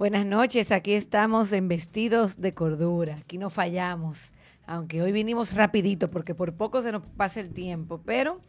Buenas 0.00 0.24
noches, 0.24 0.72
aquí 0.72 0.94
estamos 0.94 1.52
en 1.52 1.68
Vestidos 1.68 2.40
de 2.40 2.54
Cordura, 2.54 3.16
aquí 3.16 3.36
no 3.36 3.50
fallamos, 3.50 4.30
aunque 4.66 5.02
hoy 5.02 5.12
vinimos 5.12 5.52
rapidito 5.52 6.10
porque 6.10 6.34
por 6.34 6.54
poco 6.54 6.80
se 6.80 6.90
nos 6.90 7.02
pasa 7.02 7.38
el 7.40 7.50
tiempo, 7.50 8.00
pero 8.02 8.40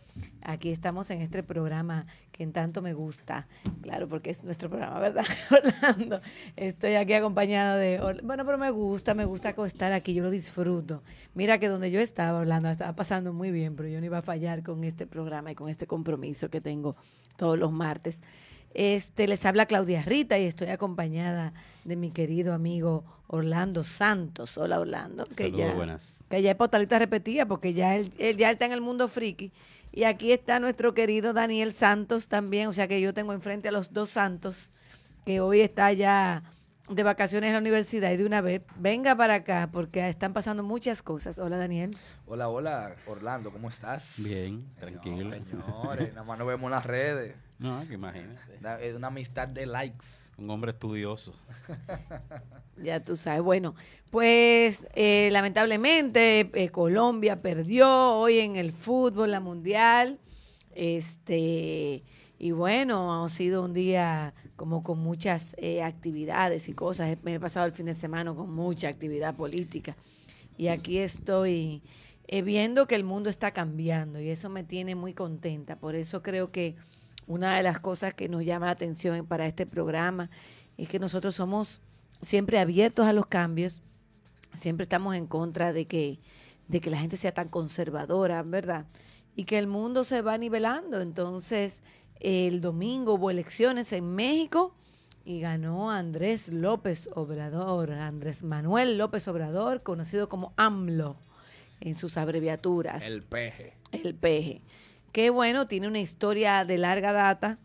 aquí 0.42 0.70
estamos 0.70 1.10
en 1.10 1.22
este 1.22 1.44
programa 1.44 2.06
que 2.32 2.44
en 2.44 2.54
tanto 2.54 2.82
me 2.82 2.94
gusta, 2.94 3.50
claro, 3.82 4.08
porque 4.08 4.30
es 4.30 4.46
nuestro 4.46 4.70
programa, 4.70 4.98
¿verdad, 5.02 5.26
Orlando? 5.52 6.22
Estoy 6.56 6.96
aquí 6.96 7.12
acompañado 7.16 7.78
de, 7.78 8.00
bueno, 8.24 8.46
pero 8.46 8.58
me 8.58 8.70
gusta, 8.70 9.14
me 9.14 9.26
gusta 9.26 9.54
estar 9.66 9.92
aquí, 9.92 10.14
yo 10.14 10.24
lo 10.24 10.32
disfruto. 10.32 11.04
Mira 11.34 11.58
que 11.58 11.68
donde 11.68 11.92
yo 11.92 12.00
estaba 12.00 12.40
hablando, 12.40 12.70
estaba 12.70 12.96
pasando 12.96 13.34
muy 13.34 13.52
bien, 13.52 13.76
pero 13.76 13.90
yo 13.90 14.00
no 14.00 14.06
iba 14.06 14.20
a 14.20 14.22
fallar 14.22 14.64
con 14.64 14.86
este 14.86 15.06
programa 15.06 15.52
y 15.52 15.56
con 15.56 15.68
este 15.68 15.86
compromiso 15.86 16.50
que 16.50 16.62
tengo 16.62 16.96
todos 17.36 17.60
los 17.60 17.74
martes. 17.74 18.22
Este, 18.74 19.28
les 19.28 19.46
habla 19.46 19.66
Claudia 19.66 20.02
Rita 20.04 20.40
y 20.40 20.46
estoy 20.46 20.68
acompañada 20.70 21.54
de 21.84 21.96
mi 21.96 22.12
querido 22.12 22.54
amigo 22.54 23.04
Orlando 23.28 23.84
Santos. 23.84 24.58
Hola 24.58 24.80
Orlando, 24.80 25.26
que 25.36 25.52
ya, 25.52 25.74
buenas. 25.74 26.18
que 26.30 26.42
ya 26.42 26.52
es 26.52 26.58
potalita 26.58 27.00
repetida 27.00 27.46
porque 27.46 27.74
ya 27.74 27.96
él, 27.96 28.12
ya 28.38 28.52
está 28.52 28.66
en 28.66 28.72
el 28.72 28.82
mundo 28.82 29.08
friki. 29.08 29.52
Y 29.92 30.06
aquí 30.06 30.32
está 30.32 30.60
nuestro 30.60 30.94
querido 30.94 31.34
Daniel 31.34 31.74
Santos 31.74 32.28
también, 32.28 32.68
o 32.68 32.74
sea 32.74 32.88
que 32.88 33.02
yo 33.02 33.14
tengo 33.14 33.34
enfrente 33.34 33.68
a 33.68 33.72
los 33.74 33.92
dos 33.92 34.12
Santos, 34.12 34.72
que 35.26 35.42
hoy 35.42 35.60
está 35.60 35.92
ya 35.92 36.44
de 36.90 37.04
vacaciones 37.04 37.50
en 37.50 37.54
la 37.54 37.60
universidad 37.60 38.12
y 38.12 38.18
de 38.18 38.26
una 38.26 38.42
vez, 38.42 38.62
venga 38.78 39.16
para 39.16 39.36
acá 39.36 39.70
porque 39.72 40.08
están 40.10 40.34
pasando 40.34 40.64
muchas 40.64 41.04
cosas. 41.04 41.40
Hola 41.40 41.58
Daniel. 41.58 41.96
Hola, 42.26 42.48
hola 42.48 42.96
Orlando, 43.06 43.52
¿cómo 43.52 43.70
estás? 43.70 44.16
Bien, 44.18 44.66
tranquilo. 44.80 45.32
Señores, 45.50 46.14
nada 46.14 46.26
más 46.26 46.38
nos 46.38 46.48
vemos 46.48 46.66
en 46.66 46.72
las 46.72 46.86
redes. 46.86 47.36
No, 47.62 47.88
que 47.88 47.94
imagínate. 47.94 48.58
Es 48.82 48.96
una 48.96 49.08
amistad 49.08 49.48
de 49.48 49.68
likes. 49.68 50.06
Un 50.36 50.50
hombre 50.50 50.72
estudioso. 50.72 51.36
ya 52.84 53.04
tú 53.04 53.16
sabes. 53.16 53.44
Bueno, 53.44 53.76
pues 54.10 54.80
eh, 54.96 55.30
lamentablemente 55.32 56.50
eh, 56.56 56.70
Colombia 56.70 57.40
perdió 57.44 58.16
hoy 58.16 58.40
en 58.40 58.56
el 58.56 58.72
fútbol, 58.72 59.30
la 59.30 59.42
mundial. 59.42 60.18
Este, 60.74 62.04
y 62.40 62.50
bueno, 62.50 63.24
ha 63.24 63.30
sido 63.30 63.64
un 63.64 63.76
día 63.76 64.34
como 64.56 64.82
con 64.82 64.98
muchas 64.98 65.56
eh, 65.60 65.84
actividades 65.84 66.68
y 66.68 66.74
cosas. 66.74 67.16
Me 67.22 67.36
he 67.36 67.40
pasado 67.40 67.68
el 67.68 67.74
fin 67.74 67.86
de 67.86 67.94
semana 67.94 68.34
con 68.34 68.52
mucha 68.52 68.88
actividad 68.88 69.36
política. 69.36 69.96
Y 70.58 70.70
aquí 70.70 70.98
estoy 70.98 71.84
viendo 72.44 72.88
que 72.88 72.96
el 72.96 73.04
mundo 73.04 73.30
está 73.30 73.52
cambiando 73.52 74.20
y 74.20 74.30
eso 74.30 74.50
me 74.50 74.64
tiene 74.64 74.96
muy 74.96 75.14
contenta. 75.14 75.76
Por 75.76 75.94
eso 75.94 76.24
creo 76.24 76.52
que 76.52 76.76
una 77.28 77.56
de 77.56 77.64
las 77.64 77.80
cosas 77.80 78.14
que 78.14 78.30
nos 78.30 78.44
llama 78.44 78.68
la 78.68 78.74
atención 78.74 79.26
para 79.26 79.48
este 79.48 79.66
programa 79.66 80.30
es 80.78 80.90
que 80.90 81.00
nosotros 81.00 81.36
somos 81.36 81.82
siempre 82.22 82.60
abiertos 82.60 83.06
a 83.06 83.14
los 83.14 83.28
cambios, 83.28 83.82
siempre 84.56 84.84
estamos 84.84 85.16
en 85.16 85.28
contra 85.28 85.74
de 85.74 85.86
que, 85.86 86.20
de 86.68 86.82
que 86.82 86.90
la 86.90 86.98
gente 86.98 87.18
sea 87.18 87.34
tan 87.34 87.50
conservadora, 87.50 88.44
¿verdad? 88.44 88.86
Y 89.36 89.46
que 89.46 89.58
el 89.58 89.68
mundo 89.68 90.04
se 90.04 90.22
va 90.22 90.38
nivelando. 90.38 91.02
Entonces, 91.02 91.82
el 92.20 92.62
domingo 92.62 93.14
hubo 93.14 93.32
elecciones 93.32 93.94
en 93.94 94.14
México 94.14 94.76
y 95.24 95.40
ganó 95.40 95.92
Andrés 95.92 96.50
López 96.50 97.10
Obrador, 97.14 97.92
Andrés 97.92 98.44
Manuel 98.44 98.98
López 98.98 99.28
Obrador, 99.28 99.84
conocido 99.84 100.30
como 100.30 100.54
AMLO 100.58 101.18
en 101.80 101.96
sus 101.96 102.18
abreviaturas. 102.18 103.04
El 103.04 103.24
peje. 103.24 103.74
El 103.92 104.16
peje 104.16 104.62
que 105.12 105.30
bueno, 105.30 105.68
tiene 105.68 105.88
una 105.88 106.00
historia 106.00 106.66
de 106.66 106.78
larga 106.78 107.12
data 107.12 107.58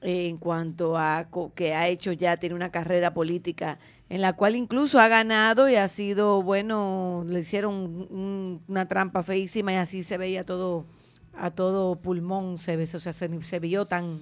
en 0.00 0.36
cuanto 0.36 0.98
a 0.98 1.28
que 1.54 1.74
ha 1.74 1.88
hecho 1.88 2.12
ya, 2.12 2.36
tiene 2.36 2.54
una 2.54 2.70
carrera 2.70 3.14
política 3.14 3.78
en 4.10 4.20
la 4.20 4.34
cual 4.34 4.54
incluso 4.54 5.00
ha 5.00 5.08
ganado 5.08 5.68
y 5.68 5.76
ha 5.76 5.88
sido, 5.88 6.42
bueno, 6.42 7.24
le 7.26 7.40
hicieron 7.40 8.60
una 8.68 8.86
trampa 8.86 9.22
feísima 9.22 9.72
y 9.72 9.76
así 9.76 10.02
se 10.04 10.18
veía 10.18 10.44
todo, 10.44 10.84
a 11.32 11.50
todo 11.50 11.96
pulmón, 11.96 12.58
se, 12.58 12.76
ve, 12.76 12.84
o 12.84 13.00
sea, 13.00 13.12
se, 13.12 13.58
vio 13.58 13.86
tan, 13.86 14.20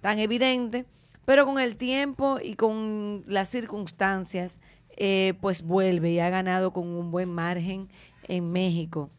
tan 0.00 0.18
evidente, 0.18 0.84
pero 1.24 1.46
con 1.46 1.58
el 1.58 1.76
tiempo 1.76 2.38
y 2.42 2.54
con 2.54 3.22
las 3.26 3.48
circunstancias, 3.48 4.60
eh, 4.98 5.34
pues 5.40 5.62
vuelve 5.62 6.10
y 6.10 6.20
ha 6.20 6.30
ganado 6.30 6.72
con 6.72 6.86
un 6.86 7.10
buen 7.10 7.30
margen 7.30 7.88
en 8.28 8.52
México. 8.52 9.10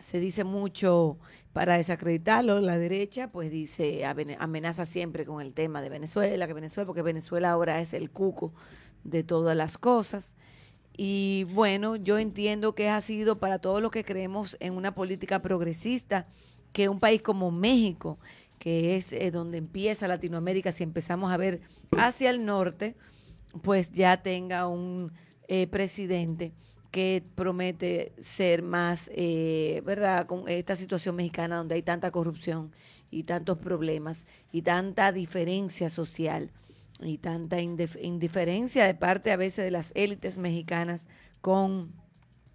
Se 0.00 0.20
dice 0.20 0.44
mucho 0.44 1.18
para 1.54 1.76
desacreditarlo, 1.76 2.60
la 2.60 2.78
derecha 2.78 3.28
pues 3.30 3.48
dice, 3.48 4.04
amenaza 4.04 4.84
siempre 4.84 5.24
con 5.24 5.40
el 5.40 5.54
tema 5.54 5.80
de 5.80 5.88
Venezuela, 5.88 6.48
que 6.48 6.52
Venezuela, 6.52 6.84
porque 6.84 7.00
Venezuela 7.00 7.50
ahora 7.50 7.80
es 7.80 7.94
el 7.94 8.10
cuco 8.10 8.52
de 9.04 9.22
todas 9.22 9.56
las 9.56 9.78
cosas. 9.78 10.34
Y 10.96 11.46
bueno, 11.54 11.94
yo 11.94 12.18
entiendo 12.18 12.74
que 12.74 12.88
ha 12.88 13.00
sido 13.00 13.38
para 13.38 13.60
todos 13.60 13.80
los 13.80 13.92
que 13.92 14.04
creemos 14.04 14.56
en 14.58 14.74
una 14.74 14.96
política 14.96 15.42
progresista, 15.42 16.26
que 16.72 16.88
un 16.88 16.98
país 16.98 17.22
como 17.22 17.52
México, 17.52 18.18
que 18.58 18.96
es 18.96 19.12
eh, 19.12 19.30
donde 19.30 19.58
empieza 19.58 20.08
Latinoamérica, 20.08 20.72
si 20.72 20.82
empezamos 20.82 21.32
a 21.32 21.36
ver 21.36 21.60
hacia 21.96 22.30
el 22.30 22.44
norte, 22.44 22.96
pues 23.62 23.92
ya 23.92 24.20
tenga 24.24 24.66
un 24.66 25.12
eh, 25.46 25.68
presidente 25.68 26.52
que 26.94 27.24
promete 27.34 28.12
ser 28.20 28.62
más, 28.62 29.10
eh, 29.12 29.82
¿verdad?, 29.84 30.26
con 30.26 30.48
esta 30.48 30.76
situación 30.76 31.16
mexicana 31.16 31.56
donde 31.56 31.74
hay 31.74 31.82
tanta 31.82 32.12
corrupción 32.12 32.70
y 33.10 33.24
tantos 33.24 33.58
problemas 33.58 34.24
y 34.52 34.62
tanta 34.62 35.10
diferencia 35.10 35.90
social 35.90 36.52
y 37.00 37.18
tanta 37.18 37.60
indiferencia 37.60 38.86
de 38.86 38.94
parte 38.94 39.32
a 39.32 39.36
veces 39.36 39.64
de 39.64 39.72
las 39.72 39.90
élites 39.96 40.38
mexicanas 40.38 41.08
con 41.40 41.92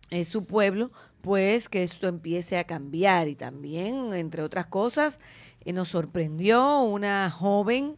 eh, 0.09 0.23
su 0.23 0.45
pueblo, 0.45 0.89
pues 1.19 1.67
que 1.67 1.83
esto 1.83 2.07
empiece 2.07 2.57
a 2.57 2.63
cambiar. 2.63 3.27
Y 3.27 3.35
también, 3.35 4.13
entre 4.13 4.41
otras 4.41 4.67
cosas, 4.67 5.19
eh, 5.65 5.73
nos 5.73 5.89
sorprendió 5.89 6.83
una 6.83 7.29
joven, 7.29 7.97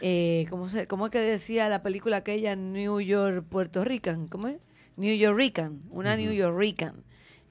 eh, 0.00 0.46
¿cómo, 0.48 0.68
se, 0.68 0.86
¿cómo 0.86 1.06
es 1.06 1.10
que 1.10 1.18
decía 1.18 1.68
la 1.68 1.82
película 1.82 2.18
aquella 2.18 2.54
New 2.54 3.00
York, 3.00 3.44
Puerto 3.48 3.82
Rican? 3.82 4.28
¿Cómo 4.28 4.46
es? 4.46 4.58
New 5.00 5.16
Yorkican, 5.16 5.80
una 5.90 6.14
New 6.14 6.30
Yorkican, 6.30 7.02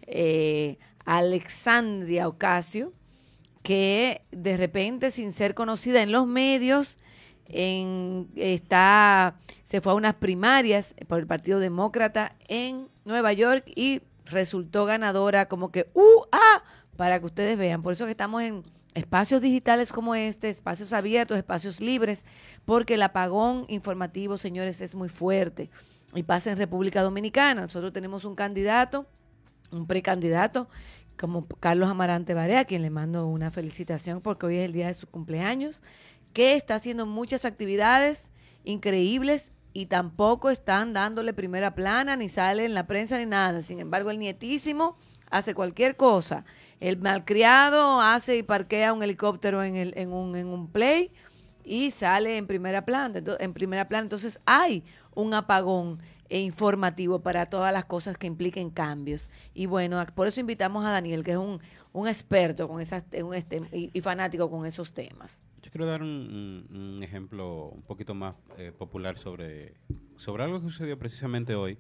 eh, 0.04 0.78
Alexandria 1.04 2.28
Ocasio, 2.28 2.94
que 3.64 4.22
de 4.32 4.56
repente, 4.56 5.10
sin 5.10 5.34
ser 5.34 5.56
conocida 5.56 6.04
en 6.04 6.12
los 6.12 6.28
medios, 6.28 6.98
en, 7.48 8.30
está, 8.36 9.36
se 9.66 9.82
fue 9.82 9.94
a 9.94 9.96
unas 9.96 10.14
primarias 10.14 10.94
por 11.08 11.18
el 11.18 11.26
Partido 11.26 11.60
Demócrata 11.60 12.36
en 12.48 12.88
Nueva 13.04 13.34
York 13.34 13.64
y 13.76 14.04
resultó 14.26 14.86
ganadora 14.86 15.48
como 15.48 15.72
que, 15.72 15.90
¡uh! 15.96 16.26
¡ah! 16.32 16.64
Para 16.98 17.20
que 17.20 17.26
ustedes 17.26 17.58
vean. 17.58 17.82
Por 17.82 17.94
eso 17.94 18.06
que 18.06 18.12
estamos 18.12 18.44
en 18.44 18.62
espacios 18.94 19.42
digitales 19.42 19.92
como 19.92 20.14
este, 20.14 20.52
espacios 20.52 20.94
abiertos, 20.94 21.36
espacios 21.36 21.80
libres, 21.80 22.26
porque 22.66 22.94
el 22.94 23.02
apagón 23.02 23.66
informativo, 23.70 24.38
señores, 24.38 24.82
es 24.82 24.94
muy 24.94 25.10
fuerte 25.10 25.72
y 26.16 26.24
pasa 26.24 26.52
en 26.52 26.58
República 26.58 27.02
Dominicana. 27.02 27.62
Nosotros 27.62 27.94
tenemos 27.94 28.26
un 28.26 28.36
candidato, 28.36 29.06
un 29.72 29.88
precandidato, 29.88 30.68
como 31.18 31.48
Carlos 31.48 31.90
Amarante 31.90 32.34
Barea, 32.34 32.62
a 32.62 32.66
quien 32.66 32.82
le 32.82 32.90
mando 32.90 33.28
una 33.28 33.52
felicitación 33.52 34.22
porque 34.22 34.46
hoy 34.46 34.58
es 34.58 34.66
el 34.66 34.74
día 34.74 34.88
de 34.88 34.94
su 34.94 35.08
cumpleaños, 35.08 35.82
que 36.34 36.56
está 36.56 36.76
haciendo 36.76 37.06
muchas 37.06 37.46
actividades 37.46 38.32
increíbles 38.64 39.52
y 39.74 39.88
tampoco 39.88 40.50
están 40.50 40.94
dándole 40.94 41.34
primera 41.34 41.76
plana, 41.76 42.16
ni 42.16 42.30
sale 42.30 42.66
en 42.66 42.74
la 42.74 42.88
prensa 42.88 43.18
ni 43.18 43.26
nada. 43.26 43.62
Sin 43.62 43.80
embargo, 43.80 44.12
el 44.12 44.20
nietísimo 44.20 44.98
hace 45.30 45.54
cualquier 45.54 45.96
cosa. 45.96 46.46
El 46.80 46.98
malcriado 46.98 48.02
hace 48.02 48.38
y 48.38 48.44
parquea 48.44 48.94
un 48.94 49.04
helicóptero 49.04 49.64
en, 49.64 49.76
el, 49.76 49.94
en, 49.96 50.12
un, 50.12 50.36
en 50.36 50.48
un 50.48 50.72
play 50.72 51.12
y 51.64 51.92
sale 51.92 52.38
en 52.38 52.48
primera 52.48 52.86
plana. 52.86 53.22
En 53.40 53.54
primera 53.54 53.88
plana, 53.88 54.04
entonces 54.04 54.40
hay 54.46 54.84
un 55.20 55.34
apagón 55.34 56.00
e 56.30 56.40
informativo 56.40 57.22
para 57.22 57.48
todas 57.48 57.74
las 57.74 57.86
cosas 57.86 58.18
que 58.18 58.28
impliquen 58.28 58.70
cambios. 58.70 59.30
Y 59.54 59.66
bueno, 59.66 60.04
por 60.16 60.28
eso 60.28 60.40
invitamos 60.40 60.86
a 60.86 60.92
Daniel, 60.92 61.24
que 61.24 61.32
es 61.32 61.38
un, 61.38 61.60
un 61.92 62.08
experto 62.08 62.68
con 62.68 62.82
esas, 62.82 63.04
un 63.24 63.34
este, 63.34 63.62
y, 63.72 64.02
fanático 64.02 64.50
con 64.50 64.66
esos 64.66 64.94
temas. 64.94 65.40
Yo 65.62 65.72
quiero 65.72 65.88
dar 65.88 66.02
un, 66.02 67.00
ejemplo 67.04 67.70
un 67.70 67.82
poquito 67.82 68.14
más 68.14 68.36
eh, 68.58 68.72
popular 68.72 69.18
sobre, 69.18 69.74
sobre 70.18 70.44
algo 70.44 70.60
que 70.62 70.68
sucedió 70.68 70.98
precisamente 70.98 71.56
hoy, 71.56 71.78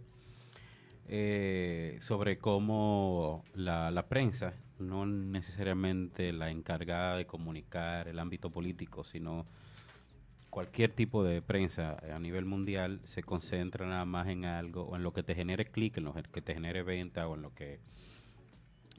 eh, 1.08 1.98
sobre 2.02 2.40
cómo 2.40 3.46
la, 3.54 3.92
la 3.92 4.08
prensa, 4.08 4.54
no 4.80 5.06
necesariamente 5.06 6.34
la 6.34 6.50
encargada 6.50 7.18
de 7.18 7.26
comunicar 7.26 8.08
el 8.08 8.20
ámbito 8.20 8.50
político, 8.50 9.04
sino 9.04 9.46
cualquier 10.50 10.92
tipo 10.92 11.24
de 11.24 11.42
prensa 11.42 11.98
a 12.14 12.20
nivel 12.20 12.46
mundial 12.46 13.02
se 13.04 13.24
concentra 13.24 13.88
nada 13.88 14.06
más 14.06 14.28
en 14.28 14.46
algo 14.46 14.84
o 14.84 14.96
en 14.96 15.04
lo 15.04 15.14
que 15.14 15.24
te 15.24 15.36
genere 15.36 15.66
clic, 15.66 15.98
en 15.98 16.06
lo 16.06 16.14
que 16.14 16.42
te 16.42 16.54
genere 16.54 16.84
venta 16.84 17.28
o 17.28 17.36
en 17.36 17.42
lo 17.42 17.54
que 17.54 17.80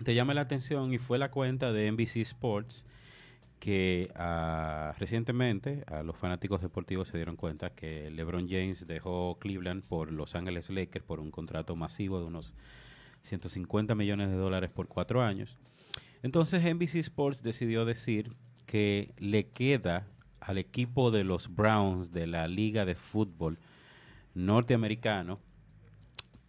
te 0.02 0.14
llame 0.14 0.35
la 0.35 0.43
atención 0.43 0.93
y 0.93 0.99
fue 0.99 1.19
la 1.19 1.31
cuenta 1.31 1.73
de 1.73 1.91
NBC 1.91 2.17
Sports 2.19 2.87
que 3.58 4.11
ah, 4.17 4.94
recientemente 4.99 5.85
a 5.87 6.02
los 6.02 6.17
fanáticos 6.17 6.62
deportivos 6.62 7.08
se 7.08 7.19
dieron 7.19 7.37
cuenta 7.37 7.75
que 7.75 8.11
LeBron 8.11 8.49
James 8.49 8.87
dejó 8.87 9.38
Cleveland 9.38 9.87
por 9.87 10.11
Los 10.11 10.35
Ángeles 10.35 10.70
Lakers 10.70 11.05
por 11.05 11.20
un 11.20 11.31
contrato 11.31 11.76
masivo 11.76 12.20
de 12.20 12.26
unos 12.26 12.55
150 13.23 13.94
millones 13.94 14.31
de 14.31 14.37
dólares 14.37 14.70
por 14.70 14.88
cuatro 14.88 15.20
años. 15.23 15.58
Entonces 16.23 16.62
NBC 16.62 16.97
Sports 16.97 17.43
decidió 17.43 17.85
decir 17.85 18.32
que 18.64 19.12
le 19.19 19.49
queda 19.49 20.06
al 20.40 20.58
equipo 20.58 21.10
de 21.10 21.25
los 21.25 21.54
Browns 21.54 22.12
de 22.12 22.26
la 22.26 22.48
Liga 22.48 22.84
de 22.84 22.94
Fútbol 22.94 23.58
norteamericano 24.34 25.38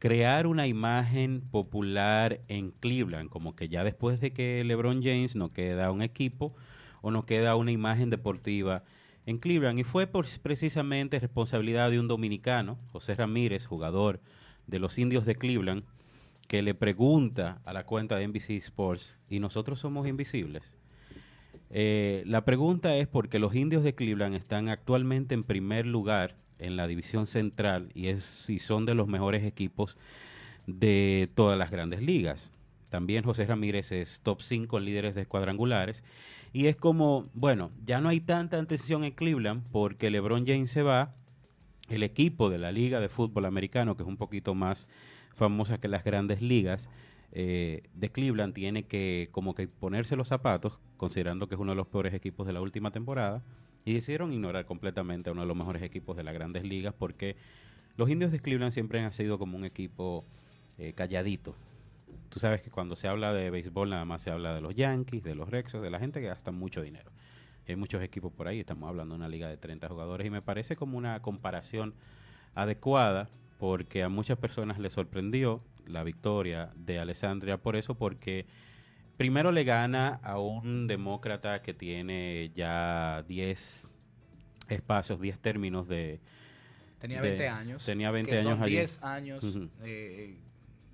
crear 0.01 0.47
una 0.47 0.65
imagen 0.65 1.41
popular 1.41 2.41
en 2.47 2.71
Cleveland, 2.71 3.29
como 3.29 3.55
que 3.55 3.69
ya 3.69 3.83
después 3.83 4.19
de 4.19 4.33
que 4.33 4.63
LeBron 4.63 5.03
James 5.03 5.35
no 5.35 5.53
queda 5.53 5.91
un 5.91 6.01
equipo 6.01 6.55
o 7.03 7.11
no 7.11 7.27
queda 7.27 7.55
una 7.55 7.71
imagen 7.71 8.09
deportiva 8.09 8.83
en 9.27 9.38
Cleveland. 9.38 9.77
Y 9.77 9.83
fue 9.83 10.07
por, 10.07 10.25
precisamente 10.41 11.19
responsabilidad 11.19 11.91
de 11.91 11.99
un 11.99 12.07
dominicano, 12.07 12.79
José 12.91 13.13
Ramírez, 13.13 13.67
jugador 13.67 14.19
de 14.65 14.79
los 14.79 14.97
indios 14.97 15.23
de 15.27 15.35
Cleveland, 15.35 15.83
que 16.47 16.63
le 16.63 16.73
pregunta 16.73 17.61
a 17.63 17.71
la 17.71 17.85
cuenta 17.85 18.15
de 18.15 18.27
NBC 18.27 18.51
Sports, 18.57 19.15
¿y 19.29 19.39
nosotros 19.39 19.79
somos 19.79 20.07
invisibles? 20.07 20.80
Eh, 21.73 22.23
la 22.25 22.44
pregunta 22.44 22.95
es 22.97 23.07
porque 23.07 23.39
los 23.39 23.56
indios 23.56 23.83
de 23.83 23.95
Cleveland 23.95 24.35
están 24.35 24.68
actualmente 24.68 25.33
en 25.33 25.44
primer 25.44 25.85
lugar 25.85 26.35
en 26.59 26.75
la 26.75 26.85
división 26.85 27.27
central 27.27 27.89
y, 27.95 28.07
es, 28.07 28.47
son 28.59 28.85
de 28.85 28.94
los 28.94 29.07
mejores 29.07 29.44
equipos 29.44 29.97
de 30.68 31.29
todas 31.33 31.57
las 31.57 31.71
grandes 31.71 32.01
ligas. 32.01 32.51
También 32.89 33.23
José 33.23 33.45
Ramírez 33.45 33.94
es 33.94 34.19
top 34.19 34.41
5 34.41 34.77
en 34.77 34.85
líderes 34.85 35.15
de 35.15 35.25
cuadrangulares. 35.25 36.03
Y 36.51 36.68
es 36.68 36.75
como, 36.75 37.29
bueno, 37.33 37.71
ya 37.85 38.01
no 38.01 38.09
hay 38.09 38.19
tanta 38.19 38.59
atención 38.59 39.06
en 39.06 39.13
Cleveland 39.13 39.63
porque 39.71 40.12
LeBron 40.12 40.45
James 40.45 40.69
se 40.69 40.83
va, 40.83 41.15
el 41.88 42.03
equipo 42.03 42.50
de 42.50 42.57
la 42.57 42.74
Liga 42.74 43.00
de 43.00 43.07
Fútbol 43.07 43.45
Americano, 43.45 43.95
que 43.95 44.03
es 44.03 44.09
un 44.09 44.17
poquito 44.17 44.53
más 44.53 44.88
famosa 45.33 45.79
que 45.79 45.88
las 45.88 46.03
grandes 46.03 46.41
ligas, 46.41 46.89
eh, 47.31 47.83
de 47.93 48.11
Cleveland 48.11 48.53
tiene 48.53 48.83
que 48.83 49.29
como 49.31 49.55
que 49.55 49.67
ponerse 49.67 50.15
los 50.15 50.27
zapatos, 50.27 50.79
considerando 50.97 51.47
que 51.47 51.55
es 51.55 51.61
uno 51.61 51.71
de 51.71 51.77
los 51.77 51.87
peores 51.87 52.13
equipos 52.13 52.45
de 52.45 52.53
la 52.53 52.61
última 52.61 52.91
temporada, 52.91 53.43
y 53.85 53.93
decidieron 53.93 54.33
ignorar 54.33 54.65
completamente 54.65 55.29
a 55.29 55.33
uno 55.33 55.41
de 55.41 55.47
los 55.47 55.57
mejores 55.57 55.81
equipos 55.81 56.15
de 56.17 56.23
las 56.23 56.33
grandes 56.33 56.63
ligas 56.63 56.93
porque 56.97 57.35
los 57.97 58.09
indios 58.09 58.31
de 58.31 58.39
Cleveland 58.39 58.73
siempre 58.73 58.99
han 58.99 59.11
sido 59.11 59.39
como 59.39 59.57
un 59.57 59.65
equipo 59.65 60.25
eh, 60.77 60.93
calladito. 60.93 61.55
Tú 62.29 62.39
sabes 62.39 62.61
que 62.61 62.69
cuando 62.69 62.95
se 62.95 63.07
habla 63.07 63.33
de 63.33 63.49
béisbol 63.49 63.89
nada 63.89 64.05
más 64.05 64.21
se 64.21 64.31
habla 64.31 64.53
de 64.53 64.61
los 64.61 64.75
Yankees, 64.75 65.23
de 65.23 65.35
los 65.35 65.49
Rexos, 65.49 65.81
de 65.81 65.89
la 65.89 65.99
gente 65.99 66.21
que 66.21 66.27
gasta 66.27 66.51
mucho 66.51 66.81
dinero. 66.81 67.11
hay 67.67 67.75
muchos 67.75 68.01
equipos 68.03 68.31
por 68.31 68.47
ahí, 68.47 68.59
estamos 68.59 68.87
hablando 68.87 69.15
de 69.15 69.19
una 69.19 69.29
liga 69.29 69.47
de 69.47 69.57
30 69.57 69.87
jugadores 69.87 70.27
y 70.27 70.29
me 70.29 70.41
parece 70.41 70.75
como 70.75 70.97
una 70.97 71.21
comparación 71.21 71.93
adecuada 72.53 73.29
porque 73.61 74.01
a 74.01 74.09
muchas 74.09 74.39
personas 74.39 74.79
les 74.79 74.91
sorprendió 74.91 75.61
la 75.85 76.03
victoria 76.03 76.71
de 76.75 76.97
Alessandria 76.97 77.57
por 77.61 77.75
eso, 77.75 77.93
porque 77.93 78.47
primero 79.17 79.51
le 79.51 79.63
gana 79.63 80.19
a 80.23 80.39
un 80.39 80.87
demócrata 80.87 81.61
que 81.61 81.75
tiene 81.75 82.51
ya 82.55 83.23
10 83.27 83.87
espacios, 84.67 85.21
10 85.21 85.37
términos 85.37 85.87
de... 85.87 86.19
Tenía 86.97 87.21
20 87.21 87.47
años. 87.49 87.85
Tenía 87.85 88.09
20 88.09 88.31
que 88.31 88.37
años 88.39 88.51
son 88.53 88.63
allí. 88.63 88.71
10 88.71 89.03
años, 89.03 89.57
eh, 89.83 90.39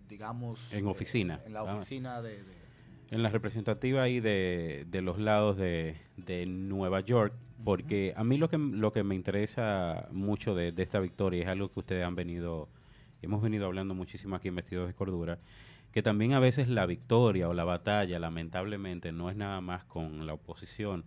digamos... 0.09 0.73
En 0.73 0.85
eh, 0.85 0.89
oficina. 0.89 1.39
en 1.45 1.53
la 1.53 1.61
Ah. 1.61 1.75
oficina 1.75 2.21
de... 2.21 2.43
de- 2.43 2.57
En 3.11 3.23
la 3.23 3.29
representativa 3.29 4.03
ahí 4.03 4.19
de, 4.19 4.85
de 4.89 5.01
los 5.01 5.19
lados 5.19 5.55
de, 5.55 5.95
de 6.17 6.45
Nueva 6.45 6.99
York, 6.99 7.33
porque 7.63 8.13
a 8.15 8.23
mí 8.23 8.37
lo 8.37 8.49
que, 8.49 8.57
lo 8.57 8.91
que 8.93 9.03
me 9.03 9.15
interesa 9.15 10.07
mucho 10.11 10.55
de, 10.55 10.71
de 10.71 10.83
esta 10.83 10.99
victoria 10.99 11.43
es 11.43 11.47
algo 11.47 11.71
que 11.71 11.79
ustedes 11.79 12.05
han 12.05 12.15
venido, 12.15 12.69
hemos 13.21 13.41
venido 13.41 13.65
hablando 13.65 13.93
muchísimo 13.93 14.35
aquí 14.35 14.47
en 14.47 14.55
Vestidos 14.55 14.87
de 14.87 14.93
Cordura, 14.93 15.39
que 15.91 16.03
también 16.03 16.33
a 16.33 16.39
veces 16.39 16.67
la 16.67 16.85
victoria 16.85 17.49
o 17.49 17.53
la 17.53 17.63
batalla, 17.63 18.19
lamentablemente, 18.19 19.11
no 19.11 19.29
es 19.29 19.35
nada 19.35 19.61
más 19.61 19.83
con 19.85 20.27
la 20.27 20.33
oposición 20.33 21.05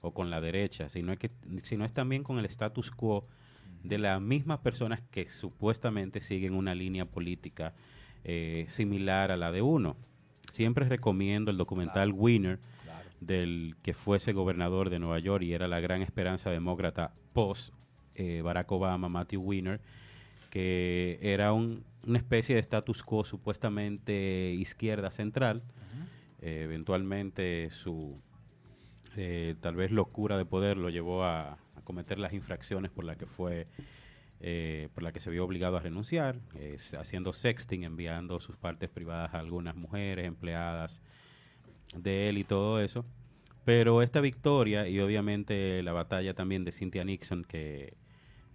o 0.00 0.12
con 0.12 0.30
la 0.30 0.40
derecha, 0.40 0.88
sino, 0.88 1.12
es 1.12 1.18
que, 1.18 1.30
sino 1.62 1.84
es 1.84 1.92
también 1.92 2.24
con 2.24 2.38
el 2.38 2.44
status 2.46 2.90
quo 2.90 3.26
de 3.84 3.98
las 3.98 4.20
mismas 4.20 4.58
personas 4.58 5.00
que 5.10 5.28
supuestamente 5.28 6.20
siguen 6.20 6.54
una 6.54 6.74
línea 6.74 7.04
política 7.04 7.74
eh, 8.24 8.66
similar 8.68 9.30
a 9.30 9.36
la 9.36 9.52
de 9.52 9.62
uno. 9.62 9.96
Siempre 10.50 10.88
recomiendo 10.88 11.50
el 11.50 11.56
documental 11.56 12.12
Winner. 12.12 12.58
Del 13.26 13.76
que 13.82 13.94
fuese 13.94 14.32
gobernador 14.32 14.90
de 14.90 14.98
Nueva 14.98 15.18
York 15.18 15.42
y 15.44 15.52
era 15.54 15.68
la 15.68 15.80
gran 15.80 16.02
esperanza 16.02 16.50
demócrata 16.50 17.12
post 17.32 17.72
eh, 18.14 18.42
Barack 18.42 18.70
Obama, 18.72 19.08
Matthew 19.08 19.40
Winner, 19.42 19.80
que 20.50 21.18
era 21.22 21.52
un- 21.52 21.84
una 22.06 22.18
especie 22.18 22.54
de 22.56 22.60
status 22.60 23.02
quo 23.02 23.24
supuestamente 23.24 24.52
izquierda 24.58 25.10
central. 25.10 25.62
Eh, 26.40 26.62
eventualmente 26.64 27.70
su 27.70 28.20
eh, 29.16 29.54
tal 29.60 29.76
vez 29.76 29.90
locura 29.92 30.36
de 30.36 30.44
poder 30.44 30.76
lo 30.76 30.88
llevó 30.90 31.22
a, 31.24 31.52
a 31.52 31.80
cometer 31.84 32.18
las 32.18 32.32
infracciones 32.32 32.90
por 32.90 33.04
las 33.04 33.16
que 33.16 33.26
fue 33.26 33.66
eh, 34.40 34.88
por 34.94 35.04
la 35.04 35.12
que 35.12 35.20
se 35.20 35.30
vio 35.30 35.44
obligado 35.44 35.76
a 35.76 35.80
renunciar, 35.80 36.40
haciendo 36.98 37.32
sexting, 37.32 37.84
enviando 37.84 38.40
sus 38.40 38.56
partes 38.56 38.88
privadas 38.90 39.34
a 39.34 39.38
algunas 39.38 39.76
mujeres, 39.76 40.26
empleadas 40.26 41.00
de 41.96 42.28
él 42.28 42.38
y 42.38 42.44
todo 42.44 42.80
eso. 42.80 43.04
Pero 43.64 44.02
esta 44.02 44.20
victoria 44.20 44.88
y 44.88 44.98
obviamente 45.00 45.82
la 45.82 45.92
batalla 45.92 46.34
también 46.34 46.64
de 46.64 46.72
Cynthia 46.72 47.04
Nixon, 47.04 47.44
que 47.44 47.94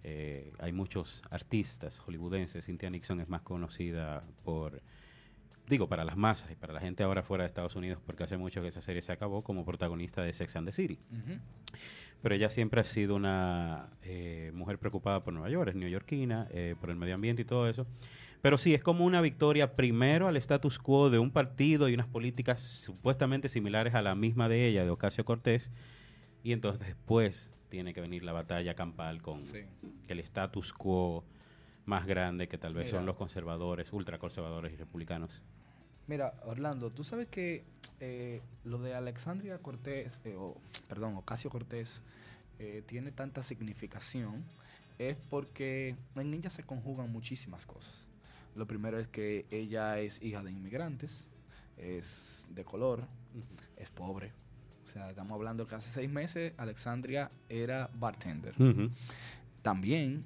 eh, 0.04 0.52
hay 0.58 0.72
muchos 0.72 1.22
artistas 1.30 1.98
hollywoodenses, 1.98 2.66
Cynthia 2.66 2.90
Nixon 2.90 3.20
es 3.20 3.28
más 3.28 3.42
conocida 3.42 4.22
por, 4.44 4.82
digo, 5.66 5.88
para 5.88 6.04
las 6.04 6.16
masas 6.16 6.50
y 6.50 6.54
para 6.56 6.72
la 6.72 6.80
gente 6.80 7.02
ahora 7.02 7.22
fuera 7.22 7.44
de 7.44 7.48
Estados 7.48 7.74
Unidos, 7.74 8.00
porque 8.04 8.24
hace 8.24 8.36
mucho 8.36 8.60
que 8.60 8.68
esa 8.68 8.82
serie 8.82 9.00
se 9.02 9.12
acabó 9.12 9.42
como 9.42 9.64
protagonista 9.64 10.22
de 10.22 10.32
Sex 10.32 10.56
and 10.56 10.68
the 10.68 10.72
City. 10.72 10.98
Pero 12.22 12.34
ella 12.34 12.50
siempre 12.50 12.80
ha 12.80 12.84
sido 12.84 13.16
una 13.16 13.88
eh, 14.02 14.50
mujer 14.54 14.78
preocupada 14.78 15.22
por 15.22 15.32
Nueva 15.32 15.48
York, 15.50 15.70
es 15.70 15.74
neoyorquina, 15.74 16.48
eh, 16.50 16.74
por 16.80 16.90
el 16.90 16.96
medio 16.96 17.14
ambiente 17.14 17.42
y 17.42 17.44
todo 17.44 17.68
eso. 17.68 17.86
Pero 18.40 18.56
sí, 18.56 18.72
es 18.74 18.82
como 18.82 19.04
una 19.04 19.20
victoria 19.20 19.74
primero 19.74 20.28
al 20.28 20.36
status 20.36 20.78
quo 20.78 21.10
de 21.10 21.18
un 21.18 21.30
partido 21.32 21.88
y 21.88 21.94
unas 21.94 22.06
políticas 22.06 22.62
supuestamente 22.62 23.48
similares 23.48 23.94
a 23.94 24.02
la 24.02 24.14
misma 24.14 24.48
de 24.48 24.66
ella, 24.68 24.84
de 24.84 24.90
Ocasio 24.90 25.24
Cortés, 25.24 25.70
y 26.44 26.52
entonces 26.52 26.86
después 26.86 27.50
tiene 27.68 27.92
que 27.92 28.00
venir 28.00 28.22
la 28.22 28.32
batalla 28.32 28.74
campal 28.74 29.20
con 29.22 29.42
Sí. 29.42 29.58
el 30.06 30.20
status 30.20 30.72
quo 30.72 31.24
más 31.84 32.06
grande 32.06 32.48
que 32.48 32.58
tal 32.58 32.74
vez 32.74 32.86
Mira. 32.86 32.98
son 32.98 33.06
los 33.06 33.16
conservadores, 33.16 33.92
ultraconservadores 33.92 34.72
y 34.72 34.76
republicanos. 34.76 35.42
Mira, 36.06 36.32
Orlando, 36.46 36.90
tú 36.90 37.04
sabes 37.04 37.26
que 37.28 37.64
eh, 38.00 38.40
lo 38.64 38.78
de 38.78 38.94
Alexandria 38.94 39.58
Cortés, 39.58 40.18
eh, 40.24 40.36
o, 40.38 40.56
perdón, 40.88 41.16
Ocasio 41.16 41.50
Cortés, 41.50 42.02
eh, 42.58 42.82
tiene 42.86 43.10
tanta 43.10 43.42
significación, 43.42 44.44
es 44.98 45.16
porque 45.28 45.96
en 46.16 46.34
ella 46.34 46.50
se 46.50 46.62
conjugan 46.62 47.10
muchísimas 47.12 47.66
cosas. 47.66 48.06
Lo 48.54 48.66
primero 48.66 48.98
es 48.98 49.08
que 49.08 49.46
ella 49.50 49.98
es 49.98 50.20
hija 50.22 50.42
de 50.42 50.50
inmigrantes, 50.50 51.28
es 51.76 52.46
de 52.50 52.64
color, 52.64 53.04
es 53.76 53.90
pobre. 53.90 54.32
O 54.84 54.88
sea, 54.90 55.10
estamos 55.10 55.34
hablando 55.36 55.66
que 55.66 55.74
hace 55.74 55.90
seis 55.90 56.08
meses 56.10 56.54
Alexandria 56.56 57.30
era 57.48 57.90
bartender. 57.94 58.54
También 59.62 60.24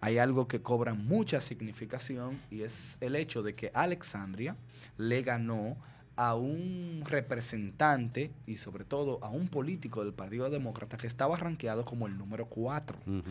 hay 0.00 0.18
algo 0.18 0.46
que 0.46 0.60
cobra 0.60 0.92
mucha 0.94 1.40
significación 1.40 2.38
y 2.50 2.60
es 2.62 2.98
el 3.00 3.16
hecho 3.16 3.42
de 3.42 3.54
que 3.54 3.70
Alexandria 3.72 4.56
le 4.98 5.22
ganó 5.22 5.76
a 6.16 6.34
un 6.36 7.02
representante 7.06 8.30
y 8.46 8.58
sobre 8.58 8.84
todo 8.84 9.18
a 9.24 9.30
un 9.30 9.48
político 9.48 10.04
del 10.04 10.12
Partido 10.12 10.48
Demócrata 10.50 10.96
que 10.96 11.06
estaba 11.06 11.36
rankeado 11.36 11.84
como 11.84 12.06
el 12.06 12.16
número 12.18 12.46
4 12.46 12.98
Ujú. 13.06 13.22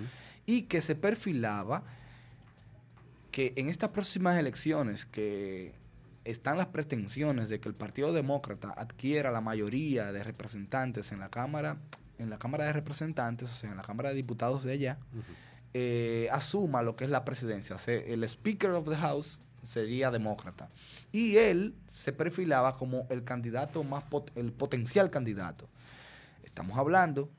y 0.46 0.64
que 0.64 0.82
se 0.82 0.96
perfilaba 0.96 1.84
que 3.34 3.52
en 3.58 3.68
estas 3.68 3.90
próximas 3.90 4.38
elecciones 4.38 5.06
que 5.06 5.74
están 6.24 6.56
las 6.58 6.68
pretensiones 6.68 7.50
de 7.50 7.60
que 7.60 7.68
el 7.68 7.76
Partido 7.76 8.14
Demócrata 8.14 8.74
adquiera 8.78 9.32
la 9.32 9.42
mayoría 9.42 10.12
de 10.14 10.24
representantes 10.24 11.12
en 11.12 11.20
la 11.20 11.30
Cámara 11.30 11.78
en 12.20 12.30
la 12.30 12.38
Cámara 12.38 12.66
de 12.66 12.74
Representantes, 12.74 13.50
o 13.50 13.54
sea, 13.54 13.72
en 13.72 13.76
la 13.76 13.82
Cámara 13.82 14.10
de 14.10 14.16
Diputados 14.16 14.64
de 14.64 14.72
allá, 14.74 14.98
eh, 15.74 16.30
asuma 16.32 16.84
lo 16.84 16.96
que 16.96 17.06
es 17.06 17.10
la 17.10 17.26
presidencia. 17.26 17.76
El 17.88 18.24
Speaker 18.24 18.70
of 18.72 18.88
the 18.88 18.96
House 18.96 19.40
sería 19.64 20.12
demócrata. 20.12 20.70
Y 21.12 21.38
él 21.38 21.74
se 21.88 22.14
perfilaba 22.14 22.78
como 22.78 23.08
el 23.10 23.24
candidato 23.24 23.84
más, 23.84 24.04
pot- 24.10 24.32
el 24.36 24.54
potencial 24.54 25.10
candidato. 25.10 25.68
Estamos 26.44 26.78
hablando 26.78 27.30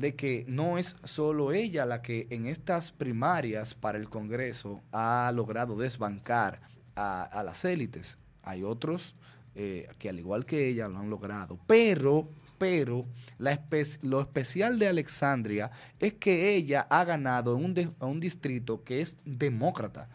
de 0.00 0.14
que 0.14 0.44
no 0.48 0.78
es 0.78 0.96
solo 1.04 1.52
ella 1.52 1.86
la 1.86 2.02
que 2.02 2.26
en 2.30 2.46
estas 2.46 2.90
primarias 2.92 3.74
para 3.74 3.98
el 3.98 4.08
Congreso 4.08 4.82
ha 4.92 5.30
logrado 5.34 5.76
desbancar 5.76 6.60
a, 6.94 7.22
a 7.22 7.42
las 7.42 7.64
élites. 7.64 8.18
Hay 8.42 8.62
otros 8.62 9.14
eh, 9.58 9.88
que 9.98 10.10
al 10.10 10.18
igual 10.18 10.44
que 10.44 10.68
ella 10.68 10.86
lo 10.86 10.98
han 10.98 11.08
logrado. 11.08 11.58
Pero, 11.66 12.28
pero 12.58 13.06
la 13.38 13.58
lo 14.02 14.20
especial 14.20 14.78
de 14.78 14.86
Alexandria 14.86 15.70
es 15.98 16.12
que 16.12 16.54
ella 16.54 16.86
ha 16.90 17.04
ganado 17.04 17.56
en 17.56 17.64
un, 17.64 17.94
un 18.00 18.20
distrito 18.20 18.84
que 18.84 19.00
es 19.00 19.16
demócrata. 19.24 20.10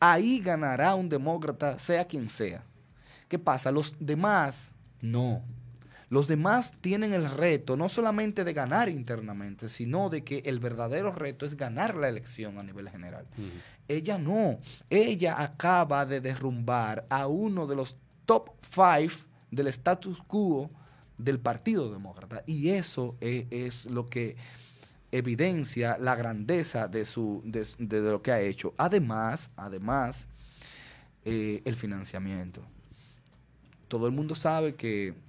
Ahí 0.00 0.40
ganará 0.40 0.96
un 0.96 1.08
demócrata, 1.08 1.78
sea 1.78 2.04
quien 2.04 2.28
sea. 2.28 2.64
¿Qué 3.28 3.38
pasa? 3.38 3.70
Los 3.70 3.94
demás, 4.00 4.72
no. 5.00 5.40
Los 6.14 6.28
demás 6.28 6.70
tienen 6.80 7.12
el 7.12 7.28
reto 7.28 7.76
no 7.76 7.88
solamente 7.88 8.44
de 8.44 8.52
ganar 8.52 8.88
internamente, 8.88 9.68
sino 9.68 10.10
de 10.10 10.22
que 10.22 10.44
el 10.46 10.60
verdadero 10.60 11.10
reto 11.10 11.44
es 11.44 11.56
ganar 11.56 11.96
la 11.96 12.08
elección 12.08 12.56
a 12.56 12.62
nivel 12.62 12.88
general. 12.88 13.26
Ella 13.88 14.16
no. 14.16 14.60
Ella 14.88 15.42
acaba 15.42 16.06
de 16.06 16.20
derrumbar 16.20 17.04
a 17.10 17.26
uno 17.26 17.66
de 17.66 17.74
los 17.74 17.96
top 18.26 18.50
five 18.60 19.10
del 19.50 19.66
status 19.66 20.22
quo 20.22 20.70
del 21.18 21.40
Partido 21.40 21.92
Demócrata. 21.92 22.44
Y 22.46 22.68
eso 22.68 23.16
es, 23.20 23.86
lo 23.86 24.06
que 24.06 24.36
evidencia 25.10 25.98
la 25.98 26.14
grandeza 26.14 26.86
de, 26.86 27.06
su, 27.06 27.42
de, 27.44 28.00
lo 28.02 28.22
que 28.22 28.30
ha 28.30 28.40
hecho. 28.40 28.72
Además, 28.76 29.50
además, 29.56 30.28
eh, 31.24 31.60
el 31.64 31.74
financiamiento. 31.74 32.62
Todo 33.88 34.06
el 34.06 34.12
mundo 34.12 34.36
sabe 34.36 34.76
que 34.76 35.23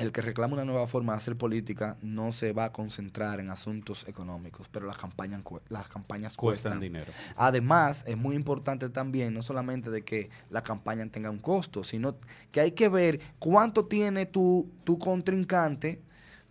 el 0.00 0.12
que 0.12 0.22
reclama 0.22 0.54
una 0.54 0.64
nueva 0.64 0.86
forma 0.86 1.12
de 1.12 1.18
hacer 1.18 1.36
política 1.36 1.96
no 2.00 2.32
se 2.32 2.52
va 2.52 2.66
a 2.66 2.72
concentrar 2.72 3.38
en 3.38 3.50
asuntos 3.50 4.08
económicos, 4.08 4.68
pero 4.68 4.86
las 4.86 4.96
campañas, 4.96 5.42
las 5.68 5.88
campañas 5.88 6.36
cuestan. 6.36 6.80
dinero. 6.80 7.12
Además, 7.36 8.02
es 8.06 8.16
muy 8.16 8.34
importante 8.34 8.88
también, 8.88 9.34
no 9.34 9.42
solamente 9.42 9.90
de 9.90 10.02
que 10.02 10.30
la 10.48 10.62
campaña 10.62 11.06
tenga 11.08 11.30
un 11.30 11.38
costo, 11.38 11.84
sino 11.84 12.16
que 12.50 12.60
hay 12.60 12.72
que 12.72 12.88
ver 12.88 13.20
cuánto 13.38 13.84
tiene 13.86 14.26
tu, 14.26 14.70
tu 14.84 14.98
contrincante, 14.98 16.00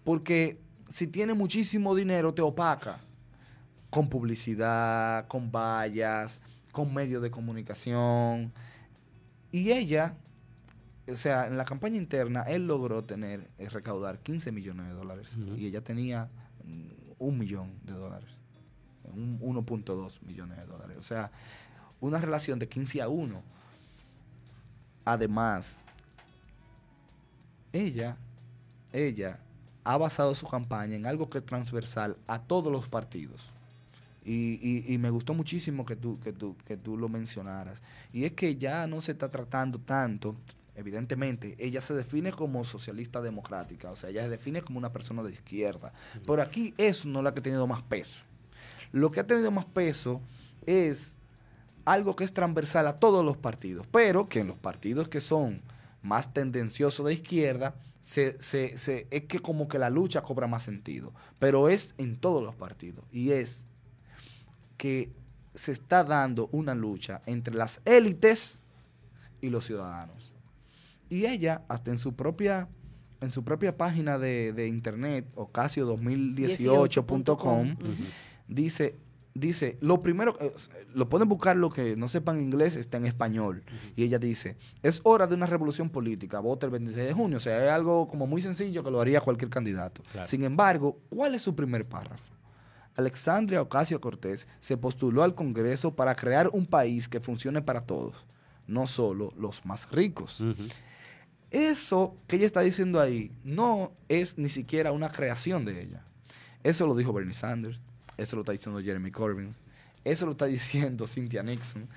porque 0.04 0.60
si 0.90 1.08
tiene 1.08 1.34
muchísimo 1.34 1.96
dinero 1.96 2.34
te 2.34 2.42
opaca 2.42 3.00
con 3.90 4.10
publicidad, 4.10 5.28
con 5.28 5.52
vallas, 5.52 6.42
con 6.72 6.94
medios 6.94 7.22
de 7.22 7.32
comunicación. 7.32 8.54
Y 9.52 9.72
ella 9.72 10.16
o 11.12 11.18
sea, 11.18 11.48
en 11.48 11.58
la 11.58 11.66
campaña 11.66 11.98
interna 11.98 12.44
él 12.44 12.68
logró 12.68 13.04
tener, 13.04 13.50
eh, 13.58 13.70
recaudar 13.70 14.20
15 14.20 14.52
millones 14.52 14.88
de 14.88 14.94
dólares 14.94 15.38
y 15.58 15.66
ella 15.66 15.82
tenía 15.82 16.30
mm, 16.64 16.90
un 17.20 17.38
millón 17.38 17.74
de 17.84 17.94
dólares, 17.94 18.30
un 19.04 19.40
1.2 19.40 20.22
millones 20.24 20.58
de 20.58 20.66
dólares. 20.66 20.98
O 20.98 21.04
sea, 21.04 21.32
una 22.02 22.20
relación 22.20 22.60
de 22.60 22.68
15 22.68 23.02
a 23.02 23.10
1. 23.10 23.42
Además, 25.06 25.78
ella, 27.74 28.18
ella 28.94 29.40
ha 29.84 29.98
basado 29.98 30.36
su 30.36 30.48
campaña 30.48 30.96
en 30.96 31.06
algo 31.06 31.30
que 31.30 31.40
es 31.40 31.46
transversal 31.46 32.18
a 32.28 32.40
todos 32.40 32.72
los 32.72 32.88
partidos. 32.88 33.42
Y, 34.26 34.94
y, 34.94 34.98
me 35.00 35.10
gustó 35.10 35.34
muchísimo 35.34 35.86
que 35.86 35.96
tú, 35.96 36.20
que, 36.20 36.32
tú, 36.32 36.56
que 36.66 36.78
tú 36.78 36.98
lo 36.98 37.10
mencionaras. 37.10 37.82
Y 38.14 38.26
es 38.26 38.34
que 38.34 38.58
ya 38.58 38.86
no 38.86 39.02
se 39.02 39.14
está 39.14 39.32
tratando 39.32 39.80
tanto 39.80 40.36
evidentemente, 40.80 41.56
ella 41.60 41.82
se 41.82 41.94
define 41.94 42.32
como 42.32 42.64
socialista 42.64 43.22
democrática, 43.22 43.92
o 43.92 43.96
sea, 43.96 44.10
ella 44.10 44.24
se 44.24 44.30
define 44.30 44.62
como 44.62 44.80
una 44.80 44.92
persona 44.94 45.22
de 45.24 45.32
izquierda. 45.32 45.94
Pero 46.26 46.42
aquí 46.42 46.74
eso 46.78 47.08
no 47.08 47.20
es 47.20 47.24
lo 47.26 47.34
que 47.34 47.42
ha 47.42 47.44
tenido 47.44 47.68
más 47.68 47.84
peso. 47.84 48.22
Lo 48.92 49.12
que 49.12 49.20
ha 49.20 49.28
tenido 49.28 49.52
más 49.52 49.66
peso 49.66 50.22
es 50.66 51.16
algo 51.86 52.16
que 52.16 52.24
es 52.24 52.34
transversal 52.34 52.88
a 52.88 52.96
todos 52.96 53.26
los 53.26 53.38
partidos, 53.38 53.86
pero 53.92 54.30
que 54.30 54.40
en 54.40 54.48
los 54.48 54.58
partidos 54.58 55.10
que 55.10 55.22
son 55.22 55.62
más 56.02 56.34
tendenciosos 56.34 57.06
de 57.06 57.14
izquierda, 57.14 57.76
se, 58.02 58.42
se, 58.42 58.78
se, 58.78 59.08
es 59.12 59.26
que 59.26 59.40
como 59.40 59.68
que 59.68 59.78
la 59.78 59.90
lucha 59.90 60.22
cobra 60.22 60.48
más 60.48 60.64
sentido, 60.64 61.14
pero 61.38 61.68
es 61.68 61.94
en 61.98 62.18
todos 62.18 62.42
los 62.42 62.56
partidos 62.56 63.04
y 63.12 63.32
es 63.32 63.66
que 64.78 65.12
se 65.54 65.74
está 65.74 66.06
dando 66.06 66.48
una 66.54 66.74
lucha 66.74 67.22
entre 67.26 67.54
las 67.54 67.82
élites 67.84 68.62
y 69.42 69.50
los 69.50 69.66
ciudadanos. 69.66 70.32
Y 71.10 71.26
ella, 71.26 71.64
hasta 71.68 71.92
en 71.92 71.98
su 71.98 72.16
propia, 72.16 72.70
en 73.22 73.32
su 73.32 73.44
propia 73.44 73.76
página 73.76 74.18
de, 74.20 74.54
de 74.54 74.68
internet, 74.68 75.26
ocasio2018.com, 75.36 77.76
dice, 78.48 78.96
dice, 79.34 79.78
lo 79.82 80.02
primero, 80.02 80.38
eh, 80.40 80.54
lo 80.94 81.10
pueden 81.10 81.28
buscar 81.28 81.58
lo 81.58 81.70
que 81.70 81.96
no 81.96 82.08
sepan 82.08 82.42
inglés, 82.42 82.76
está 82.76 82.98
en 82.98 83.06
español. 83.06 83.64
Y 83.96 84.04
ella 84.04 84.20
dice, 84.20 84.58
es 84.84 85.02
hora 85.04 85.28
de 85.28 85.36
una 85.36 85.46
revolución 85.48 85.90
política, 85.90 86.40
vota 86.40 86.66
el 86.66 86.72
26 86.72 87.08
de 87.08 87.14
junio. 87.14 87.38
O 87.38 87.42
sea, 87.42 87.66
es 87.66 87.72
algo 87.72 88.08
como 88.08 88.28
muy 88.28 88.42
sencillo 88.42 88.84
que 88.84 88.92
lo 88.92 89.02
haría 89.02 89.22
cualquier 89.22 89.50
candidato. 89.50 90.04
Sin 90.28 90.44
embargo, 90.44 91.00
¿cuál 91.10 91.36
es 91.36 91.42
su 91.42 91.56
primer 91.56 91.86
párrafo? 91.88 92.24
Alexandria 92.96 93.62
Ocasio 93.62 94.02
Cortés 94.02 94.48
se 94.60 94.76
postuló 94.76 95.24
al 95.24 95.34
Congreso 95.34 95.96
para 95.96 96.16
crear 96.16 96.50
un 96.52 96.66
país 96.66 97.08
que 97.08 97.22
funcione 97.22 97.62
para 97.62 97.82
todos, 97.82 98.26
no 98.68 98.88
solo 98.88 99.32
los 99.38 99.66
más 99.66 99.90
ricos. 99.90 100.44
Eso 101.52 102.16
que 102.28 102.36
ella 102.36 102.46
está 102.46 102.62
diciendo 102.62 103.00
ahí 103.00 103.32
no 103.44 103.92
es 104.08 104.38
ni 104.38 104.50
siquiera 104.50 104.92
una 104.92 105.12
creación 105.12 105.66
de 105.66 105.82
ella. 105.82 106.04
Eso 106.64 106.86
lo 106.86 106.96
dijo 106.96 107.14
Bernie 107.14 107.34
Sanders, 107.34 107.80
eso 108.18 108.36
lo 108.36 108.42
está 108.42 108.52
diciendo 108.52 108.82
Jeremy 108.82 109.12
Corbyn, 109.12 109.54
eso 110.04 110.26
lo 110.26 110.34
está 110.34 110.46
diciendo 110.46 111.08
Cynthia 111.08 111.42
Nixon, 111.42 111.88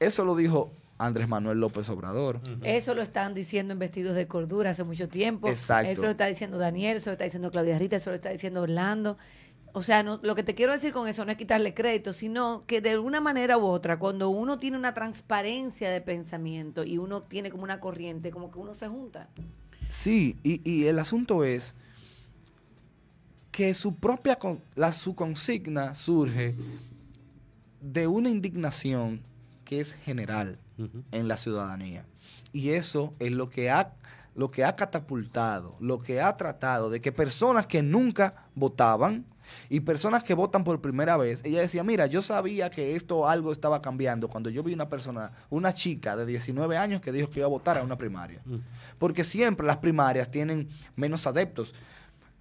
eso 0.00 0.24
lo 0.24 0.34
dijo 0.34 0.72
Andrés 0.98 1.28
Manuel 1.28 1.58
López 1.58 1.88
Obrador. 1.88 2.40
Eso 2.62 2.94
lo 2.94 3.02
están 3.02 3.34
diciendo 3.34 3.72
en 3.72 3.78
vestidos 3.78 4.16
de 4.16 4.26
cordura 4.26 4.70
hace 4.70 4.84
mucho 4.84 5.08
tiempo. 5.08 5.48
Exacto. 5.48 5.90
Eso 5.90 6.02
lo 6.02 6.10
está 6.10 6.26
diciendo 6.26 6.58
Daniel, 6.58 6.96
eso 6.96 7.10
lo 7.10 7.14
está 7.14 7.24
diciendo 7.24 7.50
Claudia 7.50 7.78
Rita, 7.78 7.96
eso 7.96 8.10
lo 8.10 8.16
está 8.16 8.30
diciendo 8.30 8.62
Orlando. 8.62 9.18
O 9.74 9.82
sea, 9.82 10.02
no, 10.02 10.20
lo 10.22 10.34
que 10.34 10.42
te 10.42 10.54
quiero 10.54 10.72
decir 10.72 10.92
con 10.92 11.08
eso 11.08 11.24
no 11.24 11.30
es 11.30 11.38
quitarle 11.38 11.72
crédito, 11.72 12.12
sino 12.12 12.64
que 12.66 12.80
de 12.80 12.90
alguna 12.90 13.20
manera 13.20 13.56
u 13.56 13.64
otra, 13.64 13.98
cuando 13.98 14.28
uno 14.28 14.58
tiene 14.58 14.76
una 14.76 14.92
transparencia 14.92 15.90
de 15.90 16.00
pensamiento 16.00 16.84
y 16.84 16.98
uno 16.98 17.22
tiene 17.22 17.50
como 17.50 17.64
una 17.64 17.80
corriente, 17.80 18.30
como 18.30 18.50
que 18.50 18.58
uno 18.58 18.74
se 18.74 18.88
junta. 18.88 19.28
Sí, 19.88 20.36
y, 20.42 20.60
y 20.70 20.86
el 20.86 20.98
asunto 20.98 21.44
es 21.44 21.74
que 23.52 23.74
su 23.74 23.94
propia, 23.94 24.38
la, 24.74 24.92
su 24.92 25.14
consigna 25.14 25.94
surge 25.94 26.54
de 27.80 28.06
una 28.06 28.30
indignación 28.30 29.20
que 29.64 29.80
es 29.80 29.92
general 29.92 30.58
en 31.12 31.28
la 31.28 31.36
ciudadanía. 31.36 32.04
Y 32.52 32.70
eso 32.70 33.14
es 33.18 33.30
lo 33.30 33.50
que 33.50 33.70
ha 33.70 33.92
lo 34.34 34.50
que 34.50 34.64
ha 34.64 34.76
catapultado, 34.76 35.76
lo 35.80 36.00
que 36.00 36.20
ha 36.20 36.36
tratado 36.36 36.90
de 36.90 37.00
que 37.00 37.12
personas 37.12 37.66
que 37.66 37.82
nunca 37.82 38.46
votaban 38.54 39.26
y 39.68 39.80
personas 39.80 40.22
que 40.22 40.34
votan 40.34 40.64
por 40.64 40.80
primera 40.80 41.16
vez, 41.16 41.42
ella 41.44 41.60
decía, 41.60 41.82
mira, 41.82 42.06
yo 42.06 42.22
sabía 42.22 42.70
que 42.70 42.96
esto 42.96 43.28
algo 43.28 43.52
estaba 43.52 43.82
cambiando 43.82 44.28
cuando 44.28 44.50
yo 44.50 44.62
vi 44.62 44.72
una 44.72 44.88
persona, 44.88 45.32
una 45.50 45.74
chica 45.74 46.16
de 46.16 46.26
19 46.26 46.76
años 46.76 47.00
que 47.00 47.12
dijo 47.12 47.28
que 47.28 47.40
iba 47.40 47.46
a 47.46 47.50
votar 47.50 47.78
a 47.78 47.82
una 47.82 47.96
primaria. 47.96 48.40
Mm. 48.44 48.56
Porque 48.98 49.24
siempre 49.24 49.66
las 49.66 49.78
primarias 49.78 50.30
tienen 50.30 50.68
menos 50.96 51.26
adeptos. 51.26 51.74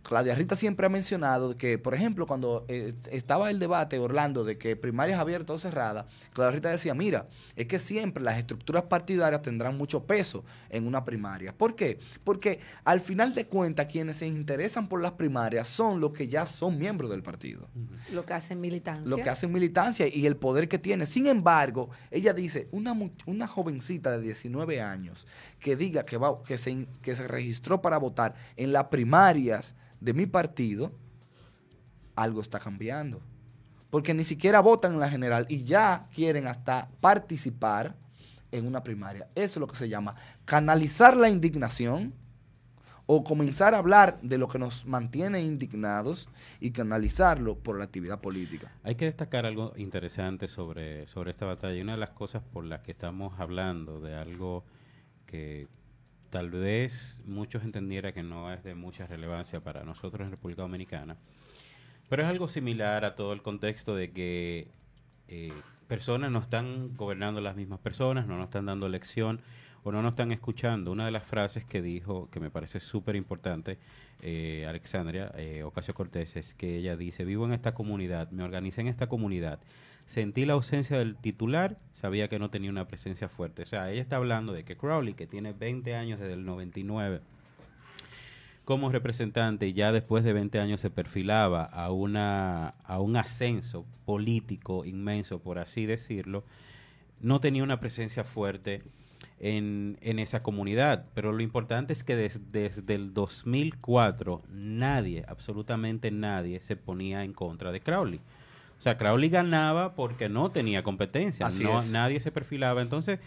Claudia 0.03 0.35
Rita 0.35 0.55
siempre 0.55 0.85
ha 0.85 0.89
mencionado 0.89 1.57
que, 1.57 1.77
por 1.77 1.93
ejemplo, 1.93 2.25
cuando 2.25 2.65
eh, 2.67 2.93
estaba 3.11 3.49
el 3.49 3.59
debate, 3.59 3.99
Orlando, 3.99 4.43
de 4.43 4.57
que 4.57 4.75
primarias 4.75 5.19
abiertas 5.19 5.55
o 5.55 5.59
cerradas, 5.59 6.05
Claudia 6.33 6.55
Rita 6.55 6.69
decía, 6.69 6.93
mira, 6.93 7.27
es 7.55 7.67
que 7.67 7.79
siempre 7.79 8.23
las 8.23 8.37
estructuras 8.37 8.83
partidarias 8.83 9.41
tendrán 9.41 9.77
mucho 9.77 10.05
peso 10.05 10.43
en 10.69 10.87
una 10.87 11.05
primaria. 11.05 11.53
¿Por 11.55 11.75
qué? 11.75 11.99
Porque 12.23 12.59
al 12.83 13.01
final 13.01 13.33
de 13.35 13.45
cuentas, 13.45 13.87
quienes 13.87 14.17
se 14.17 14.27
interesan 14.27 14.87
por 14.87 15.01
las 15.01 15.11
primarias 15.11 15.67
son 15.67 15.99
los 15.99 16.11
que 16.11 16.27
ya 16.27 16.45
son 16.45 16.77
miembros 16.77 17.11
del 17.11 17.23
partido. 17.23 17.67
Lo 18.11 18.25
que 18.25 18.33
hacen 18.33 18.59
militancia. 18.59 19.05
Lo 19.05 19.17
que 19.17 19.29
hacen 19.29 19.51
militancia 19.51 20.07
y 20.07 20.25
el 20.25 20.35
poder 20.35 20.67
que 20.67 20.79
tiene. 20.79 21.05
Sin 21.05 21.27
embargo, 21.27 21.89
ella 22.09 22.33
dice, 22.33 22.67
una, 22.71 22.95
una 23.25 23.47
jovencita 23.47 24.11
de 24.11 24.21
19 24.21 24.81
años 24.81 25.27
que 25.59 25.75
diga 25.75 26.05
que, 26.05 26.17
va, 26.17 26.41
que, 26.43 26.57
se, 26.57 26.87
que 27.01 27.15
se 27.15 27.27
registró 27.27 27.81
para 27.81 27.97
votar 27.97 28.35
en 28.55 28.71
las 28.71 28.85
primarias, 28.85 29.75
de 30.01 30.13
mi 30.13 30.25
partido, 30.25 30.91
algo 32.15 32.41
está 32.41 32.59
cambiando. 32.59 33.21
Porque 33.89 34.13
ni 34.13 34.23
siquiera 34.23 34.59
votan 34.59 34.93
en 34.93 34.99
la 34.99 35.09
general 35.09 35.45
y 35.47 35.63
ya 35.63 36.07
quieren 36.13 36.47
hasta 36.47 36.89
participar 36.99 37.95
en 38.51 38.67
una 38.67 38.83
primaria. 38.83 39.27
Eso 39.35 39.53
es 39.53 39.57
lo 39.57 39.67
que 39.67 39.75
se 39.75 39.89
llama 39.89 40.15
canalizar 40.45 41.15
la 41.15 41.29
indignación 41.29 42.13
o 43.05 43.23
comenzar 43.23 43.73
a 43.73 43.79
hablar 43.79 44.19
de 44.21 44.37
lo 44.37 44.47
que 44.47 44.59
nos 44.59 44.85
mantiene 44.85 45.41
indignados 45.41 46.29
y 46.61 46.71
canalizarlo 46.71 47.57
por 47.57 47.77
la 47.77 47.83
actividad 47.83 48.21
política. 48.21 48.71
Hay 48.83 48.95
que 48.95 49.05
destacar 49.05 49.45
algo 49.45 49.73
interesante 49.75 50.47
sobre, 50.47 51.07
sobre 51.07 51.31
esta 51.31 51.45
batalla. 51.45 51.81
Una 51.81 51.93
de 51.93 51.97
las 51.97 52.11
cosas 52.11 52.41
por 52.41 52.63
las 52.63 52.81
que 52.81 52.91
estamos 52.91 53.37
hablando 53.39 53.99
de 53.99 54.15
algo 54.15 54.63
que 55.25 55.67
tal 56.31 56.49
vez 56.49 57.21
muchos 57.25 57.63
entendieran 57.63 58.13
que 58.13 58.23
no 58.23 58.51
es 58.51 58.63
de 58.63 58.73
mucha 58.73 59.05
relevancia 59.05 59.59
para 59.59 59.83
nosotros 59.83 60.25
en 60.25 60.31
República 60.31 60.63
Dominicana, 60.63 61.17
pero 62.09 62.23
es 62.23 62.29
algo 62.29 62.49
similar 62.49 63.05
a 63.05 63.15
todo 63.15 63.33
el 63.33 63.43
contexto 63.43 63.95
de 63.95 64.11
que 64.11 64.67
eh, 65.27 65.53
personas 65.87 66.31
no 66.31 66.39
están 66.39 66.95
gobernando 66.95 67.41
las 67.41 67.55
mismas 67.55 67.79
personas, 67.79 68.25
no 68.25 68.37
nos 68.37 68.45
están 68.45 68.65
dando 68.65 68.87
elección, 68.87 69.41
o 69.83 69.91
no 69.91 70.01
nos 70.01 70.11
están 70.11 70.31
escuchando, 70.31 70.91
una 70.91 71.05
de 71.05 71.11
las 71.11 71.23
frases 71.23 71.65
que 71.65 71.81
dijo, 71.81 72.29
que 72.29 72.39
me 72.39 72.49
parece 72.49 72.79
súper 72.79 73.15
importante, 73.15 73.79
eh, 74.21 74.65
Alexandria 74.67 75.31
eh, 75.35 75.63
Ocasio 75.63 75.93
Cortés, 75.93 76.35
es 76.35 76.53
que 76.53 76.77
ella 76.77 76.95
dice, 76.95 77.25
vivo 77.25 77.45
en 77.45 77.53
esta 77.53 77.73
comunidad, 77.73 78.29
me 78.31 78.43
organicé 78.43 78.81
en 78.81 78.87
esta 78.87 79.07
comunidad, 79.07 79.59
sentí 80.05 80.45
la 80.45 80.53
ausencia 80.53 80.97
del 80.97 81.15
titular, 81.15 81.77
sabía 81.93 82.27
que 82.27 82.39
no 82.39 82.49
tenía 82.49 82.69
una 82.69 82.87
presencia 82.87 83.29
fuerte. 83.29 83.63
O 83.63 83.65
sea, 83.65 83.91
ella 83.91 84.01
está 84.01 84.17
hablando 84.17 84.53
de 84.53 84.63
que 84.63 84.77
Crowley, 84.77 85.13
que 85.13 85.27
tiene 85.27 85.53
20 85.53 85.95
años 85.95 86.19
desde 86.19 86.33
el 86.33 86.45
99, 86.45 87.21
como 88.65 88.91
representante 88.91 89.73
ya 89.73 89.91
después 89.91 90.23
de 90.23 90.33
20 90.33 90.59
años 90.59 90.79
se 90.79 90.89
perfilaba 90.89 91.63
a, 91.63 91.91
una, 91.91 92.69
a 92.83 92.99
un 92.99 93.17
ascenso 93.17 93.85
político 94.05 94.85
inmenso, 94.85 95.39
por 95.39 95.59
así 95.59 95.85
decirlo, 95.85 96.43
no 97.19 97.39
tenía 97.39 97.63
una 97.63 97.79
presencia 97.79 98.23
fuerte 98.23 98.83
en, 99.39 99.97
en 100.01 100.19
esa 100.19 100.43
comunidad. 100.43 101.05
Pero 101.13 101.31
lo 101.31 101.41
importante 101.41 101.93
es 101.93 102.03
que 102.03 102.15
desde 102.15 102.93
el 102.93 103.13
2004 103.13 104.43
nadie, 104.49 105.25
absolutamente 105.27 106.11
nadie, 106.11 106.61
se 106.61 106.75
ponía 106.75 107.23
en 107.23 107.33
contra 107.33 107.71
de 107.71 107.81
Crowley. 107.81 108.21
O 108.81 108.83
sea, 108.83 108.97
Crowley 108.97 109.29
ganaba 109.29 109.93
porque 109.93 110.27
no 110.27 110.49
tenía 110.49 110.81
competencia, 110.81 111.47
no, 111.61 111.83
nadie 111.91 112.19
se 112.19 112.31
perfilaba. 112.31 112.81
Entonces, 112.81 113.19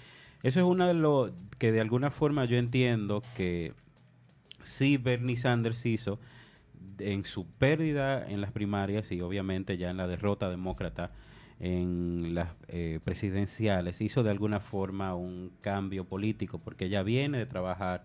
eso 0.42 0.58
es 0.58 0.66
una 0.66 0.88
de 0.88 0.94
lo 0.94 1.32
que 1.58 1.70
de 1.70 1.80
alguna 1.80 2.10
forma 2.10 2.44
yo 2.44 2.56
entiendo 2.56 3.22
que 3.36 3.72
sí 4.64 4.96
Bernie 4.96 5.36
Sanders 5.36 5.86
hizo 5.86 6.18
en 6.98 7.24
su 7.24 7.46
pérdida 7.46 8.28
en 8.28 8.40
las 8.40 8.50
primarias 8.50 9.12
y 9.12 9.20
obviamente 9.20 9.78
ya 9.78 9.90
en 9.90 9.96
la 9.96 10.08
derrota 10.08 10.50
demócrata 10.50 11.12
en 11.60 12.34
las 12.34 12.48
eh, 12.66 12.98
presidenciales 13.04 14.00
hizo 14.00 14.24
de 14.24 14.30
alguna 14.30 14.58
forma 14.58 15.14
un 15.14 15.52
cambio 15.60 16.04
político 16.04 16.58
porque 16.58 16.86
ella 16.86 17.04
viene 17.04 17.38
de 17.38 17.46
trabajar 17.46 18.04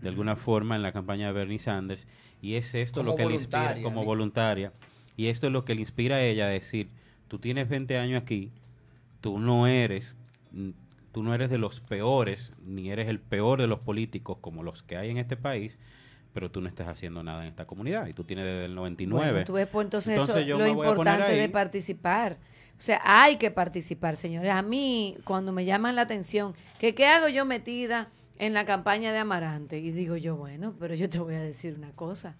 de 0.00 0.08
alguna 0.08 0.34
forma 0.34 0.74
en 0.74 0.82
la 0.82 0.90
campaña 0.90 1.28
de 1.28 1.34
Bernie 1.34 1.60
Sanders 1.60 2.08
y 2.42 2.56
es 2.56 2.74
esto 2.74 3.04
lo 3.04 3.14
que 3.14 3.26
le 3.26 3.34
inspira 3.34 3.80
como 3.80 4.04
voluntaria 4.04 4.72
y 5.20 5.28
esto 5.28 5.46
es 5.46 5.52
lo 5.52 5.64
que 5.64 5.74
le 5.74 5.82
inspira 5.82 6.16
a 6.16 6.22
ella 6.22 6.46
a 6.46 6.48
decir 6.48 6.88
tú 7.28 7.38
tienes 7.38 7.68
20 7.68 7.98
años 7.98 8.22
aquí 8.22 8.52
tú 9.20 9.38
no 9.38 9.66
eres 9.66 10.16
tú 11.12 11.22
no 11.22 11.34
eres 11.34 11.50
de 11.50 11.58
los 11.58 11.80
peores, 11.80 12.54
ni 12.64 12.90
eres 12.90 13.08
el 13.08 13.20
peor 13.20 13.60
de 13.60 13.66
los 13.66 13.80
políticos 13.80 14.38
como 14.40 14.62
los 14.62 14.82
que 14.82 14.96
hay 14.96 15.10
en 15.10 15.18
este 15.18 15.36
país, 15.36 15.78
pero 16.32 16.50
tú 16.50 16.60
no 16.60 16.68
estás 16.68 16.88
haciendo 16.88 17.22
nada 17.22 17.42
en 17.42 17.48
esta 17.48 17.66
comunidad 17.66 18.06
y 18.06 18.12
tú 18.12 18.24
tienes 18.24 18.44
desde 18.44 18.66
el 18.66 18.74
99. 18.74 19.30
Bueno, 19.30 19.46
tú 19.46 19.52
ves, 19.54 19.68
pues, 19.68 19.84
entonces, 19.84 20.18
eso, 20.18 20.58
lo 20.58 20.66
importante 20.66 21.32
de 21.32 21.48
participar. 21.48 22.38
O 22.78 22.82
sea, 22.82 23.00
hay 23.04 23.36
que 23.36 23.50
participar, 23.50 24.16
señores. 24.16 24.50
A 24.52 24.62
mí, 24.62 25.18
cuando 25.24 25.52
me 25.52 25.64
llaman 25.64 25.96
la 25.96 26.02
atención, 26.02 26.54
que 26.78 26.94
qué 26.94 27.06
hago 27.06 27.28
yo 27.28 27.44
metida 27.44 28.08
en 28.38 28.54
la 28.54 28.64
campaña 28.64 29.12
de 29.12 29.18
Amarante, 29.18 29.78
y 29.80 29.90
digo 29.90 30.16
yo, 30.16 30.36
bueno, 30.36 30.74
pero 30.78 30.94
yo 30.94 31.10
te 31.10 31.18
voy 31.18 31.34
a 31.34 31.40
decir 31.40 31.74
una 31.76 31.90
cosa. 31.90 32.36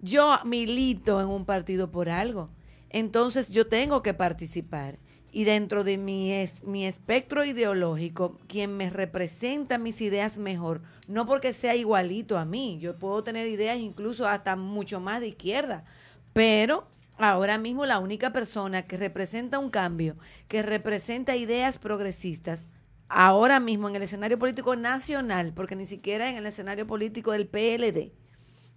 Yo 0.00 0.38
milito 0.44 1.20
en 1.20 1.28
un 1.28 1.44
partido 1.44 1.90
por 1.90 2.08
algo, 2.08 2.50
entonces 2.90 3.48
yo 3.48 3.66
tengo 3.66 4.02
que 4.02 4.14
participar. 4.14 4.98
Y 5.32 5.44
dentro 5.44 5.84
de 5.84 5.98
mi, 5.98 6.32
es, 6.32 6.62
mi 6.62 6.86
espectro 6.86 7.44
ideológico, 7.44 8.38
quien 8.46 8.76
me 8.76 8.88
representa 8.88 9.76
mis 9.76 10.00
ideas 10.00 10.38
mejor, 10.38 10.82
no 11.08 11.26
porque 11.26 11.52
sea 11.52 11.74
igualito 11.74 12.38
a 12.38 12.44
mí, 12.44 12.78
yo 12.80 12.98
puedo 12.98 13.22
tener 13.22 13.46
ideas 13.48 13.78
incluso 13.78 14.26
hasta 14.26 14.56
mucho 14.56 15.00
más 15.00 15.20
de 15.20 15.28
izquierda, 15.28 15.84
pero 16.32 16.88
ahora 17.18 17.58
mismo 17.58 17.84
la 17.84 17.98
única 17.98 18.32
persona 18.32 18.82
que 18.82 18.96
representa 18.96 19.58
un 19.58 19.70
cambio, 19.70 20.16
que 20.48 20.62
representa 20.62 21.36
ideas 21.36 21.78
progresistas, 21.78 22.68
ahora 23.08 23.60
mismo 23.60 23.88
en 23.88 23.96
el 23.96 24.02
escenario 24.02 24.38
político 24.38 24.76
nacional, 24.76 25.52
porque 25.54 25.76
ni 25.76 25.86
siquiera 25.86 26.30
en 26.30 26.36
el 26.36 26.46
escenario 26.46 26.86
político 26.86 27.32
del 27.32 27.46
PLD, 27.46 28.12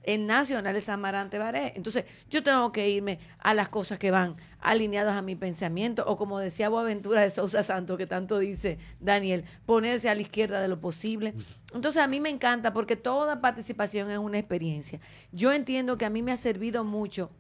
en 0.03 0.27
Nacional 0.27 0.75
es 0.75 0.90
Amarante 0.90 1.38
Baré. 1.38 1.74
Entonces, 1.75 2.05
yo 2.29 2.42
tengo 2.42 2.72
que 2.72 2.90
irme 2.90 3.20
a 3.40 3.53
las 3.53 3.70
cosas 3.70 4.00
que 4.00 4.12
van 4.12 4.38
alineadas 4.59 5.16
a 5.16 5.22
mi 5.22 5.35
pensamiento, 5.35 6.03
o 6.07 6.18
como 6.18 6.40
decía 6.40 6.70
Boaventura 6.70 7.22
de 7.22 7.31
Sousa 7.31 7.64
Santos, 7.64 7.98
que 7.98 8.07
tanto 8.07 8.40
dice 8.40 8.77
Daniel, 9.00 9.46
ponerse 9.66 10.09
a 10.09 10.16
la 10.16 10.22
izquierda 10.22 10.62
de 10.62 10.68
lo 10.68 10.79
posible. 10.79 11.33
Entonces, 11.74 12.01
a 12.01 12.07
mí 12.07 12.20
me 12.20 12.29
encanta 12.29 12.74
porque 12.74 12.96
toda 12.96 13.42
participación 13.42 14.09
es 14.09 14.18
una 14.18 14.38
experiencia. 14.38 15.00
Yo 15.31 15.51
entiendo 15.51 15.98
que 15.98 16.05
a 16.05 16.09
mí 16.09 16.22
me 16.22 16.31
ha 16.31 16.38
servido 16.38 16.83
mucho 16.83 17.31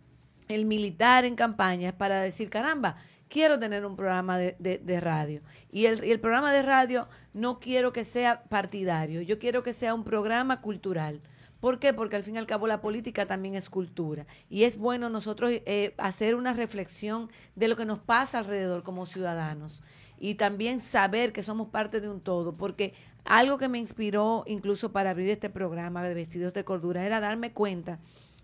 el 0.47 0.65
militar 0.65 1.25
en 1.25 1.35
campañas 1.35 1.93
para 1.93 2.21
decir, 2.21 2.49
caramba, 2.49 2.97
quiero 3.29 3.59
tener 3.59 3.85
un 3.85 3.95
programa 3.95 4.37
de, 4.37 4.55
de, 4.59 4.99
radio. 4.99 5.41
Y 5.71 5.85
el, 5.85 6.03
y 6.03 6.11
el 6.11 6.19
programa 6.19 6.51
de 6.51 6.63
radio 6.63 7.07
no 7.33 7.59
quiero 7.59 7.93
que 7.93 8.03
sea 8.03 8.43
partidario, 8.43 9.21
yo 9.21 9.39
quiero 9.39 9.63
que 9.63 9.73
sea 9.73 9.93
un 9.93 10.03
programa 10.03 10.61
cultural 10.61 11.21
¿Por 11.59 11.79
qué? 11.79 11.93
Porque 11.93 12.15
al 12.15 12.23
fin 12.23 12.35
y 12.35 12.37
al 12.37 12.47
cabo 12.47 12.67
la 12.67 12.81
política 12.81 13.25
también 13.25 13.55
es 13.55 13.69
cultura 13.69 14.25
y 14.49 14.63
es 14.63 14.77
bueno 14.77 15.09
nosotros 15.09 15.51
eh, 15.51 15.93
hacer 15.97 16.35
una 16.35 16.53
reflexión 16.53 17.29
de 17.55 17.67
lo 17.67 17.75
que 17.75 17.85
nos 17.85 17.99
pasa 17.99 18.39
alrededor 18.39 18.83
como 18.83 19.05
ciudadanos 19.05 19.83
y 20.17 20.35
también 20.35 20.81
saber 20.81 21.33
que 21.33 21.43
somos 21.43 21.69
parte 21.69 22.01
de 22.01 22.09
un 22.09 22.21
todo, 22.21 22.55
porque 22.55 22.93
algo 23.25 23.57
que 23.57 23.69
me 23.69 23.79
inspiró 23.79 24.43
incluso 24.47 24.91
para 24.91 25.11
abrir 25.11 25.29
este 25.29 25.49
programa 25.49 26.03
de 26.03 26.13
Vestidos 26.13 26.53
de 26.53 26.63
Cordura 26.63 27.05
era 27.05 27.19
darme 27.19 27.51
cuenta 27.53 27.99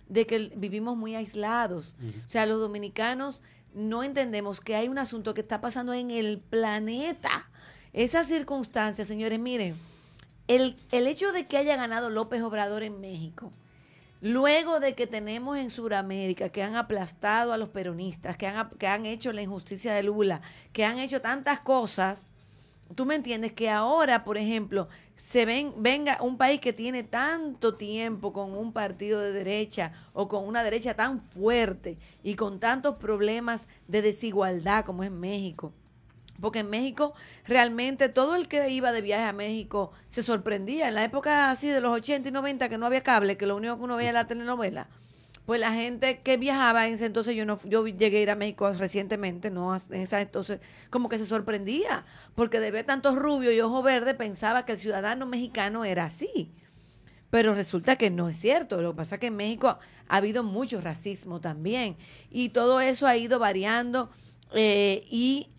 de 0.08 0.26
que 0.26 0.52
vivimos 0.56 0.96
muy 0.96 1.16
aislados. 1.16 1.96
O 2.26 2.30
sea, 2.30 2.46
los 2.46 2.60
dominicanos 2.60 3.42
no 3.74 4.04
entendemos 4.04 4.62
que 4.62 4.76
hay 4.76 4.88
un 4.88 4.98
asunto 4.98 5.34
que 5.34 5.42
está 5.42 5.62
pasando 5.62 5.94
en 5.94 6.12
el 6.12 6.40
planeta. 6.40 7.50
Esas 7.94 8.28
circunstancias, 8.28 9.08
señores, 9.08 9.40
miren, 9.40 9.76
el, 10.48 10.78
el 10.92 11.08
hecho 11.08 11.32
de 11.32 11.48
que 11.48 11.58
haya 11.58 11.76
ganado 11.76 12.10
López 12.10 12.42
Obrador 12.42 12.84
en 12.84 13.00
México, 13.00 13.52
luego 14.22 14.80
de 14.80 14.94
que 14.94 15.08
tenemos 15.08 15.58
en 15.58 15.70
Sudamérica 15.70 16.50
que 16.50 16.64
han 16.64 16.76
aplastado 16.76 17.54
a 17.54 17.58
los 17.58 17.70
peronistas, 17.70 18.38
que 18.38 18.48
han, 18.48 18.70
que 18.72 18.88
han 18.88 19.06
hecho 19.06 19.34
la 19.34 19.42
injusticia 19.42 19.94
de 19.94 20.04
Lula, 20.04 20.42
que 20.74 20.86
han 20.86 21.00
hecho 21.00 21.22
tantas 21.22 21.60
cosas, 21.60 22.28
tú 22.94 23.06
me 23.06 23.16
entiendes 23.16 23.54
que 23.54 23.70
ahora, 23.70 24.24
por 24.24 24.38
ejemplo, 24.38 24.88
se 25.16 25.46
ven, 25.46 25.74
venga 25.78 26.20
un 26.22 26.38
país 26.38 26.60
que 26.60 26.74
tiene 26.74 27.04
tanto 27.04 27.76
tiempo 27.76 28.34
con 28.34 28.54
un 28.54 28.74
partido 28.74 29.20
de 29.22 29.32
derecha 29.32 29.94
o 30.14 30.28
con 30.28 30.46
una 30.46 30.64
derecha 30.64 30.94
tan 30.94 31.22
fuerte 31.22 31.98
y 32.24 32.36
con 32.36 32.60
tantos 32.60 32.96
problemas 32.96 33.68
de 33.88 34.02
desigualdad 34.02 34.86
como 34.86 35.04
es 35.04 35.12
México 35.12 35.74
porque 36.40 36.60
en 36.60 36.70
México 36.70 37.14
realmente 37.46 38.10
todo 38.10 38.36
el 38.36 38.48
que 38.48 38.70
iba 38.70 38.92
de 38.92 39.02
viaje 39.02 39.26
a 39.26 39.34
México 39.34 39.92
se 40.10 40.24
sorprendía. 40.24 40.88
En 40.88 40.96
la 40.96 41.04
época 41.04 41.52
así 41.52 41.68
de 41.68 41.82
los 41.82 41.92
80 41.92 42.30
y 42.30 42.32
90 42.32 42.70
que 42.70 42.78
no 42.78 42.86
había 42.86 43.04
cable, 43.04 43.38
que 43.38 43.48
lo 43.48 43.56
único 43.56 43.78
que 43.78 43.84
uno 43.84 43.96
veía 43.96 44.10
era 44.10 44.22
la 44.24 44.28
telenovela, 44.28 44.88
pues 45.46 45.60
la 45.60 45.74
gente 45.74 46.22
que 46.22 46.38
viajaba 46.38 46.88
en 46.88 46.96
ese 46.96 47.06
entonces, 47.06 47.36
yo 47.36 47.46
no 47.46 47.60
yo 47.66 47.86
llegué 47.88 48.18
a 48.18 48.22
ir 48.22 48.32
a 48.32 48.36
México 48.36 48.72
recientemente, 48.74 49.52
no 49.52 49.76
en 49.76 50.02
esa 50.02 50.20
entonces, 50.20 50.60
como 50.90 51.08
que 51.08 51.20
se 51.20 51.26
sorprendía, 51.26 52.06
porque 52.34 52.60
de 52.60 52.72
ver 52.72 52.86
tantos 52.86 53.16
rubios 53.16 53.54
y 53.54 53.62
ojos 53.62 53.84
verdes 53.84 54.16
pensaba 54.16 54.66
que 54.66 54.72
el 54.72 54.80
ciudadano 54.80 55.26
mexicano 55.28 55.86
era 55.86 56.06
así. 56.06 56.52
Pero 57.30 57.54
resulta 57.54 57.98
que 57.98 58.10
no 58.10 58.30
es 58.30 58.40
cierto. 58.40 58.82
Lo 58.82 58.92
que 58.92 58.98
pasa 58.98 59.16
es 59.16 59.22
que 59.22 59.28
en 59.28 59.36
México 59.36 59.78
ha 60.08 60.16
habido 60.16 60.42
mucho 60.44 60.80
racismo 60.80 61.42
también. 61.42 61.98
Y 62.30 62.50
todo 62.50 62.80
eso 62.80 63.08
ha 63.08 63.18
ido 63.18 63.40
variando. 63.40 64.10
Eh, 64.54 65.06
y 65.10 65.50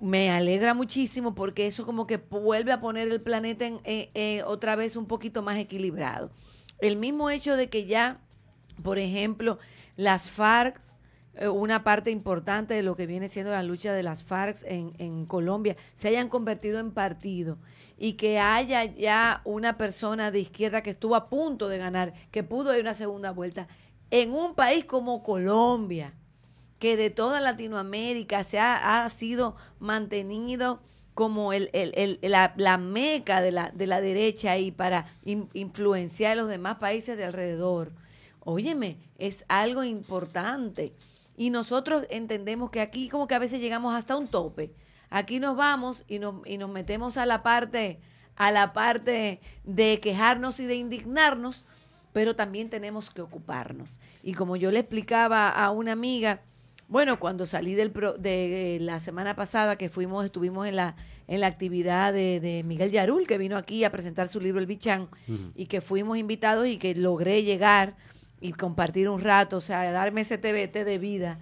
me 0.00 0.30
alegra 0.30 0.74
muchísimo 0.74 1.34
porque 1.34 1.66
eso 1.66 1.84
como 1.84 2.06
que 2.06 2.18
vuelve 2.18 2.72
a 2.72 2.80
poner 2.80 3.08
el 3.08 3.20
planeta 3.20 3.66
en, 3.66 3.80
eh, 3.84 4.10
eh, 4.14 4.42
otra 4.44 4.76
vez 4.76 4.96
un 4.96 5.06
poquito 5.06 5.42
más 5.42 5.58
equilibrado. 5.58 6.30
El 6.78 6.96
mismo 6.96 7.30
hecho 7.30 7.56
de 7.56 7.68
que 7.68 7.86
ya, 7.86 8.20
por 8.82 8.98
ejemplo, 8.98 9.58
las 9.96 10.30
FARC, 10.30 10.80
eh, 11.34 11.48
una 11.48 11.82
parte 11.82 12.12
importante 12.12 12.74
de 12.74 12.82
lo 12.82 12.94
que 12.94 13.06
viene 13.06 13.28
siendo 13.28 13.50
la 13.50 13.64
lucha 13.64 13.92
de 13.92 14.04
las 14.04 14.22
FARC 14.22 14.58
en, 14.64 15.26
Colombia, 15.26 15.76
se 15.96 16.08
hayan 16.08 16.28
convertido 16.28 16.78
en 16.78 16.92
partido 16.92 17.58
y 17.96 18.12
que 18.12 18.38
haya 18.38 18.84
ya 18.84 19.42
una 19.44 19.76
persona 19.76 20.30
de 20.30 20.40
izquierda 20.40 20.82
que 20.82 20.90
estuvo 20.90 21.16
a 21.16 21.28
punto 21.28 21.68
de 21.68 21.78
ganar, 21.78 22.14
que 22.30 22.44
pudo 22.44 22.74
ir 22.76 22.82
una 22.82 22.94
segunda 22.94 23.32
vuelta, 23.32 23.66
en 24.10 24.32
un 24.32 24.54
país 24.54 24.84
como 24.84 25.24
Colombia 25.24 26.14
que 26.78 26.96
de 26.96 27.10
toda 27.10 27.40
Latinoamérica 27.40 28.44
se 28.44 28.58
ha, 28.58 29.08
sido 29.10 29.56
mantenido 29.78 30.80
como 31.14 31.52
el, 31.52 31.70
la, 32.22 32.78
meca 32.78 33.40
de 33.40 33.50
la, 33.50 33.70
de 33.70 33.86
la 33.86 34.00
derecha 34.00 34.58
y 34.58 34.70
para 34.70 35.06
influenciar 35.24 36.32
a 36.32 36.36
los 36.36 36.48
demás 36.48 36.76
países 36.76 37.16
de 37.16 37.24
alrededor. 37.24 37.92
Óyeme, 38.40 38.98
es 39.18 39.44
algo 39.48 39.82
importante. 39.82 40.94
Y 41.36 41.50
nosotros 41.50 42.06
entendemos 42.10 42.70
que 42.70 42.80
aquí 42.80 43.08
como 43.08 43.26
que 43.26 43.34
a 43.34 43.40
veces 43.40 43.60
llegamos 43.60 43.94
hasta 43.94 44.16
un 44.16 44.28
tope. 44.28 44.72
Aquí 45.10 45.40
nos 45.40 45.56
vamos 45.56 46.04
y 46.06 46.18
nos, 46.18 46.46
y 46.46 46.58
nos 46.58 46.70
metemos 46.70 47.16
a 47.16 47.26
la 47.26 47.42
parte 47.42 48.00
a 48.38 48.52
la 48.52 48.72
parte 48.72 49.40
de 49.64 50.00
quejarnos 50.00 50.60
y 50.60 50.66
de 50.66 50.76
indignarnos, 50.76 51.64
pero 52.12 52.36
también 52.36 52.70
tenemos 52.70 53.10
que 53.10 53.20
ocuparnos. 53.20 54.00
Y 54.22 54.34
como 54.34 54.56
yo 54.56 54.70
le 54.70 54.78
explicaba 54.78 55.50
a 55.50 55.70
una 55.72 55.92
amiga, 55.92 56.42
Bueno, 56.88 57.20
cuando 57.20 57.44
salí 57.44 57.74
del 57.74 57.90
pro- 57.90 58.14
de 58.14 58.78
la 58.80 58.98
semana 58.98 59.36
pasada 59.36 59.76
que 59.76 59.90
fuimos, 59.90 60.24
estuvimos 60.24 60.66
en 60.66 60.76
la, 60.76 60.96
en 61.26 61.40
la 61.42 61.46
actividad 61.46 62.14
de, 62.14 62.40
de 62.40 62.62
Miguel 62.64 62.90
Yarul, 62.90 63.26
que 63.26 63.36
vino 63.36 63.58
aquí 63.58 63.84
a 63.84 63.92
presentar 63.92 64.28
su 64.28 64.40
libro 64.40 64.58
El 64.58 64.66
Bichán, 64.66 65.08
y 65.54 65.66
que 65.66 65.82
fuimos 65.82 66.16
invitados 66.16 66.66
y 66.66 66.78
que 66.78 66.94
logré 66.94 67.42
llegar 67.42 67.96
y 68.40 68.52
compartir 68.52 69.08
un 69.10 69.20
rato, 69.20 69.58
o 69.58 69.60
sea, 69.60 69.90
darme 69.92 70.22
ese 70.22 70.38
TBT 70.38 70.84
de 70.86 70.96
vida, 70.98 71.38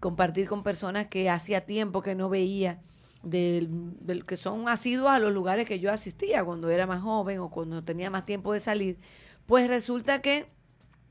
compartir 0.00 0.46
con 0.48 0.62
personas 0.62 1.06
que 1.06 1.30
hacía 1.30 1.62
tiempo 1.64 2.02
que 2.02 2.14
no 2.14 2.28
veía, 2.28 2.80
del, 3.22 3.68
del- 4.00 4.26
que 4.26 4.36
son 4.36 4.68
asiduos 4.68 5.08
a 5.10 5.18
los 5.18 5.32
lugares 5.32 5.64
que 5.66 5.80
yo 5.80 5.90
asistía 5.90 6.44
cuando 6.44 6.68
era 6.68 6.86
más 6.86 7.00
joven 7.00 7.38
o 7.38 7.50
cuando 7.50 7.82
tenía 7.82 8.10
más 8.10 8.26
tiempo 8.26 8.52
de 8.52 8.60
salir, 8.60 8.98
pues 9.46 9.66
resulta 9.68 10.20
que 10.20 10.46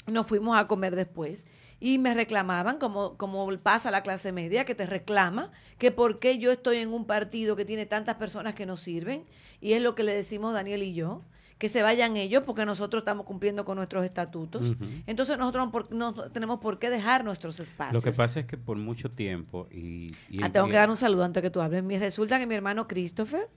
nos 0.05 0.27
fuimos 0.27 0.57
a 0.57 0.67
comer 0.67 0.95
después 0.95 1.45
y 1.79 1.97
me 1.97 2.13
reclamaban, 2.13 2.77
como, 2.77 3.15
como 3.17 3.47
pasa 3.59 3.89
la 3.91 4.03
clase 4.03 4.31
media, 4.31 4.65
que 4.65 4.75
te 4.75 4.85
reclama, 4.85 5.51
que 5.77 5.91
por 5.91 6.19
qué 6.19 6.37
yo 6.37 6.51
estoy 6.51 6.77
en 6.77 6.93
un 6.93 7.05
partido 7.05 7.55
que 7.55 7.65
tiene 7.65 7.85
tantas 7.85 8.15
personas 8.15 8.53
que 8.53 8.65
no 8.65 8.75
sirven, 8.77 9.25
y 9.61 9.73
es 9.73 9.81
lo 9.81 9.95
que 9.95 10.03
le 10.03 10.13
decimos 10.13 10.53
Daniel 10.53 10.83
y 10.83 10.93
yo, 10.93 11.21
que 11.57 11.67
se 11.67 11.81
vayan 11.81 12.15
ellos 12.15 12.43
porque 12.45 12.65
nosotros 12.65 13.01
estamos 13.01 13.25
cumpliendo 13.25 13.65
con 13.65 13.75
nuestros 13.75 14.05
estatutos. 14.05 14.61
Entonces 15.07 15.37
nosotros 15.37 15.65
no, 15.65 15.71
por- 15.73 15.91
no 15.91 16.13
tenemos 16.13 16.59
por 16.59 16.79
qué 16.79 16.89
dejar 16.89 17.25
nuestros 17.25 17.59
espacios. 17.59 17.93
Lo 17.95 18.01
que 18.01 18.15
pasa 18.15 18.39
es 18.39 18.45
que 18.45 18.55
por 18.55 18.77
mucho 18.77 19.11
tiempo 19.11 19.67
y... 19.69 20.07
y- 20.29 20.39
Ah, 20.41 20.49
tengo 20.53 20.67
y- 20.67 20.71
que 20.71 20.77
dar 20.77 20.89
un 20.89 20.95
saludo 20.95 21.25
antes 21.25 21.43
que 21.43 21.49
tú 21.49 21.59
hables. 21.59 21.83
Me 21.83 21.99
resulta 21.99 22.39
que 22.39 22.47
mi 22.47 22.55
hermano 22.55 22.87
Christopher 22.87 23.49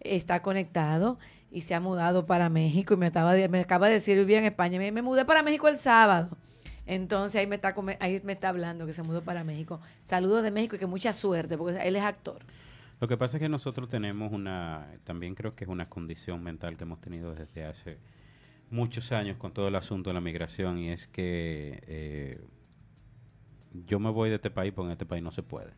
está 0.00 0.40
conectado 0.40 1.18
y 1.50 1.60
se 1.60 1.74
ha 1.74 1.80
mudado 1.80 2.24
para 2.24 2.48
México 2.48 2.94
y 2.94 2.96
me, 2.96 3.06
estaba, 3.08 3.34
me 3.34 3.60
acaba 3.60 3.88
de 3.88 3.94
decir 3.94 4.16
vivía 4.16 4.38
en 4.38 4.44
España. 4.46 4.78
Me, 4.78 4.90
me 4.90 5.02
mudé 5.02 5.26
para 5.26 5.42
México 5.42 5.68
el 5.68 5.76
sábado. 5.76 6.30
Entonces 6.90 7.40
ahí 7.40 7.46
me 7.46 7.54
está 7.54 7.72
ahí 8.00 8.20
me 8.24 8.32
está 8.32 8.48
hablando 8.48 8.84
que 8.84 8.92
se 8.92 9.04
mudó 9.04 9.22
para 9.22 9.44
México. 9.44 9.80
Saludos 10.02 10.42
de 10.42 10.50
México 10.50 10.74
y 10.74 10.80
que 10.80 10.86
mucha 10.86 11.12
suerte 11.12 11.56
porque 11.56 11.78
él 11.86 11.94
es 11.94 12.02
actor. 12.02 12.40
Lo 13.00 13.06
que 13.06 13.16
pasa 13.16 13.36
es 13.36 13.40
que 13.40 13.48
nosotros 13.48 13.88
tenemos 13.88 14.32
una, 14.32 14.88
también 15.04 15.36
creo 15.36 15.54
que 15.54 15.62
es 15.62 15.70
una 15.70 15.88
condición 15.88 16.42
mental 16.42 16.76
que 16.76 16.82
hemos 16.82 17.00
tenido 17.00 17.32
desde 17.32 17.64
hace 17.64 17.98
muchos 18.70 19.12
años 19.12 19.36
con 19.36 19.52
todo 19.52 19.68
el 19.68 19.76
asunto 19.76 20.10
de 20.10 20.14
la 20.14 20.20
migración 20.20 20.78
y 20.78 20.90
es 20.90 21.06
que 21.06 21.80
eh, 21.86 22.40
yo 23.86 24.00
me 24.00 24.10
voy 24.10 24.28
de 24.28 24.34
este 24.34 24.50
país 24.50 24.72
porque 24.74 24.88
en 24.88 24.92
este 24.92 25.06
país 25.06 25.22
no 25.22 25.30
se 25.30 25.44
puede. 25.44 25.70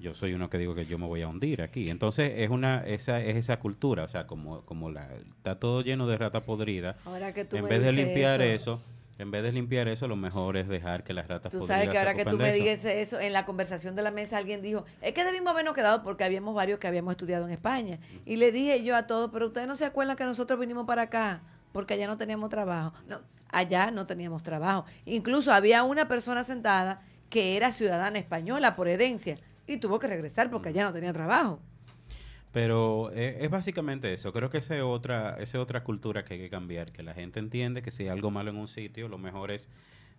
Yo 0.00 0.14
soy 0.14 0.32
uno 0.32 0.48
que 0.48 0.56
digo 0.56 0.74
que 0.74 0.86
yo 0.86 0.96
me 0.96 1.06
voy 1.06 1.20
a 1.20 1.28
hundir 1.28 1.60
aquí. 1.60 1.90
Entonces 1.90 2.32
es 2.36 2.48
una 2.48 2.86
esa 2.86 3.20
es 3.20 3.36
esa 3.36 3.60
cultura, 3.60 4.04
o 4.04 4.08
sea, 4.08 4.26
como 4.26 4.62
como 4.62 4.90
la 4.90 5.12
está 5.12 5.58
todo 5.58 5.82
lleno 5.82 6.06
de 6.06 6.16
rata 6.16 6.42
podrida. 6.42 6.96
Ahora 7.04 7.34
que 7.34 7.44
tú 7.44 7.58
En 7.58 7.68
vez 7.68 7.82
de 7.82 7.92
limpiar 7.92 8.40
eso, 8.40 8.80
en 9.18 9.32
vez 9.32 9.42
de 9.42 9.50
limpiar 9.50 9.88
eso, 9.88 10.06
lo 10.06 10.14
mejor 10.14 10.56
es 10.56 10.68
dejar 10.68 11.02
que 11.02 11.12
las 11.12 11.26
ratas 11.26 11.50
Tú 11.50 11.66
sabes 11.66 11.88
que 11.88 11.98
ahora 11.98 12.14
que 12.14 12.24
tú 12.24 12.38
me 12.38 12.52
digas 12.52 12.84
eso, 12.84 13.18
en 13.18 13.32
la 13.32 13.44
conversación 13.44 13.96
de 13.96 14.02
la 14.02 14.12
mesa 14.12 14.38
alguien 14.38 14.62
dijo, 14.62 14.84
es 15.02 15.12
que 15.12 15.24
debimos 15.24 15.52
habernos 15.52 15.74
quedado 15.74 16.04
porque 16.04 16.22
habíamos 16.22 16.54
varios 16.54 16.78
que 16.78 16.86
habíamos 16.86 17.12
estudiado 17.12 17.44
en 17.44 17.50
España. 17.50 17.98
Y 18.24 18.36
le 18.36 18.52
dije 18.52 18.82
yo 18.84 18.94
a 18.94 19.08
todos, 19.08 19.30
pero 19.32 19.46
ustedes 19.48 19.66
no 19.66 19.74
se 19.74 19.84
acuerdan 19.84 20.16
que 20.16 20.24
nosotros 20.24 20.60
vinimos 20.60 20.86
para 20.86 21.02
acá 21.02 21.42
porque 21.72 21.94
allá 21.94 22.06
no 22.06 22.16
teníamos 22.16 22.48
trabajo. 22.48 22.92
No, 23.08 23.20
allá 23.48 23.90
no 23.90 24.06
teníamos 24.06 24.44
trabajo. 24.44 24.84
Incluso 25.04 25.52
había 25.52 25.82
una 25.82 26.06
persona 26.06 26.44
sentada 26.44 27.02
que 27.28 27.56
era 27.56 27.72
ciudadana 27.72 28.18
española 28.18 28.76
por 28.76 28.86
herencia 28.86 29.38
y 29.66 29.78
tuvo 29.78 29.98
que 29.98 30.06
regresar 30.06 30.48
porque 30.48 30.68
allá 30.68 30.84
no 30.84 30.92
tenía 30.92 31.12
trabajo. 31.12 31.60
Pero 32.58 33.12
eh, 33.14 33.38
es 33.42 33.50
básicamente 33.50 34.12
eso. 34.12 34.32
Creo 34.32 34.50
que 34.50 34.58
esa 34.58 34.76
es 34.76 34.82
otra, 34.82 35.36
esa 35.38 35.58
es 35.58 35.62
otra 35.62 35.84
cultura 35.84 36.24
que 36.24 36.34
hay 36.34 36.40
que 36.40 36.50
cambiar, 36.50 36.90
que 36.90 37.04
la 37.04 37.14
gente 37.14 37.38
entiende 37.38 37.82
que 37.82 37.92
si 37.92 38.02
hay 38.02 38.08
algo 38.08 38.32
malo 38.32 38.50
en 38.50 38.56
un 38.56 38.66
sitio, 38.66 39.06
lo 39.06 39.16
mejor 39.16 39.52
es 39.52 39.68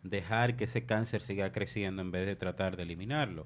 dejar 0.04 0.56
que 0.56 0.64
ese 0.64 0.86
cáncer 0.86 1.20
siga 1.20 1.52
creciendo 1.52 2.02
en 2.02 2.12
vez 2.12 2.26
de 2.26 2.38
tratar 2.38 2.78
de 2.78 2.84
eliminarlo. 2.84 3.46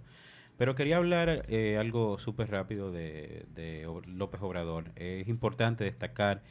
Pero 0.60 0.76
quería 0.76 0.98
hablar 0.98 1.44
eh, 1.50 1.78
algo 1.80 2.20
súper 2.20 2.52
rápido 2.52 2.92
de, 2.92 3.48
López 4.06 4.40
Obrador. 4.44 4.92
es 4.96 5.28
importante 5.28 5.86
destacar 5.86 6.44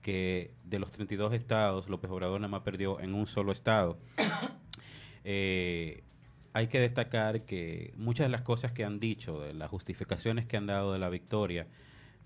que 0.00 0.54
de 0.64 0.78
los 0.78 0.92
32 0.92 1.34
estados, 1.34 1.90
López 1.90 2.10
Obrador 2.10 2.40
nada 2.40 2.50
más 2.50 2.62
perdió 2.62 3.00
en 3.00 3.12
un 3.12 3.26
solo 3.26 3.52
estado. 3.52 3.98
Eh, 5.24 6.02
hay 6.52 6.66
que 6.66 6.80
destacar 6.80 7.42
que 7.42 7.92
muchas 7.96 8.26
de 8.26 8.30
las 8.30 8.42
cosas 8.42 8.72
que 8.72 8.84
han 8.84 9.00
dicho, 9.00 9.40
de 9.40 9.54
las 9.54 9.70
justificaciones 9.70 10.46
que 10.46 10.56
han 10.56 10.66
dado 10.66 10.92
de 10.92 10.98
la 10.98 11.08
victoria 11.08 11.66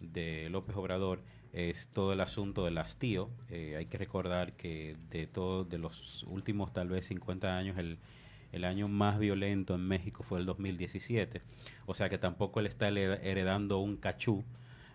de 0.01 0.49
López 0.51 0.77
Obrador, 0.77 1.23
es 1.53 1.89
todo 1.93 2.13
el 2.13 2.21
asunto 2.21 2.65
del 2.65 2.79
hastío. 2.79 3.31
Eh, 3.49 3.77
hay 3.79 3.87
que 3.87 3.99
recordar 3.99 4.53
que 4.55 4.97
de 5.11 5.27
todos 5.27 5.69
de 5.69 5.79
los 5.79 6.25
últimos 6.25 6.73
tal 6.73 6.89
vez 6.89 7.07
50 7.07 7.57
años, 7.57 7.79
el, 7.79 7.99
el 8.53 8.65
año 8.65 8.89
más 8.89 9.19
violento 9.19 9.75
en 9.75 9.87
México 9.87 10.23
fue 10.23 10.41
el 10.41 10.47
2017. 10.47 11.43
O 11.87 11.95
sea 11.95 12.09
que 12.09 12.19
tampoco 12.19 12.61
él 12.61 12.67
está 12.67 12.89
heredando 12.89 13.79
un 13.79 13.97
cachú, 13.97 14.45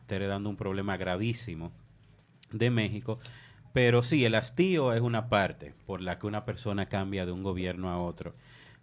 está 0.02 0.18
heredando 0.18 0.50
un 0.50 0.58
problema 0.58 0.98
gravísimo 0.98 1.72
de 2.52 2.70
México. 2.70 3.20
Pero 3.74 4.04
sí, 4.04 4.26
el 4.26 4.36
hastío 4.36 4.94
es 4.94 5.02
una 5.02 5.30
parte 5.30 5.74
por 5.86 6.02
la 6.02 6.20
que 6.20 6.28
una 6.28 6.44
persona 6.44 6.88
cambia 6.88 7.26
de 7.26 7.32
un 7.32 7.44
gobierno 7.44 7.90
a 7.90 8.00
otro. 8.00 8.36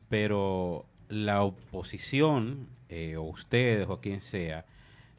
Pero 0.09 0.87
la 1.09 1.43
oposición, 1.43 2.69
eh, 2.89 3.17
o 3.17 3.23
ustedes 3.23 3.89
o 3.89 4.01
quien 4.01 4.21
sea, 4.21 4.65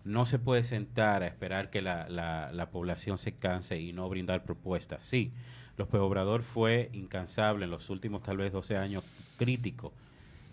no 0.04 0.25
se 0.25 0.39
puede 0.39 0.63
sentar 0.63 1.23
a 1.23 1.28
esperar 1.28 1.69
que 1.69 1.82
la, 1.82 2.08
la- 2.10 2.52
la 2.54 2.69
población 2.71 3.17
se 3.17 3.34
canse 3.34 3.80
y 3.80 3.93
no 3.93 4.10
brindar 4.10 4.43
propuestas. 4.43 5.06
Sí, 5.06 5.32
López 5.78 6.02
Obrador 6.02 6.43
fue 6.43 6.89
incansable 6.93 7.65
en 7.65 7.71
los 7.71 7.89
últimos 7.89 8.23
tal 8.23 8.38
vez 8.38 8.52
12 8.52 8.78
años 8.78 9.04
crítico 9.38 9.93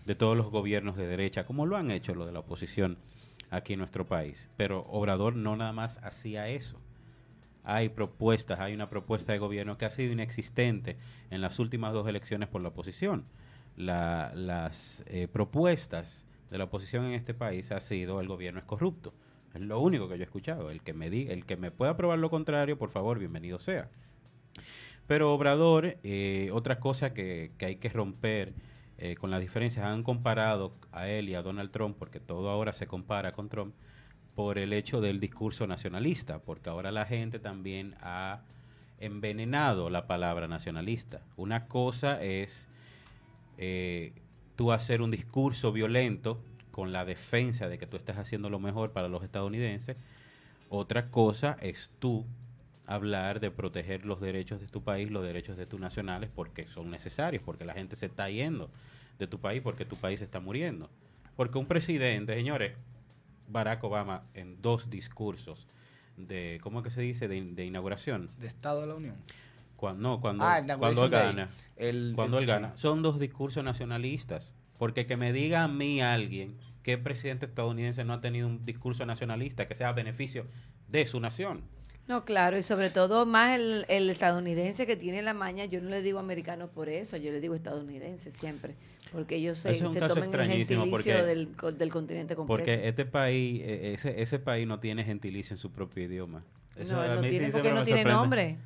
de 0.05 0.15
todos 0.15 0.37
los 0.37 0.49
gobiernos 0.51 0.97
de 0.97 1.07
derecha, 1.07 1.45
como 1.45 1.65
lo 1.65 1.77
han 1.77 1.91
hecho 1.91 2.15
los 2.15 2.27
de 2.27 2.33
la 2.33 2.39
oposición 2.39 2.97
aquí 3.51 3.73
en 3.73 3.79
nuestro 3.79 4.05
país. 4.05 4.47
Pero 4.57 4.85
Obrador 4.89 5.35
no 5.35 5.55
nada 5.57 5.73
más 5.73 5.99
hacía 6.03 6.49
eso 6.49 6.79
hay 7.63 7.89
propuestas, 7.89 8.59
hay 8.59 8.73
una 8.73 8.87
propuesta 8.89 9.33
de 9.33 9.39
gobierno 9.39 9.77
que 9.77 9.85
ha 9.85 9.91
sido 9.91 10.13
inexistente 10.13 10.97
en 11.31 11.41
las 11.41 11.59
últimas 11.59 11.93
dos 11.93 12.07
elecciones 12.07 12.47
por 12.47 12.61
la 12.61 12.69
oposición. 12.69 13.25
La- 13.77 14.33
las 14.35 15.03
eh, 15.07 15.27
propuestas 15.31 16.25
de 16.49 16.57
la 16.57 16.65
oposición 16.65 17.05
en 17.05 17.13
este 17.13 17.33
país 17.33 17.71
ha 17.71 17.79
sido 17.79 18.19
el 18.19 18.27
gobierno 18.27 18.59
es 18.59 18.65
corrupto. 18.65 19.13
Es 19.53 19.61
lo 19.61 19.79
único 19.79 20.09
que 20.09 20.17
yo 20.17 20.23
he 20.23 20.25
escuchado. 20.25 20.69
El 20.69 20.81
que 20.81 20.93
me 20.93 21.09
di, 21.09 21.27
el 21.29 21.45
que 21.45 21.55
me 21.57 21.71
pueda 21.71 21.95
probar 21.95 22.19
lo 22.19 22.29
contrario, 22.29 22.77
por 22.77 22.89
favor, 22.89 23.19
bienvenido 23.19 23.59
sea. 23.59 23.89
Pero 25.07 25.33
Obrador, 25.33 25.97
eh, 26.03 26.49
otra 26.51 26.79
cosa 26.79 27.13
que, 27.13 27.51
que 27.57 27.65
hay 27.65 27.75
que 27.77 27.89
romper 27.89 28.53
eh, 28.97 29.15
con 29.15 29.31
las 29.31 29.39
diferencias, 29.39 29.85
han 29.85 30.03
comparado 30.03 30.73
a 30.91 31.07
él 31.07 31.29
y 31.29 31.35
a 31.35 31.41
Donald 31.43 31.71
Trump, 31.71 31.95
porque 31.97 32.19
todo 32.19 32.49
ahora 32.49 32.73
se 32.73 32.87
compara 32.87 33.31
con 33.31 33.47
Trump, 33.47 33.73
por 34.35 34.57
el 34.57 34.73
hecho 34.73 35.01
del 35.01 35.19
discurso 35.19 35.65
nacionalista, 35.65 36.39
porque 36.39 36.69
ahora 36.69 36.91
la 36.91 37.05
gente 37.05 37.39
también 37.39 37.95
ha 38.01 38.41
envenenado 38.99 39.89
la 39.89 40.07
palabra 40.07 40.47
nacionalista. 40.47 41.21
Una 41.37 41.67
cosa 41.67 42.21
es 42.21 42.69
eh, 43.57 44.13
tú 44.55 44.71
hacer 44.71 45.01
un 45.01 45.11
discurso 45.11 45.71
violento 45.71 46.41
con 46.71 46.91
la 46.91 47.05
defensa 47.05 47.69
de 47.69 47.77
que 47.77 47.87
tú 47.87 47.97
estás 47.97 48.17
haciendo 48.17 48.49
lo 48.49 48.59
mejor 48.59 48.91
para 48.91 49.07
los 49.07 49.23
estadounidenses. 49.23 49.97
Otra 50.69 51.09
cosa 51.09 51.57
es 51.61 51.89
tú 51.99 52.25
hablar 52.85 53.39
de 53.39 53.51
proteger 53.51 54.05
los 54.05 54.21
derechos 54.21 54.61
de 54.61 54.67
tu 54.67 54.83
país, 54.83 55.11
los 55.11 55.23
derechos 55.23 55.57
de 55.57 55.65
tus 55.65 55.79
nacionales, 55.79 56.29
porque 56.33 56.67
son 56.67 56.89
necesarios, 56.89 57.43
porque 57.43 57.65
la 57.65 57.73
gente 57.73 57.95
se 57.95 58.05
está 58.05 58.29
yendo 58.29 58.69
de 59.19 59.27
tu 59.27 59.39
país, 59.39 59.61
porque 59.61 59.85
tu 59.85 59.95
país 59.95 60.21
está 60.21 60.39
muriendo. 60.39 60.89
Porque 61.35 61.57
un 61.57 61.65
presidente, 61.65 62.33
señores, 62.33 62.73
Barack 63.47 63.83
Obama 63.83 64.23
en 64.33 64.61
dos 64.61 64.89
discursos 64.89 65.67
de, 66.15 66.59
¿cómo 66.61 66.79
es 66.79 66.85
que 66.85 66.91
se 66.91 67.01
dice? 67.01 67.27
De, 67.27 67.41
de 67.41 67.65
inauguración. 67.65 68.29
De 68.39 68.47
Estado 68.47 68.81
de 68.81 68.87
la 68.87 68.95
Unión. 68.95 69.15
Cuando, 69.77 70.01
no, 70.01 70.19
cuando, 70.19 70.43
Ah, 70.43 70.61
cuando 70.77 71.05
él 71.05 71.09
gana. 71.11 71.49
El- 71.77 72.11
Cuando 72.15 72.37
el- 72.39 72.43
él 72.43 72.49
gana. 72.49 72.73
Son 72.75 73.01
dos 73.01 73.19
discursos 73.19 73.63
nacionalistas. 73.63 74.53
Porque 74.77 75.05
que 75.07 75.17
me 75.17 75.31
diga 75.33 75.63
a 75.63 75.67
mí 75.67 76.01
alguien 76.01 76.55
que 76.83 76.93
el 76.93 77.01
presidente 77.01 77.45
estadounidense 77.47 78.03
no 78.03 78.13
ha 78.13 78.21
tenido 78.21 78.47
un 78.47 78.63
discurso 78.65 79.05
nacionalista 79.05 79.67
que 79.67 79.73
sea 79.75 79.89
a 79.89 79.93
beneficio 79.93 80.45
de 80.87 81.05
su 81.07 81.19
nación. 81.19 81.61
No, 82.07 82.23
claro, 82.23 82.57
y 82.57 82.63
sobre 82.63 82.89
todo 82.89 83.25
más 83.25 83.55
el, 83.59 83.85
el 83.89 84.09
estadounidense 84.09 84.85
que 84.87 84.95
tiene 84.95 85.21
la 85.23 85.33
maña, 85.33 85.65
yo 85.65 85.81
no 85.81 85.89
le 85.89 86.01
digo 86.01 86.19
americano 86.19 86.67
por 86.69 86.87
eso, 86.89 87.17
yo 87.17 87.31
le 87.31 87.41
digo 87.41 87.53
estadounidense 87.55 88.31
siempre, 88.31 88.75
porque 89.11 89.35
ellos 89.35 89.57
se 89.57 89.71
es 89.71 89.81
un 89.81 89.91
te 89.93 89.99
caso 89.99 90.13
toman 90.13 90.29
el 90.33 90.45
gentilicio 90.47 90.89
porque- 90.89 91.13
del, 91.13 91.49
del 91.77 91.89
continente 91.91 92.35
completo. 92.35 92.59
Porque 92.65 92.87
este 92.87 93.05
país, 93.05 93.61
eh, 93.65 93.93
ese, 93.95 94.21
ese 94.21 94.39
país 94.39 94.65
no 94.67 94.79
tiene 94.79 95.03
gentilicio 95.03 95.53
en 95.55 95.57
su 95.57 95.71
propio 95.71 96.03
idioma. 96.05 96.43
Eso 96.77 96.93
no, 96.93 97.15
no 97.15 97.21
tiene 97.21 97.49
porque 97.51 97.71
no 97.73 97.83
tiene 97.83 98.03
sorprende. 98.03 98.11
nombre. 98.21 98.57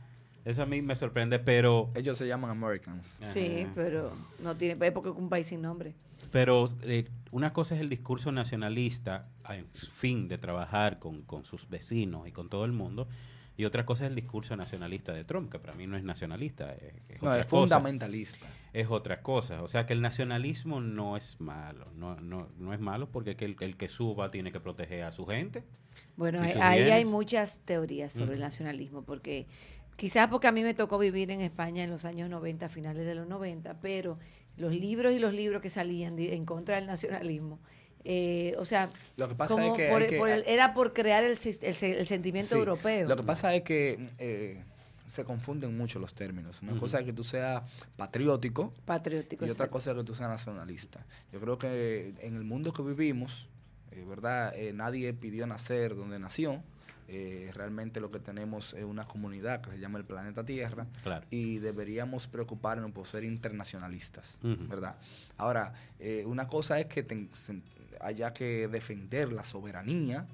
Eso 0.45 0.63
a 0.63 0.65
mí 0.65 0.81
me 0.81 0.95
sorprende, 0.95 1.39
pero 1.39 1.91
Ellos 1.95 2.17
se 2.17 2.27
llaman 2.27 2.49
Americans. 2.51 3.17
Sí, 3.23 3.61
Ajá. 3.63 3.71
pero 3.75 4.11
no 4.41 4.55
tiene, 4.57 4.85
es 4.85 4.91
porque 4.91 5.09
es 5.09 5.15
un 5.15 5.29
país 5.29 5.47
sin 5.47 5.61
nombre. 5.61 5.93
Pero 6.31 6.69
eh, 6.83 7.07
una 7.31 7.51
cosa 7.53 7.75
es 7.75 7.81
el 7.81 7.89
discurso 7.89 8.31
nacionalista, 8.31 9.27
en 9.49 9.67
fin 9.67 10.27
de 10.27 10.37
trabajar 10.37 10.97
con, 10.99 11.21
con 11.23 11.43
sus 11.45 11.67
vecinos 11.69 12.27
y 12.27 12.31
con 12.31 12.49
todo 12.49 12.65
el 12.65 12.71
mundo, 12.71 13.07
Y 13.57 13.65
otra 13.65 13.85
cosa 13.85 14.05
es 14.05 14.09
el 14.09 14.15
discurso 14.15 14.55
nacionalista 14.55 15.13
de 15.13 15.23
Trump, 15.23 15.51
que 15.51 15.59
para 15.59 15.75
mí 15.75 15.85
no 15.85 15.95
es 15.97 16.03
nacionalista. 16.03 16.73
Es, 16.73 17.21
no, 17.21 17.29
otra 17.29 17.41
es 17.41 17.45
cosa. 17.47 17.61
fundamentalista. 17.61 18.47
Es 18.73 18.87
otra 18.89 19.21
cosa. 19.21 19.61
O 19.61 19.67
sea 19.67 19.85
que 19.85 19.93
el 19.93 20.01
nacionalismo 20.01 20.79
no 20.81 21.15
es 21.17 21.39
malo. 21.39 21.85
No, 21.95 22.15
no, 22.19 22.47
no 22.57 22.73
es 22.73 22.79
malo 22.79 23.09
porque 23.11 23.35
que 23.35 23.45
el, 23.45 23.55
el 23.59 23.75
que 23.77 23.89
suba 23.89 24.31
tiene 24.31 24.51
que 24.51 24.59
proteger 24.59 25.03
a 25.03 25.11
su 25.11 25.25
gente. 25.27 25.63
Bueno, 26.15 26.41
ahí 26.41 26.89
hay 26.89 27.05
muchas 27.05 27.57
teorías 27.65 28.13
sobre 28.13 28.35
el 28.35 28.39
nacionalismo, 28.39 29.03
porque 29.03 29.45
quizás 30.01 30.29
porque 30.29 30.47
a 30.47 30.51
mí 30.51 30.63
me 30.63 30.73
tocó 30.73 30.97
vivir 30.97 31.29
en 31.29 31.41
España 31.41 31.83
en 31.83 31.91
los 31.91 32.05
años 32.05 32.27
90, 32.27 32.69
finales 32.69 33.05
de 33.05 33.13
los 33.13 33.27
90, 33.27 33.79
pero 33.81 34.17
los 34.57 34.73
libros 34.73 35.13
y 35.13 35.19
los 35.19 35.31
libros 35.31 35.61
que 35.61 35.69
salían 35.69 36.15
de- 36.15 36.33
en 36.33 36.43
contra 36.43 36.73
del 36.77 36.87
nacionalismo, 36.87 37.59
eh, 38.03 38.55
o 38.57 38.65
sea, 38.65 38.89
Lo 39.15 39.27
que 39.27 39.35
pasa 39.35 39.53
como 39.53 39.67
es 39.67 39.77
que, 39.79 39.89
por- 39.89 40.01
hay 40.01 40.07
que- 40.09 40.17
por 40.17 40.29
el- 40.29 40.43
era 40.47 40.73
por 40.73 40.93
crear 40.93 41.23
el, 41.23 41.37
sentimiento 41.37 42.55
Sí, 42.55 42.59
europeo. 42.59 43.07
Lo 43.07 43.15
que 43.15 43.21
pasa 43.21 43.53
es 43.53 43.61
que 43.61 44.09
eh, 44.17 44.63
se 45.05 45.23
confunden 45.23 45.77
mucho 45.77 45.99
los 45.99 46.15
términos. 46.15 46.63
Una 46.63 46.79
cosa 46.79 46.97
es 47.01 47.05
que 47.05 47.13
tú 47.13 47.23
seas 47.23 47.61
patriótico 47.95 48.73
patriótico. 48.85 49.45
y 49.45 49.51
otra 49.51 49.67
cosa 49.69 49.91
es 49.91 49.97
que 49.97 50.03
tú 50.03 50.15
seas 50.15 50.29
nacionalista. 50.29 51.05
Yo 51.31 51.39
creo 51.39 51.59
que 51.59 52.15
en 52.21 52.35
el 52.37 52.43
mundo 52.43 52.73
que 52.73 52.81
vivimos, 52.81 53.47
eh, 53.91 54.03
¿verdad? 54.09 54.55
Eh, 54.55 54.73
nadie 54.73 55.13
pidió 55.13 55.45
nacer 55.45 55.95
donde 55.95 56.17
nació. 56.17 56.63
Eh, 57.13 57.51
realmente 57.53 57.99
lo 57.99 58.09
que 58.09 58.19
tenemos 58.19 58.73
es 58.73 58.85
una 58.85 59.05
comunidad 59.05 59.59
que 59.59 59.69
se 59.71 59.79
llama 59.79 59.97
el 59.99 60.05
planeta 60.05 60.45
Tierra 60.45 60.87
Claro. 61.03 61.25
y 61.29 61.57
deberíamos 61.57 62.27
preocuparnos 62.27 62.89
por 62.93 63.05
ser 63.05 63.25
internacionalistas. 63.25 64.37
¿verdad? 64.41 64.95
Ahora, 65.35 65.73
eh, 65.99 66.23
una 66.25 66.47
cosa 66.47 66.79
es 66.79 66.85
que 66.85 67.03
ten- 67.03 67.29
haya 67.99 68.33
que 68.33 68.69
defender 68.69 69.33
la 69.33 69.43
soberanía, 69.43 70.25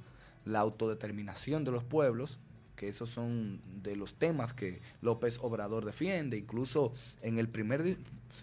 la 0.46 0.60
autodeterminación 0.60 1.64
de 1.66 1.72
los 1.72 1.84
pueblos, 1.84 2.38
que 2.78 2.88
esos 2.88 3.10
son 3.10 3.60
de 3.82 3.96
los 3.96 4.14
temas 4.14 4.54
que 4.54 4.82
López 5.02 5.40
Obrador 5.42 5.84
defiende, 5.84 6.38
incluso 6.38 6.94
en 7.22 7.40
el 7.40 7.50
primer, 7.50 7.98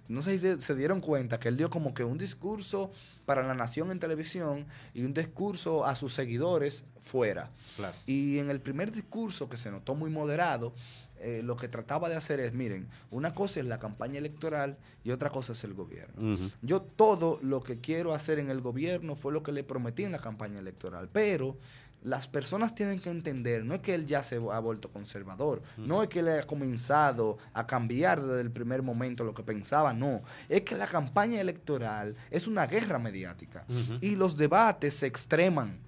no 0.09 0.23
sé 0.23 0.39
si 0.39 0.61
se, 0.61 0.75
dieron 0.75 1.01
cuenta 1.01 1.39
que 1.39 1.49
él 1.49 1.57
dio 1.57 1.71
como 1.71 1.95
que 1.95 2.05
un 2.05 2.19
discurso 2.19 2.91
para 3.25 3.47
la 3.47 3.55
nación 3.55 3.93
en 3.93 4.01
televisión 4.01 4.67
y 4.93 5.05
un 5.05 5.15
discurso 5.15 5.87
a 5.87 5.95
sus 5.95 6.13
seguidores 6.13 6.85
fuera. 7.01 7.51
Claro. 7.77 7.95
Y 8.07 8.39
en 8.39 8.51
el 8.51 8.61
primer 8.61 8.91
discurso, 8.91 9.49
que 9.49 9.57
se 9.57 9.71
notó 9.71 9.95
muy 9.95 10.11
moderado, 10.11 10.75
eh, 11.21 11.43
lo 11.43 11.57
que 11.57 11.69
trataba 11.69 12.11
de 12.11 12.17
hacer 12.17 12.39
es, 12.41 12.53
miren, 12.53 12.87
una 13.11 13.33
cosa 13.35 13.61
es 13.61 13.65
la 13.65 13.79
campaña 13.79 14.19
electoral 14.19 14.77
y 15.05 15.11
otra 15.11 15.31
cosa 15.31 15.55
es 15.55 15.65
el 15.65 15.73
gobierno. 15.73 16.51
Yo 16.61 16.83
todo 16.83 17.39
lo 17.41 17.63
que 17.63 17.81
quiero 17.81 18.13
hacer 18.13 18.39
en 18.39 18.51
el 18.51 18.61
gobierno 18.61 19.17
fue 19.17 19.33
lo 19.33 19.43
que 19.43 19.51
le 19.51 19.65
prometí 19.65 20.05
en 20.05 20.13
la 20.13 20.19
campaña 20.19 20.59
electoral, 20.59 21.09
pero 21.11 21.57
las 22.05 22.29
personas 22.29 22.75
tienen 22.75 23.01
que 23.01 23.11
entender, 23.11 23.65
no 23.65 23.75
es 23.75 23.81
que 23.81 23.95
él 23.95 24.07
ya 24.07 24.23
se 24.23 24.37
ha 24.37 24.59
vuelto 24.61 24.91
conservador, 24.93 25.63
no 25.79 26.03
es 26.03 26.09
que 26.09 26.21
él 26.21 26.29
haya 26.29 26.47
comenzado 26.47 27.39
a 27.55 27.67
cambiar 27.67 28.23
desde 28.23 28.43
el 28.43 28.51
primer 28.51 28.83
momento 28.83 29.25
lo 29.25 29.35
que 29.35 29.43
pensaba, 29.43 29.93
no, 29.93 30.23
es 30.49 30.63
que 30.63 30.77
la 30.77 30.87
campaña 30.87 31.41
electoral 31.41 32.15
es 32.31 32.47
una 32.47 32.67
guerra 32.67 32.99
mediática 32.99 33.65
y 34.01 34.17
los 34.17 34.37
debates 34.37 34.95
se 34.95 35.07
extreman. 35.07 35.79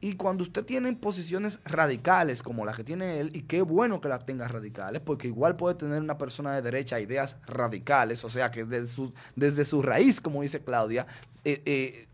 Y 0.00 0.16
cuando 0.16 0.42
usted 0.42 0.64
tiene 0.64 0.92
posiciones 0.94 1.58
radicales 1.64 2.42
como 2.42 2.66
las 2.66 2.76
que 2.76 2.84
tiene 2.84 3.18
él, 3.18 3.30
y 3.34 3.42
qué 3.42 3.62
bueno 3.62 4.00
que 4.00 4.08
las 4.08 4.26
tenga 4.26 4.46
radicales, 4.46 5.00
porque 5.00 5.28
igual 5.28 5.56
puede 5.56 5.74
tener 5.74 6.02
una 6.02 6.18
persona 6.18 6.54
de 6.54 6.62
derecha 6.62 7.00
ideas 7.00 7.38
radicales, 7.46 8.22
o 8.24 8.28
sea 8.30 8.50
que 8.50 8.64
desde 8.64 8.88
su, 8.88 9.14
desde 9.34 9.64
su 9.64 9.80
raíz, 9.80 10.20
como 10.20 10.42
dice 10.42 10.60
Claudia, 10.60 11.06
eh, 11.44 11.62
eh, 11.64 12.06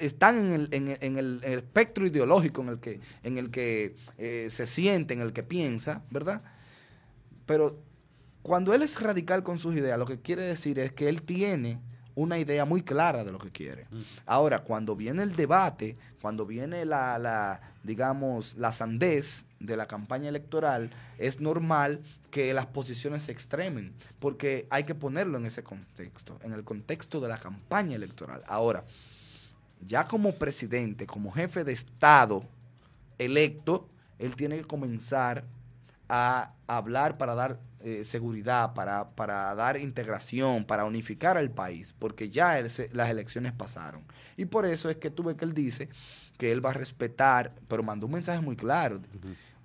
están 0.00 0.38
en 0.38 0.52
el, 0.52 0.68
en 0.72 0.98
en 1.00 1.18
el 1.18 1.40
espectro 1.44 2.06
ideológico 2.06 2.62
en 2.62 2.68
el 2.68 2.80
que, 2.80 3.00
en 3.22 3.36
el 3.36 3.50
que 3.50 3.96
eh, 4.16 4.48
se 4.50 4.66
siente, 4.66 5.12
en 5.12 5.20
el 5.20 5.34
que 5.34 5.42
piensa, 5.42 6.02
¿verdad? 6.10 6.40
Pero 7.44 7.78
cuando 8.42 8.72
él 8.72 8.82
es 8.82 8.98
radical 9.00 9.42
con 9.42 9.58
sus 9.58 9.74
ideas, 9.74 9.98
lo 9.98 10.06
que 10.06 10.20
quiere 10.20 10.46
decir 10.46 10.78
es 10.78 10.92
que 10.92 11.10
él 11.10 11.22
tiene 11.22 11.80
una 12.20 12.38
idea 12.38 12.66
muy 12.66 12.82
clara 12.82 13.24
de 13.24 13.32
lo 13.32 13.38
que 13.38 13.50
quiere. 13.50 13.86
Ahora, 14.26 14.62
cuando 14.62 14.94
viene 14.94 15.22
el 15.22 15.34
debate, 15.34 15.96
cuando 16.20 16.44
viene 16.44 16.84
la, 16.84 17.18
la, 17.18 17.62
digamos, 17.82 18.56
la 18.58 18.72
sandez 18.72 19.46
de 19.58 19.74
la 19.74 19.86
campaña 19.86 20.28
electoral, 20.28 20.90
es 21.16 21.40
normal 21.40 22.02
que 22.30 22.52
las 22.52 22.66
posiciones 22.66 23.22
se 23.22 23.32
extremen, 23.32 23.94
porque 24.18 24.66
hay 24.68 24.84
que 24.84 24.94
ponerlo 24.94 25.38
en 25.38 25.46
ese 25.46 25.62
contexto, 25.62 26.38
en 26.42 26.52
el 26.52 26.62
contexto 26.62 27.20
de 27.20 27.28
la 27.28 27.38
campaña 27.38 27.96
electoral. 27.96 28.42
Ahora, 28.46 28.84
ya 29.86 30.06
como 30.06 30.34
presidente, 30.34 31.06
como 31.06 31.32
jefe 31.32 31.64
de 31.64 31.72
Estado 31.72 32.44
electo, 33.16 33.88
él 34.18 34.36
tiene 34.36 34.58
que 34.58 34.64
comenzar 34.64 35.44
a 36.06 36.52
hablar 36.66 37.16
para 37.16 37.34
dar 37.34 37.58
eh, 37.82 38.04
seguridad, 38.04 38.74
para, 38.74 39.10
para 39.10 39.54
dar 39.54 39.76
integración, 39.78 40.64
para 40.64 40.84
unificar 40.84 41.36
al 41.36 41.50
país, 41.50 41.94
porque 41.98 42.28
ya 42.30 42.58
él 42.58 42.70
se- 42.70 42.88
las 42.92 43.08
elecciones 43.10 43.52
pasaron. 43.52 44.02
Y 44.36 44.44
por 44.46 44.66
eso 44.66 44.90
es 44.90 44.96
que 44.96 45.10
tuve 45.10 45.36
que 45.36 45.44
él 45.44 45.54
dice 45.54 45.88
que 46.38 46.52
él 46.52 46.64
va 46.64 46.70
a 46.70 46.74
respetar, 46.74 47.54
pero 47.68 47.82
mandó 47.82 48.06
un 48.06 48.12
mensaje 48.12 48.40
muy 48.40 48.56
claro, 48.56 49.00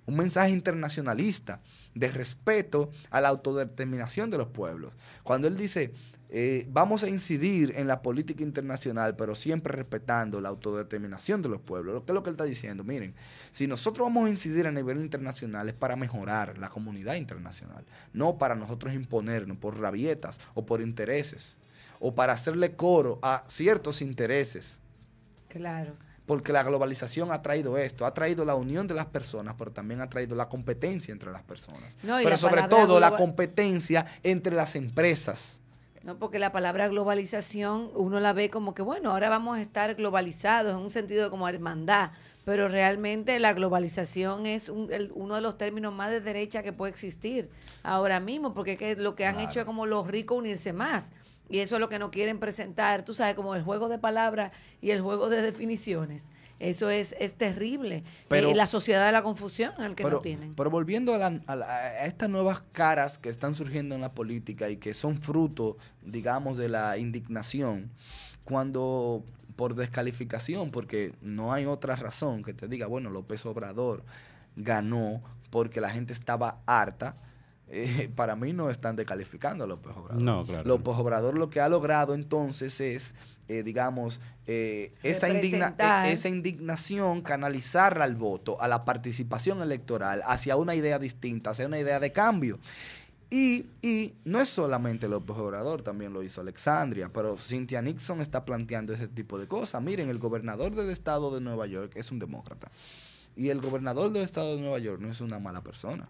un 0.06 0.16
mensaje 0.16 0.50
internacionalista 0.50 1.60
de 1.94 2.08
respeto 2.12 2.90
a 3.10 3.20
la 3.20 3.28
autodeterminación 3.28 4.30
de 4.30 4.38
los 4.38 4.48
pueblos. 4.48 4.92
Cuando 5.22 5.48
él 5.48 5.56
dice, 5.56 5.92
eh, 6.28 6.66
vamos 6.70 7.04
a 7.04 7.08
incidir 7.08 7.72
en 7.76 7.86
la 7.86 8.02
política 8.02 8.42
internacional, 8.42 9.14
pero 9.14 9.34
siempre 9.34 9.72
respetando 9.72 10.40
la 10.40 10.48
autodeterminación 10.48 11.40
de 11.40 11.48
los 11.48 11.60
pueblos, 11.60 11.94
lo 11.94 12.04
que 12.04 12.12
es 12.12 12.14
lo 12.14 12.22
que 12.22 12.30
él 12.30 12.34
está 12.34 12.44
diciendo, 12.44 12.82
miren, 12.82 13.14
si 13.52 13.66
nosotros 13.68 14.06
vamos 14.06 14.26
a 14.26 14.30
incidir 14.30 14.66
a 14.66 14.72
nivel 14.72 15.00
internacional 15.00 15.68
es 15.68 15.74
para 15.74 15.94
mejorar 15.94 16.58
la 16.58 16.68
comunidad 16.68 17.14
internacional, 17.14 17.84
no 18.12 18.38
para 18.38 18.56
nosotros 18.56 18.92
imponernos 18.92 19.56
por 19.58 19.78
rabietas 19.78 20.40
o 20.54 20.66
por 20.66 20.80
intereses, 20.80 21.58
o 22.00 22.14
para 22.14 22.32
hacerle 22.32 22.74
coro 22.74 23.18
a 23.22 23.44
ciertos 23.48 24.02
intereses 24.02 24.80
Claro. 25.48 25.94
porque 26.26 26.52
la 26.52 26.62
globalización 26.64 27.30
ha 27.30 27.40
traído 27.40 27.78
esto, 27.78 28.04
ha 28.04 28.12
traído 28.12 28.44
la 28.44 28.56
unión 28.56 28.86
de 28.86 28.94
las 28.94 29.06
personas, 29.06 29.54
pero 29.56 29.70
también 29.70 30.00
ha 30.00 30.10
traído 30.10 30.34
la 30.34 30.48
competencia 30.48 31.12
entre 31.12 31.30
las 31.30 31.42
personas. 31.42 31.96
No, 32.02 32.18
pero 32.22 32.36
sobre 32.36 32.64
todo 32.64 32.98
la 33.00 33.16
competencia 33.16 34.04
entre 34.22 34.54
las 34.54 34.74
empresas. 34.74 35.60
No, 36.06 36.20
porque 36.20 36.38
la 36.38 36.52
palabra 36.52 36.86
globalización 36.86 37.90
uno 37.96 38.20
la 38.20 38.32
ve 38.32 38.48
como 38.48 38.74
que, 38.74 38.82
bueno, 38.82 39.10
ahora 39.10 39.28
vamos 39.28 39.58
a 39.58 39.60
estar 39.60 39.96
globalizados 39.96 40.70
en 40.76 40.78
un 40.78 40.88
sentido 40.88 41.24
de 41.24 41.30
como 41.30 41.48
hermandad, 41.48 42.12
pero 42.44 42.68
realmente 42.68 43.40
la 43.40 43.52
globalización 43.54 44.46
es 44.46 44.68
un- 44.68 44.92
el- 44.92 45.10
uno 45.16 45.34
de 45.34 45.40
los 45.40 45.58
términos 45.58 45.92
más 45.92 46.10
de 46.10 46.20
derecha 46.20 46.62
que 46.62 46.72
puede 46.72 46.92
existir 46.92 47.50
ahora 47.82 48.20
mismo, 48.20 48.54
porque 48.54 48.74
es 48.74 48.78
que 48.78 48.94
lo 48.94 49.16
que 49.16 49.26
han 49.26 49.34
Claro. 49.34 49.50
hecho 49.50 49.58
es 49.58 49.66
como 49.66 49.84
los 49.84 50.06
ricos 50.06 50.38
unirse 50.38 50.72
más. 50.72 51.06
Y 51.48 51.58
eso 51.58 51.74
es 51.74 51.80
lo 51.80 51.88
que 51.88 51.98
no 51.98 52.12
quieren 52.12 52.38
presentar, 52.38 53.04
tú 53.04 53.12
sabes, 53.12 53.34
como 53.34 53.56
el 53.56 53.64
juego 53.64 53.88
de 53.88 53.98
palabras 53.98 54.52
y 54.80 54.92
el 54.92 55.00
juego 55.00 55.28
de 55.28 55.42
definiciones. 55.42 56.28
Eso 56.58 56.88
es, 56.90 57.14
es 57.20 57.34
terrible. 57.34 58.02
Pero- 58.28 58.50
Eh, 58.50 58.54
la 58.54 58.66
sociedad 58.66 59.04
de 59.06 59.12
la 59.12 59.22
confusión 59.22 59.72
en 59.78 59.84
el 59.84 59.94
que 59.94 60.04
Pero, 60.04 60.16
no 60.16 60.22
tienen. 60.22 60.54
pero 60.54 60.70
volviendo 60.70 61.14
a, 61.14 61.18
la- 61.18 61.40
a 61.46 61.56
la- 61.56 61.66
a 61.66 62.06
estas 62.06 62.28
nuevas 62.30 62.62
caras 62.72 63.18
que 63.18 63.28
están 63.28 63.54
surgiendo 63.54 63.94
en 63.94 64.00
la 64.00 64.12
política 64.14 64.70
y 64.70 64.76
que 64.78 64.94
son 64.94 65.20
fruto, 65.20 65.76
digamos, 66.02 66.56
de 66.56 66.68
la 66.68 66.96
indignación, 66.98 67.90
cuando 68.44 69.24
por 69.56 69.74
descalificación, 69.74 70.70
porque 70.70 71.14
no 71.22 71.52
hay 71.52 71.64
otra 71.66 71.96
razón 71.96 72.42
que 72.42 72.52
te 72.54 72.68
diga, 72.68 72.86
bueno, 72.86 73.10
López 73.10 73.44
Obrador 73.46 74.04
ganó 74.54 75.22
porque 75.50 75.80
la 75.80 75.90
gente 75.90 76.12
estaba 76.12 76.60
harta. 76.66 77.16
Eh, 77.68 78.10
para 78.14 78.36
mí 78.36 78.52
no 78.52 78.70
están 78.70 78.96
descalificando 78.96 79.64
a 79.64 79.66
López 79.66 79.92
Obrador. 79.96 80.22
No, 80.22 80.44
claro. 80.46 80.68
López 80.68 80.94
Obrador 80.96 81.36
lo 81.38 81.50
que 81.50 81.60
ha 81.60 81.68
logrado 81.68 82.14
entonces 82.14 82.80
es, 82.80 83.14
eh, 83.48 83.62
digamos, 83.62 84.20
eh, 84.46 84.92
esa, 85.02 85.28
indigna- 85.28 85.74
eh, 86.06 86.12
esa 86.12 86.28
indignación, 86.28 87.22
canalizarla 87.22 88.04
al 88.04 88.14
voto, 88.16 88.60
a 88.60 88.68
la 88.68 88.84
participación 88.84 89.62
electoral, 89.62 90.22
hacia 90.26 90.56
una 90.56 90.74
idea 90.74 90.98
distinta, 90.98 91.50
hacia 91.50 91.66
una 91.66 91.78
idea 91.78 91.98
de 92.00 92.12
cambio. 92.12 92.58
Y, 93.28 93.66
y 93.82 94.14
no 94.24 94.40
es 94.40 94.48
solamente 94.48 95.08
López 95.08 95.36
Obrador, 95.36 95.82
también 95.82 96.12
lo 96.12 96.22
hizo 96.22 96.40
Alexandria, 96.40 97.10
pero 97.12 97.36
Cynthia 97.36 97.82
Nixon 97.82 98.20
está 98.20 98.44
planteando 98.44 98.92
ese 98.92 99.08
tipo 99.08 99.36
de 99.36 99.48
cosas. 99.48 99.82
Miren, 99.82 100.08
el 100.10 100.20
gobernador 100.20 100.76
del 100.76 100.90
estado 100.90 101.34
de 101.34 101.40
Nueva 101.40 101.66
York 101.66 101.90
es 101.96 102.12
un 102.12 102.20
demócrata. 102.20 102.70
Y 103.34 103.48
el 103.48 103.60
gobernador 103.60 104.12
del 104.12 104.22
estado 104.22 104.54
de 104.54 104.62
Nueva 104.62 104.78
York 104.78 105.00
no 105.00 105.10
es 105.10 105.20
una 105.20 105.40
mala 105.40 105.62
persona. 105.62 106.08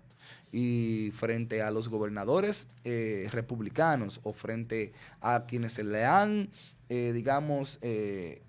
Y 0.59 1.11
frente 1.15 1.61
a 1.61 1.71
los 1.71 1.91
gobernadores 1.91 2.67
eh, 2.85 3.29
republicanos 3.31 4.21
o 4.23 4.33
frente 4.33 4.95
a 5.21 5.45
quienes 5.47 5.75
se 5.75 5.85
le 5.85 6.07
han, 6.07 6.49
eh, 6.89 7.13
digamos, 7.15 7.79
eh, 7.83 8.41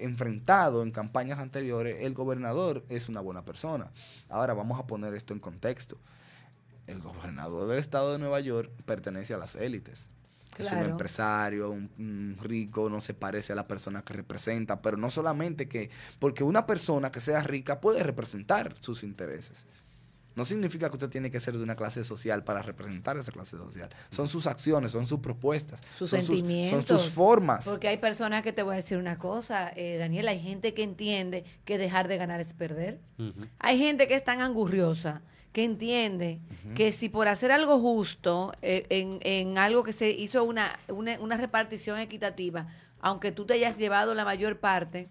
enfrentado 0.00 0.82
en 0.82 0.90
campañas 0.90 1.38
anteriores, 1.38 1.98
el 2.00 2.14
gobernador 2.14 2.82
es 2.88 3.10
una 3.10 3.20
buena 3.20 3.44
persona. 3.44 3.90
Ahora 4.30 4.54
vamos 4.54 4.80
a 4.80 4.86
poner 4.86 5.12
esto 5.12 5.34
en 5.34 5.40
contexto. 5.40 5.98
El 6.86 7.00
gobernador 7.00 7.68
del 7.68 7.78
estado 7.78 8.12
de 8.12 8.18
Nueva 8.18 8.40
York 8.40 8.70
pertenece 8.86 9.34
a 9.34 9.36
las 9.36 9.54
élites. 9.54 10.08
Es 10.56 10.66
un 10.66 10.78
Claro. 10.78 10.90
empresario, 10.92 11.70
un, 11.70 11.90
un 11.98 12.38
rico, 12.42 12.88
no 12.88 13.02
se 13.02 13.12
parece 13.12 13.52
a 13.52 13.56
la 13.56 13.68
persona 13.68 14.02
que 14.02 14.14
representa, 14.14 14.80
pero 14.80 14.96
no 14.96 15.10
solamente 15.10 15.68
que, 15.68 15.90
porque 16.18 16.42
una 16.42 16.64
persona 16.66 17.12
que 17.12 17.20
sea 17.20 17.42
rica 17.42 17.82
puede 17.82 18.02
representar 18.02 18.74
sus 18.80 19.02
intereses. 19.02 19.66
No 20.34 20.44
significa 20.44 20.88
que 20.88 20.96
usted 20.96 21.08
tiene 21.08 21.30
que 21.30 21.40
ser 21.40 21.56
de 21.56 21.62
una 21.62 21.76
clase 21.76 22.04
social 22.04 22.44
para 22.44 22.62
representar 22.62 23.16
esa 23.16 23.32
clase 23.32 23.56
social. 23.56 23.90
Son 24.10 24.28
sus 24.28 24.46
acciones, 24.46 24.92
son 24.92 25.06
sus 25.06 25.20
propuestas, 25.20 25.80
sus 25.98 26.10
son 26.10 26.22
sentimientos. 26.22 26.86
son 26.86 26.98
sus 26.98 27.12
formas. 27.12 27.64
Porque 27.64 27.88
hay 27.88 27.98
personas 27.98 28.42
que 28.42 28.52
te 28.52 28.62
voy 28.62 28.74
a 28.74 28.76
decir 28.76 28.98
una 28.98 29.18
cosa, 29.18 29.72
eh, 29.76 29.96
Daniel, 29.98 30.28
hay 30.28 30.40
gente 30.40 30.74
que 30.74 30.82
entiende 30.82 31.44
que 31.64 31.78
dejar 31.78 32.08
de 32.08 32.16
ganar 32.16 32.40
es 32.40 32.54
perder. 32.54 33.00
Hay 33.58 33.78
gente 33.78 34.08
que 34.08 34.14
es 34.14 34.24
tan 34.24 34.40
angurriosa 34.40 35.22
que 35.52 35.64
entiende 35.64 36.40
que 36.74 36.92
si 36.92 37.08
por 37.08 37.28
hacer 37.28 37.52
algo 37.52 37.78
justo, 37.78 38.52
eh, 38.62 38.86
en, 38.88 39.18
en, 39.22 39.58
algo 39.58 39.82
que 39.82 39.92
se 39.92 40.10
hizo 40.10 40.44
una, 40.44 40.78
una, 40.88 41.20
una 41.20 41.36
repartición 41.36 41.98
equitativa, 41.98 42.66
aunque 43.00 43.32
tú 43.32 43.44
te 43.44 43.54
hayas 43.54 43.76
llevado 43.76 44.14
la 44.14 44.24
mayor 44.24 44.60
parte, 44.60 45.08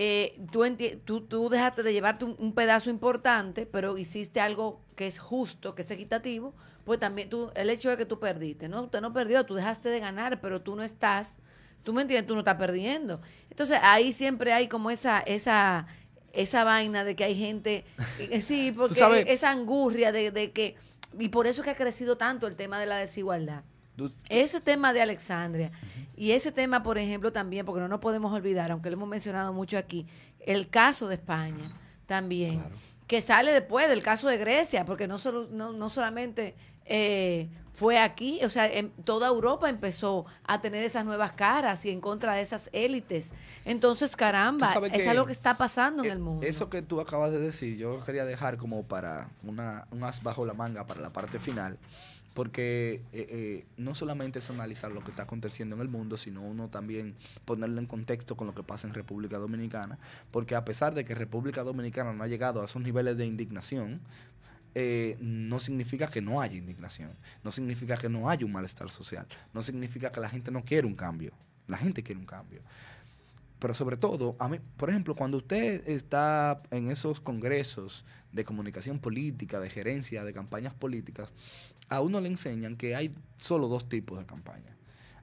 eh, 0.00 0.38
tú, 0.52 0.64
tú, 1.04 1.22
tú, 1.22 1.48
dejaste 1.48 1.82
de 1.82 1.92
llevarte 1.92 2.24
un, 2.24 2.52
pedazo 2.52 2.88
importante, 2.88 3.66
pero 3.66 3.98
hiciste 3.98 4.40
algo 4.40 4.80
que 4.94 5.08
es 5.08 5.18
justo, 5.18 5.74
que 5.74 5.82
es 5.82 5.90
equitativo, 5.90 6.54
pues 6.84 7.00
también 7.00 7.28
tú, 7.28 7.50
el 7.56 7.68
hecho 7.68 7.90
de 7.90 7.96
que 7.96 8.06
tú 8.06 8.20
perdiste, 8.20 8.68
¿no? 8.68 8.84
Usted 8.84 9.00
no 9.00 9.12
perdió, 9.12 9.44
tú 9.44 9.56
dejaste 9.56 9.88
de 9.88 9.98
ganar, 9.98 10.40
pero 10.40 10.62
tú 10.62 10.76
no 10.76 10.84
estás, 10.84 11.38
tú 11.82 11.92
me 11.92 12.02
entiendes, 12.02 12.28
tú 12.28 12.34
no 12.34 12.42
estás 12.42 12.54
perdiendo. 12.54 13.20
Entonces 13.50 13.80
ahí 13.82 14.12
siempre 14.12 14.52
hay 14.52 14.68
como 14.68 14.92
esa, 14.92 15.18
esa, 15.18 15.88
esa 16.32 16.62
vaina 16.62 17.02
de 17.02 17.16
que 17.16 17.24
hay 17.24 17.34
gente, 17.34 17.84
eh, 18.20 18.40
sí, 18.40 18.70
porque 18.76 19.24
esa 19.26 19.50
angurria 19.50 20.12
de, 20.12 20.30
de 20.30 20.52
que, 20.52 20.76
y 21.18 21.30
por 21.30 21.48
eso 21.48 21.62
es 21.62 21.64
que 21.64 21.70
ha 21.72 21.76
crecido 21.76 22.16
tanto 22.16 22.46
el 22.46 22.54
tema 22.54 22.78
de 22.78 22.86
la 22.86 22.98
desigualdad. 22.98 23.64
Ese 24.28 24.60
tema 24.60 24.92
de 24.92 25.02
Alexandria 25.02 25.70
y 26.16 26.32
ese 26.32 26.52
tema, 26.52 26.82
por 26.82 26.98
ejemplo, 26.98 27.32
también, 27.32 27.64
porque 27.64 27.80
no 27.80 27.88
nos 27.88 28.00
podemos 28.00 28.32
olvidar, 28.32 28.70
aunque 28.70 28.90
lo 28.90 28.96
hemos 28.96 29.08
mencionado 29.08 29.52
mucho 29.52 29.78
aquí, 29.78 30.06
el 30.40 30.68
caso 30.68 31.08
de 31.08 31.14
España 31.14 31.72
también, 32.06 32.62
que 33.06 33.22
sale 33.22 33.52
después 33.52 33.88
del 33.88 34.02
caso 34.02 34.28
de 34.28 34.36
Grecia, 34.36 34.84
porque 34.84 35.06
no, 35.06 35.18
solo, 35.18 35.48
no, 35.50 35.90
solamente 35.90 36.54
eh, 36.84 37.48
fue 37.72 37.98
aquí, 37.98 38.40
o 38.44 38.50
sea, 38.50 38.66
en 38.66 38.90
toda 38.90 39.28
Europa 39.28 39.70
empezó 39.70 40.26
a 40.42 40.60
tener 40.60 40.82
esas 40.82 41.04
nuevas 41.04 41.32
caras 41.32 41.84
y 41.86 41.90
en 41.90 42.00
contra 42.00 42.34
de 42.34 42.42
esas 42.42 42.70
élites. 42.72 43.30
Entonces, 43.64 44.16
caramba, 44.16 44.74
es 44.92 45.06
algo 45.06 45.24
que 45.24 45.32
está 45.32 45.56
pasando 45.56 46.02
en 46.02 46.08
e 46.08 46.12
el 46.12 46.18
mundo. 46.18 46.44
Eso 46.44 46.68
que 46.68 46.82
tú 46.82 47.00
acabas 47.00 47.30
de 47.30 47.38
decir, 47.38 47.76
yo 47.76 48.00
quería 48.04 48.24
dejar 48.24 48.56
como 48.56 48.82
para 48.82 49.28
una, 49.44 49.86
un 49.92 50.02
as 50.02 50.22
bajo 50.22 50.44
la 50.44 50.54
manga 50.54 50.84
para 50.84 51.00
la 51.00 51.12
parte 51.12 51.38
final 51.38 51.78
porque 52.38 53.02
eh, 53.12 53.26
eh, 53.30 53.66
no 53.76 53.96
solamente 53.96 54.38
es 54.38 54.48
analizar 54.48 54.92
lo 54.92 55.02
que 55.02 55.10
está 55.10 55.24
aconteciendo 55.24 55.74
en 55.74 55.82
el 55.82 55.88
mundo, 55.88 56.16
sino 56.16 56.40
uno 56.40 56.68
también 56.68 57.16
ponerlo 57.44 57.80
en 57.80 57.86
contexto 57.86 58.36
con 58.36 58.46
lo 58.46 58.54
que 58.54 58.62
pasa 58.62 58.86
en 58.86 58.94
República 58.94 59.38
Dominicana, 59.38 59.98
porque 60.30 60.54
a 60.54 60.64
pesar 60.64 60.94
de 60.94 61.04
que 61.04 61.16
República 61.16 61.64
Dominicana 61.64 62.12
no 62.12 62.22
ha 62.22 62.28
llegado 62.28 62.62
a 62.62 62.66
esos 62.66 62.80
niveles 62.80 63.16
de 63.16 63.26
indignación, 63.26 64.00
eh, 64.76 65.16
no 65.18 65.58
significa 65.58 66.06
que 66.06 66.22
no 66.22 66.40
haya 66.40 66.54
indignación, 66.54 67.10
no 67.42 67.50
significa 67.50 67.96
que 67.96 68.08
no 68.08 68.30
haya 68.30 68.46
un 68.46 68.52
malestar 68.52 68.88
social, 68.88 69.26
no 69.52 69.60
significa 69.60 70.12
que 70.12 70.20
la 70.20 70.28
gente 70.28 70.52
no 70.52 70.64
quiere 70.64 70.86
un 70.86 70.94
cambio, 70.94 71.32
la 71.66 71.76
gente 71.76 72.04
quiere 72.04 72.20
un 72.20 72.26
cambio. 72.26 72.62
Pero 73.58 73.74
sobre 73.74 73.96
todo, 73.96 74.36
a 74.38 74.48
mí, 74.48 74.58
por 74.76 74.90
ejemplo, 74.90 75.14
cuando 75.16 75.38
usted 75.38 75.88
está 75.88 76.62
en 76.70 76.90
esos 76.90 77.20
congresos 77.20 78.04
de 78.32 78.44
comunicación 78.44 79.00
política, 79.00 79.58
de 79.58 79.68
gerencia, 79.68 80.24
de 80.24 80.32
campañas 80.32 80.74
políticas, 80.74 81.32
a 81.88 82.00
uno 82.00 82.20
le 82.20 82.28
enseñan 82.28 82.76
que 82.76 82.94
hay 82.94 83.10
solo 83.38 83.68
dos 83.68 83.88
tipos 83.88 84.18
de 84.18 84.26
campaña. 84.26 84.76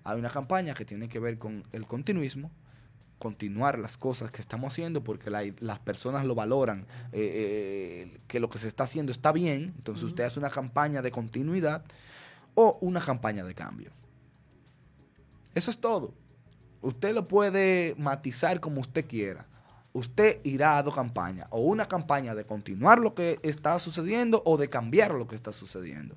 Hay 0.03 0.19
una 0.19 0.29
campaña 0.29 0.73
que 0.73 0.85
tiene 0.85 1.07
que 1.07 1.19
ver 1.19 1.37
con 1.37 1.63
el 1.71 1.87
continuismo, 1.87 2.51
continuar 3.19 3.79
las 3.79 3.97
cosas 3.97 4.31
que 4.31 4.41
estamos 4.41 4.73
haciendo 4.73 5.03
porque 5.03 5.29
las 5.59 5.79
personas 5.79 6.25
lo 6.25 6.35
valoran, 6.35 6.85
eh, 7.13 8.11
eh, 8.13 8.19
que 8.27 8.39
lo 8.39 8.49
que 8.49 8.59
se 8.59 8.67
está 8.67 8.83
haciendo 8.83 9.11
está 9.11 9.31
bien, 9.31 9.73
entonces 9.77 10.03
usted 10.03 10.25
hace 10.25 10.39
una 10.39 10.49
campaña 10.49 11.01
de 11.01 11.11
continuidad 11.11 11.85
o 12.53 12.77
una 12.81 12.99
campaña 12.99 13.45
de 13.45 13.55
cambio. 13.55 13.91
Eso 15.53 15.71
es 15.71 15.79
todo. 15.79 16.13
Usted 16.85 17.15
lo 17.15 17.27
puede 17.27 17.95
matizar 17.97 18.59
como 18.59 18.79
usted 18.79 19.07
quiera. 19.07 19.47
Usted 19.91 20.39
irá 20.43 20.77
a 20.77 20.83
dos 20.83 20.93
campañas, 20.93 21.47
o 21.49 21.61
una 21.61 21.87
campaña 21.87 22.35
de 22.35 22.45
continuar 22.45 22.99
lo 22.99 23.15
que 23.15 23.39
está 23.41 23.79
sucediendo 23.79 24.43
o 24.45 24.55
de 24.55 24.69
cambiar 24.69 25.15
lo 25.15 25.27
que 25.27 25.35
está 25.35 25.51
sucediendo. 25.51 26.15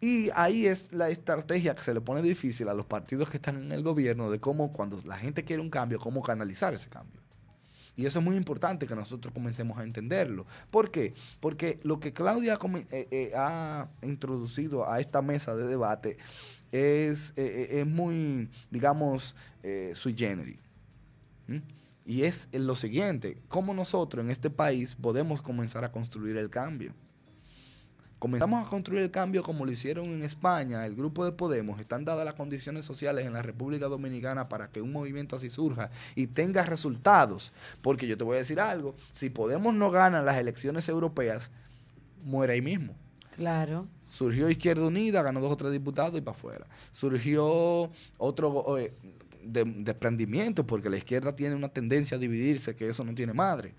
Y 0.00 0.30
ahí 0.34 0.66
es 0.66 0.90
la 0.92 1.10
estrategia 1.10 1.74
que 1.74 1.82
se 1.82 1.92
le 1.92 2.00
pone 2.00 2.22
difícil 2.22 2.70
a 2.70 2.74
los 2.74 2.86
partidos 2.86 3.28
que 3.28 3.36
están 3.36 3.60
en 3.60 3.70
el 3.70 3.82
gobierno 3.82 4.30
de 4.30 4.40
cómo 4.40 4.72
cuando 4.72 4.98
la 5.04 5.18
gente 5.18 5.44
quiere 5.44 5.60
un 5.60 5.68
cambio, 5.68 5.98
cómo 5.98 6.22
canalizar 6.22 6.72
ese 6.72 6.88
cambio. 6.88 7.20
Y 7.94 8.06
eso 8.06 8.20
es 8.20 8.24
muy 8.24 8.36
importante 8.36 8.86
que 8.86 8.94
nosotros 8.94 9.34
comencemos 9.34 9.76
a 9.76 9.82
entenderlo. 9.82 10.46
¿Por 10.70 10.90
qué? 10.90 11.12
Porque 11.40 11.80
lo 11.82 12.00
que 12.00 12.14
Claudia 12.14 12.58
eh, 12.92 13.08
eh, 13.10 13.32
ha 13.36 13.88
introducido 14.00 14.88
a 14.88 15.00
esta 15.00 15.20
mesa 15.20 15.54
de 15.54 15.66
debate 15.66 16.16
es, 16.72 17.32
eh, 17.36 17.80
es 17.80 17.86
muy, 17.86 18.48
digamos, 18.70 19.34
sui 19.92 20.14
generis. 20.16 20.58
Y 22.06 22.22
es 22.22 22.48
lo 22.52 22.74
siguiente, 22.74 23.36
¿cómo 23.48 23.74
nosotros 23.74 24.24
en 24.24 24.30
este 24.30 24.48
país 24.48 24.94
podemos 24.94 25.42
comenzar 25.42 25.84
a 25.84 25.92
construir 25.92 26.36
el 26.38 26.48
cambio? 26.48 26.94
Comenzamos 28.18 28.66
a 28.66 28.68
construir 28.68 29.02
el 29.02 29.10
cambio 29.12 29.44
como 29.44 29.64
lo 29.64 29.70
hicieron 29.70 30.06
en 30.06 30.22
España, 30.24 30.84
el 30.86 30.96
grupo 30.96 31.24
de 31.24 31.30
Podemos, 31.30 31.78
están 31.78 32.04
dadas 32.04 32.24
las 32.24 32.34
condiciones 32.34 32.84
sociales 32.84 33.26
en 33.26 33.32
la 33.32 33.42
República 33.42 33.86
Dominicana 33.86 34.48
para 34.48 34.70
que 34.70 34.80
un 34.80 34.90
movimiento 34.90 35.36
así 35.36 35.50
surja 35.50 35.90
y 36.16 36.26
tenga 36.26 36.64
resultados. 36.64 37.52
Porque 37.80 38.08
yo 38.08 38.18
te 38.18 38.24
voy 38.24 38.36
a 38.36 38.38
decir 38.38 38.58
algo, 38.58 38.96
si 39.12 39.30
Podemos 39.30 39.72
no 39.74 39.92
gana 39.92 40.20
las 40.20 40.36
elecciones 40.38 40.88
europeas, 40.88 41.50
muere 42.24 42.54
ahí 42.54 42.62
mismo. 42.62 42.96
Claro. 43.36 43.86
Surgió 44.08 44.48
Izquierda 44.48 44.86
Unida, 44.86 45.22
ganó 45.22 45.40
dos 45.40 45.52
o 45.52 45.56
tres 45.56 45.72
diputados 45.72 46.18
y 46.18 46.22
para 46.22 46.36
afuera. 46.36 46.66
Surgió 46.92 47.90
otro 48.16 48.78
eh, 48.78 48.92
desprendimiento, 49.42 50.66
porque 50.66 50.90
la 50.90 50.96
izquierda 50.96 51.34
tiene 51.34 51.54
una 51.54 51.68
tendencia 51.68 52.16
a 52.16 52.20
dividirse, 52.20 52.74
que 52.74 52.88
eso 52.88 53.04
no 53.04 53.14
tiene 53.14 53.32
madre. 53.32 53.74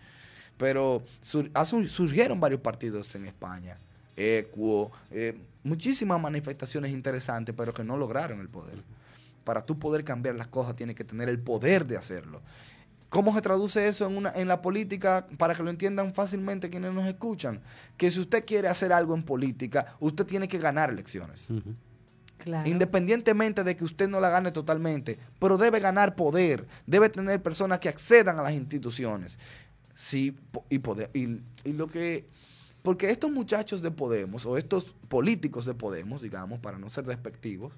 Pero 0.57 1.03
surgieron 1.21 2.39
varios 2.39 2.61
partidos 2.61 3.13
en 3.15 3.25
España 3.25 3.77
Equo, 4.19 4.91
eh, 5.11 5.37
muchísimas 5.63 6.19
manifestaciones 6.19 6.91
interesantes, 6.91 7.55
pero 7.57 7.73
que 7.73 7.83
no 7.83 7.95
lograron 7.95 8.41
el 8.41 8.49
poder. 8.49 8.83
Para 9.45 9.65
tú 9.65 9.79
poder 9.79 10.03
cambiar 10.03 10.35
las 10.35 10.47
cosas, 10.47 10.75
tienes 10.75 10.95
que 10.95 11.05
tener 11.05 11.29
el 11.29 11.39
poder 11.39 11.85
de 11.85 11.97
hacerlo. 11.97 12.41
¿Cómo 13.09 13.33
se 13.33 13.41
traduce 13.41 13.87
eso 13.87 14.05
en, 14.07 14.17
una, 14.17 14.31
en 14.35 14.47
la 14.47 14.61
política 14.61 15.27
para 15.37 15.55
que 15.55 15.63
lo 15.63 15.69
entiendan 15.69 16.13
fácilmente 16.13 16.69
quienes 16.69 16.93
nos 16.93 17.07
escuchan? 17.07 17.61
Que 17.97 18.11
si 18.11 18.19
usted 18.19 18.45
quiere 18.45 18.67
hacer 18.67 18.93
algo 18.93 19.15
en 19.15 19.23
política, 19.23 19.95
usted 19.99 20.25
tiene 20.25 20.47
que 20.47 20.59
ganar 20.59 20.89
elecciones. 20.89 21.47
Independientemente 22.65 23.63
de 23.63 23.75
que 23.75 23.83
usted 23.83 24.07
no 24.07 24.21
la 24.21 24.29
gane 24.29 24.51
totalmente, 24.51 25.19
pero 25.39 25.57
debe 25.57 25.79
ganar 25.79 26.15
poder, 26.15 26.67
debe 26.85 27.09
tener 27.09 27.41
personas 27.41 27.79
que 27.79 27.89
accedan 27.89 28.39
a 28.39 28.43
las 28.43 28.53
instituciones. 28.53 29.37
Sí, 29.93 30.37
y, 30.69 30.79
poder, 30.79 31.09
y 31.13 31.73
lo 31.73 31.87
que 31.87 32.27
porque 32.81 33.09
estos 33.09 33.29
muchachos 33.29 33.81
de 33.81 33.91
Podemos, 33.91 34.45
o 34.45 34.57
estos 34.57 34.95
políticos 35.07 35.65
de 35.65 35.73
Podemos, 35.73 36.21
digamos, 36.21 36.59
para 36.59 36.77
no 36.77 36.89
ser 36.89 37.05
despectivos, 37.05 37.73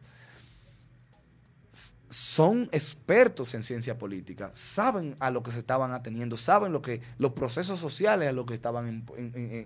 son 2.11 2.67
expertos 2.73 3.53
en 3.53 3.63
ciencia 3.63 3.97
política, 3.97 4.51
saben 4.53 5.15
a 5.19 5.31
lo 5.31 5.41
que 5.41 5.51
se 5.51 5.59
estaban 5.59 5.93
ateniendo, 5.93 6.35
saben 6.35 6.73
lo 6.73 6.81
que 6.81 7.01
los 7.17 7.31
procesos 7.31 7.79
sociales 7.79 8.27
a 8.27 8.33
lo 8.33 8.45
que 8.45 8.53
estaban 8.53 9.05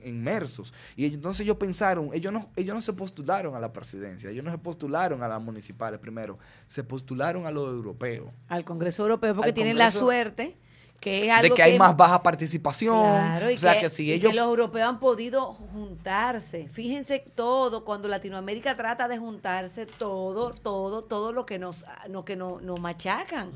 inmersos. 0.06 0.72
Y 0.96 1.06
entonces 1.06 1.42
ellos 1.42 1.58
pensaron, 1.58 2.12
ellos 2.14 2.32
no, 2.32 2.52
ellos 2.56 2.76
no 2.76 2.82
se 2.82 2.94
postularon 2.94 3.56
a 3.56 3.60
la 3.60 3.74
presidencia, 3.74 4.30
ellos 4.30 4.46
no 4.46 4.52
se 4.52 4.60
postularon 4.60 5.24
a 5.24 5.28
las 5.28 5.42
municipales 5.42 6.00
primero, 6.00 6.38
se 6.68 6.84
postularon 6.84 7.48
a 7.48 7.52
los 7.52 7.68
europeos. 7.68 8.32
Al 8.48 8.64
Congreso 8.64 9.02
Europeo, 9.02 9.34
porque 9.34 9.52
tienen 9.52 9.80
la 9.80 9.92
suerte 9.92 10.56
de 11.02 11.52
que, 11.52 11.64
hay 11.64 11.78
más 11.78 11.96
baja 11.96 12.22
participación. 12.24 12.96
o 12.96 13.58
sea, 13.58 13.80
que, 13.80 13.90
si 13.90 14.12
ellos... 14.12 14.34
los 14.34 14.46
europeos 14.46 14.88
han 14.88 15.00
podido 15.00 15.54
juntarse. 15.54 16.68
Fíjense 16.72 17.24
todo, 17.36 17.86
cuando 17.86 18.08
Latinoamérica 18.08 18.76
trata 18.76 19.08
de 19.08 19.18
juntarse, 19.18 19.86
todo, 19.86 20.52
todo, 20.52 21.04
todo 21.04 21.32
lo 21.32 21.46
que 21.46 21.60
nos, 21.60 21.86
lo 22.10 22.26
que 22.26 22.36
nos, 22.36 22.62
machacan. 22.80 23.52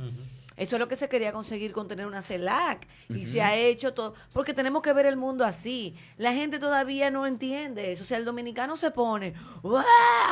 Eso 0.58 0.76
es 0.76 0.80
lo 0.82 0.90
que 0.90 0.98
se 0.98 1.08
quería 1.08 1.32
conseguir 1.32 1.72
con 1.72 1.88
tener 1.88 2.06
una 2.06 2.22
CELAC. 2.22 2.86
Y 3.08 3.26
se 3.26 3.42
ha 3.42 3.56
hecho 3.56 3.94
todo. 3.94 4.14
Porque 4.34 4.54
tenemos 4.54 4.82
que 4.82 4.92
ver 4.92 5.06
el 5.06 5.16
mundo 5.16 5.46
así. 5.46 5.96
La 6.18 6.34
gente 6.34 6.60
todavía 6.60 7.10
no 7.10 7.26
entiende 7.26 7.94
eso. 7.94 8.04
O 8.04 8.06
sea, 8.06 8.18
el 8.18 8.26
dominicano 8.26 8.76
se 8.76 8.92
pone 8.92 9.34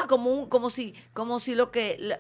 como 0.10 0.32
un, 0.32 0.50
como 0.50 0.70
si, 0.70 0.94
como 1.14 1.40
si 1.40 1.56
lo 1.56 1.72
que 1.72 2.20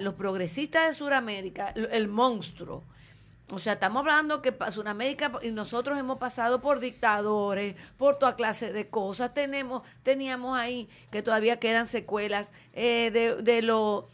los 0.00 0.14
progresistas 0.14 0.88
de 0.88 0.94
Sudamérica, 0.94 1.68
el 1.68 2.08
monstruo, 2.08 2.84
o 3.52 3.58
sea, 3.58 3.74
estamos 3.74 4.00
hablando 4.00 4.40
que 4.40 4.54
Sudamérica 4.70 5.30
y 5.42 5.50
nosotros 5.50 5.98
hemos 5.98 6.18
pasado 6.18 6.62
por 6.62 6.80
dictadores, 6.80 7.76
por 7.98 8.18
toda 8.18 8.34
clase 8.34 8.72
de 8.72 8.88
cosas. 8.88 9.34
Tenemos, 9.34 9.82
teníamos 10.02 10.58
ahí 10.58 10.88
que 11.10 11.22
todavía 11.22 11.60
quedan 11.60 11.86
secuelas 11.86 12.50
eh, 12.72 13.10
de, 13.12 13.42
de 13.42 13.60
lo 13.62 14.08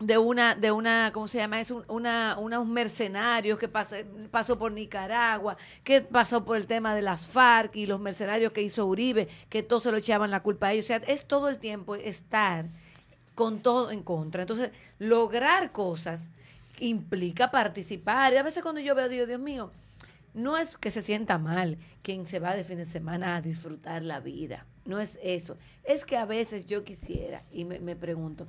de 0.00 0.16
una, 0.16 0.54
de 0.54 0.70
una, 0.70 1.10
¿cómo 1.12 1.26
se 1.26 1.38
llama? 1.38 1.60
Es 1.60 1.70
un, 1.72 1.84
una, 1.88 2.36
unos 2.38 2.64
mercenarios 2.66 3.58
que 3.58 3.66
pasa- 3.68 4.04
pasó 4.30 4.56
por 4.58 4.70
Nicaragua, 4.70 5.56
que 5.82 6.00
pasó 6.00 6.44
por 6.44 6.56
el 6.56 6.66
tema 6.68 6.94
de 6.94 7.02
las 7.02 7.26
FARC 7.26 7.74
y 7.76 7.86
los 7.86 7.98
mercenarios 8.00 8.52
que 8.52 8.62
hizo 8.62 8.86
Uribe, 8.86 9.28
que 9.48 9.62
todos 9.64 9.82
se 9.82 9.90
lo 9.90 9.96
echaban 9.96 10.30
la 10.30 10.40
culpa 10.40 10.68
a 10.68 10.72
ellos. 10.72 10.84
O 10.84 10.88
sea, 10.88 10.96
es 10.98 11.26
todo 11.26 11.48
el 11.48 11.58
tiempo 11.58 11.94
estar 11.96 12.66
con 13.34 13.58
todo 13.60 13.90
en 13.90 14.02
contra. 14.02 14.42
Entonces, 14.42 14.70
lograr 15.00 15.72
cosas 15.72 16.22
implica 16.80 17.50
participar. 17.50 18.32
Y 18.32 18.36
a 18.36 18.42
veces 18.42 18.62
cuando 18.62 18.80
yo 18.80 18.94
veo, 18.94 19.08
digo, 19.08 19.26
Dios 19.26 19.40
mío, 19.40 19.72
no 20.34 20.56
es 20.56 20.76
que 20.76 20.90
se 20.90 21.02
sienta 21.02 21.38
mal 21.38 21.78
quien 22.02 22.26
se 22.26 22.38
va 22.38 22.54
de 22.54 22.64
fin 22.64 22.78
de 22.78 22.86
semana 22.86 23.36
a 23.36 23.40
disfrutar 23.42 24.02
la 24.02 24.20
vida. 24.20 24.66
No 24.84 25.00
es 25.00 25.18
eso. 25.22 25.56
Es 25.84 26.04
que 26.04 26.16
a 26.16 26.26
veces 26.26 26.66
yo 26.66 26.84
quisiera, 26.84 27.42
y 27.50 27.64
me, 27.64 27.78
me 27.80 27.96
pregunto, 27.96 28.46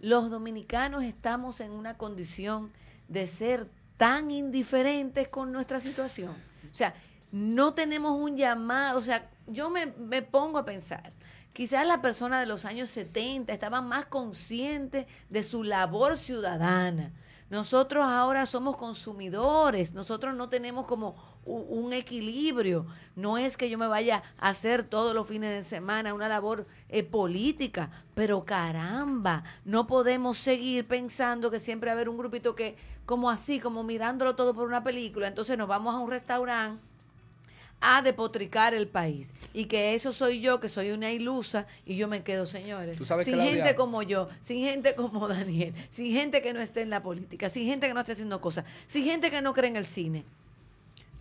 los 0.00 0.30
dominicanos 0.30 1.04
estamos 1.04 1.60
en 1.60 1.72
una 1.72 1.96
condición 1.96 2.72
de 3.08 3.26
ser 3.26 3.68
tan 3.96 4.30
indiferentes 4.30 5.28
con 5.28 5.52
nuestra 5.52 5.80
situación. 5.80 6.34
O 6.70 6.74
sea, 6.74 6.94
no 7.30 7.74
tenemos 7.74 8.18
un 8.18 8.36
llamado, 8.36 8.98
o 8.98 9.00
sea, 9.00 9.30
yo 9.46 9.70
me, 9.70 9.86
me 9.86 10.22
pongo 10.22 10.58
a 10.58 10.64
pensar, 10.64 11.12
quizás 11.52 11.86
las 11.86 11.98
personas 11.98 12.40
de 12.40 12.46
los 12.46 12.64
años 12.64 12.90
70 12.90 13.52
estaban 13.52 13.86
más 13.86 14.06
conscientes 14.06 15.06
de 15.30 15.42
su 15.42 15.64
labor 15.64 16.18
ciudadana. 16.18 17.12
Nosotros 17.52 18.02
ahora 18.02 18.46
somos 18.46 18.78
consumidores, 18.78 19.92
nosotros 19.92 20.34
no 20.34 20.48
tenemos 20.48 20.86
como 20.86 21.14
un 21.44 21.92
equilibrio. 21.92 22.86
No 23.14 23.36
es 23.36 23.58
que 23.58 23.68
yo 23.68 23.76
me 23.76 23.88
vaya 23.88 24.22
a 24.38 24.48
hacer 24.48 24.84
todos 24.84 25.14
los 25.14 25.28
fines 25.28 25.50
de 25.50 25.62
semana 25.62 26.14
una 26.14 26.30
labor 26.30 26.66
eh, 26.88 27.02
política, 27.02 27.90
pero 28.14 28.46
caramba, 28.46 29.44
no 29.66 29.86
podemos 29.86 30.38
seguir 30.38 30.88
pensando 30.88 31.50
que 31.50 31.60
siempre 31.60 31.88
va 31.88 31.92
a 31.92 31.96
haber 31.96 32.08
un 32.08 32.16
grupito 32.16 32.54
que, 32.54 32.74
como 33.04 33.28
así, 33.28 33.60
como 33.60 33.84
mirándolo 33.84 34.34
todo 34.34 34.54
por 34.54 34.66
una 34.66 34.82
película, 34.82 35.28
entonces 35.28 35.58
nos 35.58 35.68
vamos 35.68 35.94
a 35.94 35.98
un 35.98 36.08
restaurante 36.08 36.91
a 37.84 38.00
depotricar 38.00 38.72
el 38.74 38.86
país 38.86 39.34
y 39.52 39.64
que 39.66 39.94
eso 39.94 40.12
soy 40.12 40.40
yo, 40.40 40.60
que 40.60 40.68
soy 40.68 40.92
una 40.92 41.10
ilusa 41.10 41.66
y 41.84 41.96
yo 41.96 42.06
me 42.08 42.22
quedo, 42.22 42.46
señores, 42.46 42.96
Tú 42.96 43.04
sabes, 43.04 43.26
sin 43.26 43.38
gente 43.40 43.74
como 43.74 44.02
yo, 44.02 44.28
sin 44.40 44.58
gente 44.64 44.94
como 44.94 45.26
Daniel, 45.28 45.74
sin 45.90 46.12
gente 46.14 46.40
que 46.42 46.52
no 46.52 46.60
esté 46.60 46.82
en 46.82 46.90
la 46.90 47.02
política, 47.02 47.50
sin 47.50 47.66
gente 47.66 47.88
que 47.88 47.94
no 47.94 48.00
esté 48.00 48.12
haciendo 48.12 48.40
cosas, 48.40 48.64
sin 48.86 49.04
gente 49.04 49.30
que 49.30 49.42
no 49.42 49.52
cree 49.52 49.68
en 49.68 49.76
el 49.76 49.86
cine, 49.86 50.24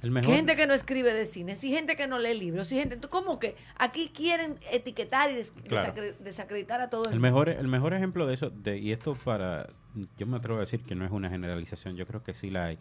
El 0.03 0.11
mejor, 0.11 0.33
gente 0.35 0.55
que 0.55 0.67
no 0.67 0.73
escribe 0.73 1.13
de 1.13 1.25
cine, 1.25 1.55
sin 1.55 1.73
gente 1.73 1.95
que 1.95 2.07
no 2.07 2.19
lee 2.19 2.33
libros, 2.37 2.67
sin 2.67 2.77
gente, 2.77 2.99
¿cómo 3.09 3.39
que 3.39 3.55
aquí 3.77 4.11
quieren 4.13 4.57
etiquetar 4.71 5.31
y 5.31 5.35
des- 5.35 5.51
Claro. 5.67 5.93
desacre- 5.93 6.17
desacreditar 6.19 6.79
a 6.81 6.89
todo 6.89 7.05
el, 7.05 7.13
el 7.13 7.19
mundo? 7.19 7.27
mejor, 7.27 7.49
el 7.49 7.67
mejor 7.67 7.93
ejemplo 7.93 8.27
de 8.27 8.35
eso, 8.35 8.49
de, 8.51 8.77
y 8.77 8.91
esto 8.91 9.15
para, 9.15 9.67
yo 10.17 10.27
me 10.27 10.37
atrevo 10.37 10.57
a 10.57 10.61
decir 10.61 10.81
que 10.83 10.93
no 10.95 11.05
es 11.05 11.11
una 11.11 11.29
generalización, 11.29 11.95
yo 11.95 12.05
creo 12.07 12.23
que 12.23 12.33
sí 12.33 12.49
la 12.49 12.65
hay. 12.65 12.77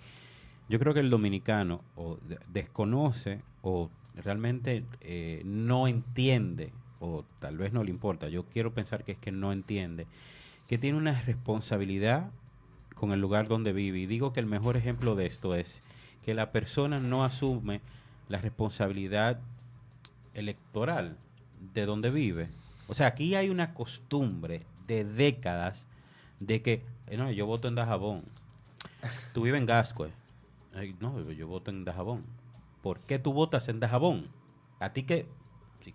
Yo 0.68 0.78
creo 0.78 0.94
que 0.94 1.00
el 1.00 1.10
dominicano 1.10 1.82
o 1.96 2.16
de- 2.28 2.38
desconoce 2.48 3.40
o 3.62 3.90
realmente 4.14 4.84
eh, 5.00 5.42
no 5.44 5.88
entiende, 5.88 6.72
o 7.00 7.24
tal 7.38 7.56
vez 7.56 7.72
no 7.72 7.84
le 7.84 7.90
importa, 7.90 8.28
yo 8.28 8.44
quiero 8.44 8.72
pensar 8.72 9.04
que 9.04 9.12
es 9.12 9.18
que 9.18 9.32
no 9.32 9.52
entiende, 9.52 10.06
que 10.68 10.78
tiene 10.78 10.98
una 10.98 11.20
responsabilidad 11.22 12.30
con 12.94 13.12
el 13.12 13.20
lugar 13.20 13.48
donde 13.48 13.72
vive. 13.72 13.98
Y 13.98 14.06
digo 14.06 14.32
que 14.32 14.40
el 14.40 14.46
mejor 14.46 14.76
ejemplo 14.76 15.14
de 15.14 15.26
esto 15.26 15.54
es 15.54 15.80
que 16.24 16.34
la 16.34 16.52
persona 16.52 17.00
no 17.00 17.24
asume 17.24 17.80
la 18.28 18.38
responsabilidad 18.38 19.40
electoral 20.34 21.16
de 21.74 21.86
donde 21.86 22.11
vive. 22.11 22.48
O 22.88 22.94
sea, 22.94 23.08
aquí 23.08 23.34
hay 23.34 23.48
una 23.48 23.72
costumbre 23.74 24.62
de 24.86 25.04
décadas 25.04 25.86
de 26.40 26.62
que, 26.62 26.82
eh, 27.06 27.16
no, 27.16 27.30
yo 27.30 27.46
voto 27.46 27.68
en 27.68 27.74
Dajabón. 27.74 28.22
Tú 29.32 29.42
vives 29.42 29.61
en 29.61 29.66
Gascue. 29.66 30.11
Ay, 30.74 30.94
no, 31.00 31.30
yo 31.32 31.46
voto 31.48 31.70
en 31.70 31.84
Dajabón. 31.84 32.22
¿Por 32.82 33.00
qué 33.00 33.18
tú 33.18 33.32
votas 33.32 33.68
en 33.68 33.80
Dajabón? 33.80 34.28
A 34.78 34.92
ti 34.92 35.02
que, 35.02 35.26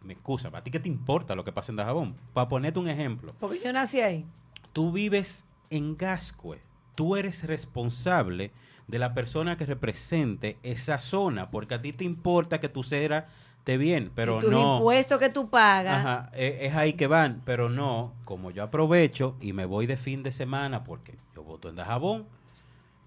me 0.04 0.14
excusa, 0.14 0.50
a 0.54 0.64
ti 0.64 0.72
que 0.72 0.80
te 0.80 0.90
importa 0.90 1.36
lo 1.36 1.44
que 1.44 1.52
pasa 1.52 1.72
en 1.72 1.78
Dajabón. 1.78 2.16
Para 2.34 2.48
ponerte 2.48 2.80
un 2.80 2.88
ejemplo, 2.88 3.32
Porque 3.40 3.60
yo 3.64 3.74
nací 3.74 4.00
ahí. 4.02 4.26
tú 4.74 4.92
vives 4.92 5.46
en 5.70 5.98
Gascue. 5.98 6.62
Tú 6.96 7.16
eres 7.16 7.44
responsable 7.46 8.52
de 8.88 9.00
la 9.00 9.14
persona 9.14 9.58
que 9.58 9.66
represente 9.66 10.58
esa 10.64 11.00
zona, 11.00 11.50
porque 11.50 11.74
a 11.76 11.82
ti 11.82 11.92
te 11.92 12.04
importa 12.04 12.60
que 12.60 12.70
tu 12.70 12.84
cera 12.84 13.28
esté 13.58 13.78
bien, 13.78 14.12
pero 14.14 14.40
tus 14.40 14.52
no. 14.52 14.78
impuestos 14.78 15.18
que 15.18 15.30
tú 15.30 15.50
pagas. 15.50 16.06
Ajá, 16.06 16.30
e- 16.36 16.60
es 16.68 16.76
ahí 16.76 16.94
que 16.94 17.08
van, 17.08 17.42
pero 17.46 17.70
no, 17.70 18.14
como 18.24 18.52
yo 18.52 18.62
aprovecho 18.64 19.36
y 19.42 19.54
me 19.54 19.66
voy 19.66 19.88
de 19.88 19.98
fin 19.98 20.22
de 20.22 20.32
semana 20.32 20.84
porque 20.84 21.18
yo 21.36 21.42
voto 21.44 21.68
en 21.68 21.76
Dajabón, 21.76 22.28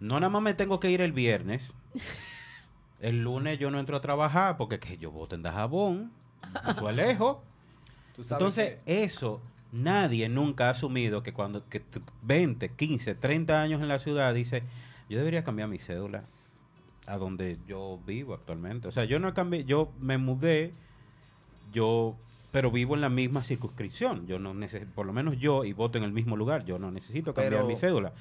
no 0.00 0.18
nada 0.18 0.30
más 0.30 0.42
me 0.42 0.54
tengo 0.54 0.80
que 0.80 0.90
ir 0.90 1.00
el 1.00 1.12
viernes. 1.12 1.76
El 3.00 3.22
lunes 3.22 3.58
yo 3.58 3.70
no 3.70 3.78
entro 3.78 3.96
a 3.96 4.00
trabajar 4.00 4.56
porque 4.56 4.78
que 4.80 4.98
yo 4.98 5.10
voto 5.10 5.34
en 5.34 5.42
Dajabón, 5.42 6.10
eso 6.68 6.88
es 6.90 6.96
lejos. 6.96 7.38
Tú 8.16 8.24
sabes 8.24 8.40
Entonces, 8.42 8.78
que- 8.84 9.04
eso 9.04 9.40
nadie 9.70 10.28
nunca 10.28 10.66
ha 10.68 10.70
asumido 10.70 11.22
que 11.22 11.32
cuando 11.32 11.68
que 11.68 11.80
t- 11.80 12.00
20, 12.22 12.70
15, 12.70 13.14
30 13.14 13.62
años 13.62 13.80
en 13.82 13.88
la 13.88 13.98
ciudad 13.98 14.34
dice, 14.34 14.62
yo 15.08 15.18
debería 15.18 15.44
cambiar 15.44 15.68
mi 15.68 15.78
cédula 15.78 16.24
a 17.06 17.16
donde 17.18 17.58
yo 17.68 18.00
vivo 18.06 18.34
actualmente. 18.34 18.88
O 18.88 18.92
sea, 18.92 19.04
yo 19.04 19.18
no 19.20 19.32
cambié, 19.34 19.64
yo 19.64 19.92
me 20.00 20.18
mudé, 20.18 20.72
yo 21.72 22.16
pero 22.50 22.70
vivo 22.70 22.94
en 22.94 23.02
la 23.02 23.10
misma 23.10 23.44
circunscripción. 23.44 24.26
Yo 24.26 24.38
no 24.38 24.54
necesito, 24.54 24.90
por 24.94 25.04
lo 25.06 25.12
menos 25.12 25.38
yo 25.38 25.64
y 25.64 25.72
voto 25.74 25.98
en 25.98 26.04
el 26.04 26.12
mismo 26.12 26.34
lugar, 26.36 26.64
yo 26.64 26.78
no 26.78 26.90
necesito 26.90 27.34
cambiar 27.34 27.52
Pero- 27.62 27.66
mi 27.68 27.76
cédula. 27.76 28.12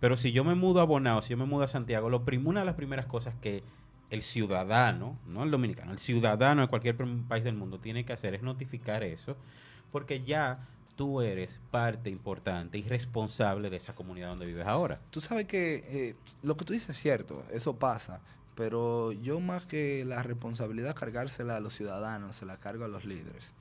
Pero 0.00 0.16
si 0.16 0.32
yo 0.32 0.44
me 0.44 0.54
mudo 0.54 0.80
a 0.80 0.84
Bonao, 0.84 1.20
si 1.22 1.30
yo 1.30 1.36
me 1.38 1.44
mudo 1.46 1.64
a 1.64 1.68
Santiago, 1.68 2.08
lo 2.10 2.24
prim- 2.24 2.46
una 2.46 2.60
de 2.60 2.66
las 2.66 2.74
primeras 2.74 3.06
cosas 3.06 3.34
que 3.42 3.62
el 4.10 4.22
ciudadano, 4.22 5.18
no 5.26 5.44
el 5.44 5.50
dominicano, 5.50 5.92
el 5.92 5.98
ciudadano 5.98 6.62
de 6.62 6.68
cualquier 6.68 6.96
país 7.28 7.44
del 7.44 7.54
mundo 7.54 7.78
tiene 7.78 8.04
que 8.04 8.12
hacer 8.12 8.34
es 8.34 8.42
notificar 8.42 9.02
eso, 9.02 9.36
porque 9.92 10.22
ya 10.22 10.66
tú 10.96 11.22
eres 11.22 11.60
parte 11.70 12.10
importante 12.10 12.76
y 12.76 12.82
responsable 12.82 13.70
de 13.70 13.76
esa 13.76 13.94
comunidad 13.94 14.28
donde 14.28 14.46
vives 14.46 14.66
ahora. 14.66 15.00
Tú 15.10 15.20
sabes 15.20 15.46
que 15.46 15.84
eh, 15.86 16.16
lo 16.42 16.56
que 16.56 16.64
tú 16.64 16.72
dices 16.72 16.90
es 16.90 16.98
cierto, 16.98 17.44
eso 17.52 17.76
pasa, 17.76 18.20
pero 18.54 19.12
yo 19.12 19.40
más 19.40 19.64
que 19.64 20.04
la 20.04 20.22
responsabilidad 20.22 20.94
cargársela 20.94 21.56
a 21.56 21.60
los 21.60 21.74
ciudadanos, 21.74 22.36
se 22.36 22.44
la 22.44 22.58
cargo 22.58 22.84
a 22.84 22.88
los 22.88 23.04
líderes. 23.04 23.54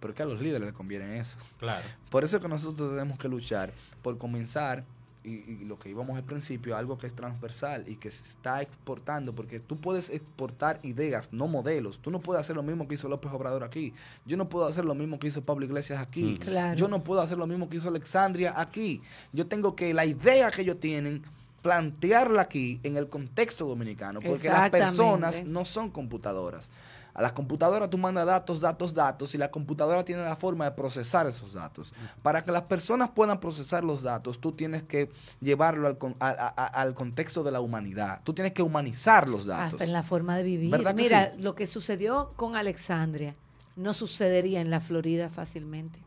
Porque 0.00 0.22
a 0.22 0.26
los 0.26 0.40
líderes 0.42 0.66
les 0.66 0.74
conviene 0.74 1.18
eso. 1.18 1.38
Claro. 1.58 1.86
Por 2.10 2.22
eso 2.22 2.36
es 2.36 2.42
que 2.42 2.48
nosotros 2.48 2.90
tenemos 2.90 3.18
que 3.18 3.28
luchar 3.28 3.72
por 4.02 4.18
comenzar, 4.18 4.84
y, 5.26 5.60
y 5.60 5.64
lo 5.64 5.78
que 5.78 5.90
íbamos 5.90 6.16
al 6.16 6.22
principio, 6.22 6.76
algo 6.76 6.96
que 6.96 7.06
es 7.06 7.14
transversal 7.14 7.84
y 7.88 7.96
que 7.96 8.10
se 8.10 8.22
está 8.22 8.62
exportando, 8.62 9.34
porque 9.34 9.60
tú 9.60 9.76
puedes 9.76 10.08
exportar 10.10 10.78
ideas, 10.84 11.32
no 11.32 11.48
modelos. 11.48 11.98
Tú 11.98 12.10
no 12.10 12.20
puedes 12.20 12.40
hacer 12.40 12.56
lo 12.56 12.62
mismo 12.62 12.86
que 12.86 12.94
hizo 12.94 13.08
López 13.08 13.32
Obrador 13.32 13.64
aquí. 13.64 13.92
Yo 14.24 14.36
no 14.36 14.48
puedo 14.48 14.66
hacer 14.66 14.84
lo 14.84 14.94
mismo 14.94 15.18
que 15.18 15.26
hizo 15.26 15.42
Pablo 15.42 15.64
Iglesias 15.64 16.00
aquí. 16.00 16.24
Mm. 16.24 16.36
Claro. 16.36 16.76
Yo 16.76 16.88
no 16.88 17.02
puedo 17.02 17.20
hacer 17.20 17.38
lo 17.38 17.46
mismo 17.46 17.68
que 17.68 17.78
hizo 17.78 17.88
Alexandria 17.88 18.54
aquí. 18.56 19.02
Yo 19.32 19.46
tengo 19.46 19.74
que 19.74 19.92
la 19.92 20.04
idea 20.04 20.50
que 20.50 20.62
ellos 20.62 20.78
tienen 20.80 21.22
plantearla 21.66 22.42
aquí 22.42 22.78
en 22.84 22.96
el 22.96 23.08
contexto 23.08 23.66
dominicano, 23.66 24.20
porque 24.20 24.48
las 24.48 24.70
personas 24.70 25.44
no 25.44 25.64
son 25.64 25.90
computadoras. 25.90 26.70
A 27.18 27.22
las 27.22 27.32
computadoras 27.32 27.88
tú 27.88 27.96
mandas 27.96 28.26
datos, 28.26 28.60
datos, 28.60 28.92
datos, 28.92 29.34
y 29.34 29.38
la 29.38 29.50
computadora 29.50 30.04
tiene 30.04 30.22
la 30.22 30.36
forma 30.36 30.66
de 30.66 30.72
procesar 30.72 31.26
esos 31.26 31.54
datos. 31.54 31.94
Para 32.22 32.44
que 32.44 32.52
las 32.52 32.62
personas 32.64 33.08
puedan 33.08 33.40
procesar 33.40 33.82
los 33.82 34.02
datos, 34.02 34.38
tú 34.38 34.52
tienes 34.52 34.82
que 34.82 35.10
llevarlo 35.40 35.86
al, 35.88 35.96
con- 35.96 36.14
a- 36.20 36.28
a- 36.28 36.48
a- 36.48 36.66
al 36.66 36.92
contexto 36.92 37.42
de 37.42 37.52
la 37.52 37.60
humanidad. 37.62 38.20
Tú 38.22 38.34
tienes 38.34 38.52
que 38.52 38.60
humanizar 38.62 39.30
los 39.30 39.46
datos. 39.46 39.72
Hasta 39.72 39.84
en 39.84 39.94
la 39.94 40.02
forma 40.02 40.36
de 40.36 40.42
vivir. 40.42 40.70
¿Verdad 40.70 40.94
que 40.94 41.02
Mira, 41.02 41.32
sí? 41.34 41.42
lo 41.42 41.54
que 41.54 41.66
sucedió 41.66 42.32
con 42.36 42.54
Alexandria 42.54 43.34
no 43.76 43.94
sucedería 43.94 44.60
en 44.60 44.68
la 44.70 44.80
Florida 44.80 45.30
fácilmente. 45.30 45.98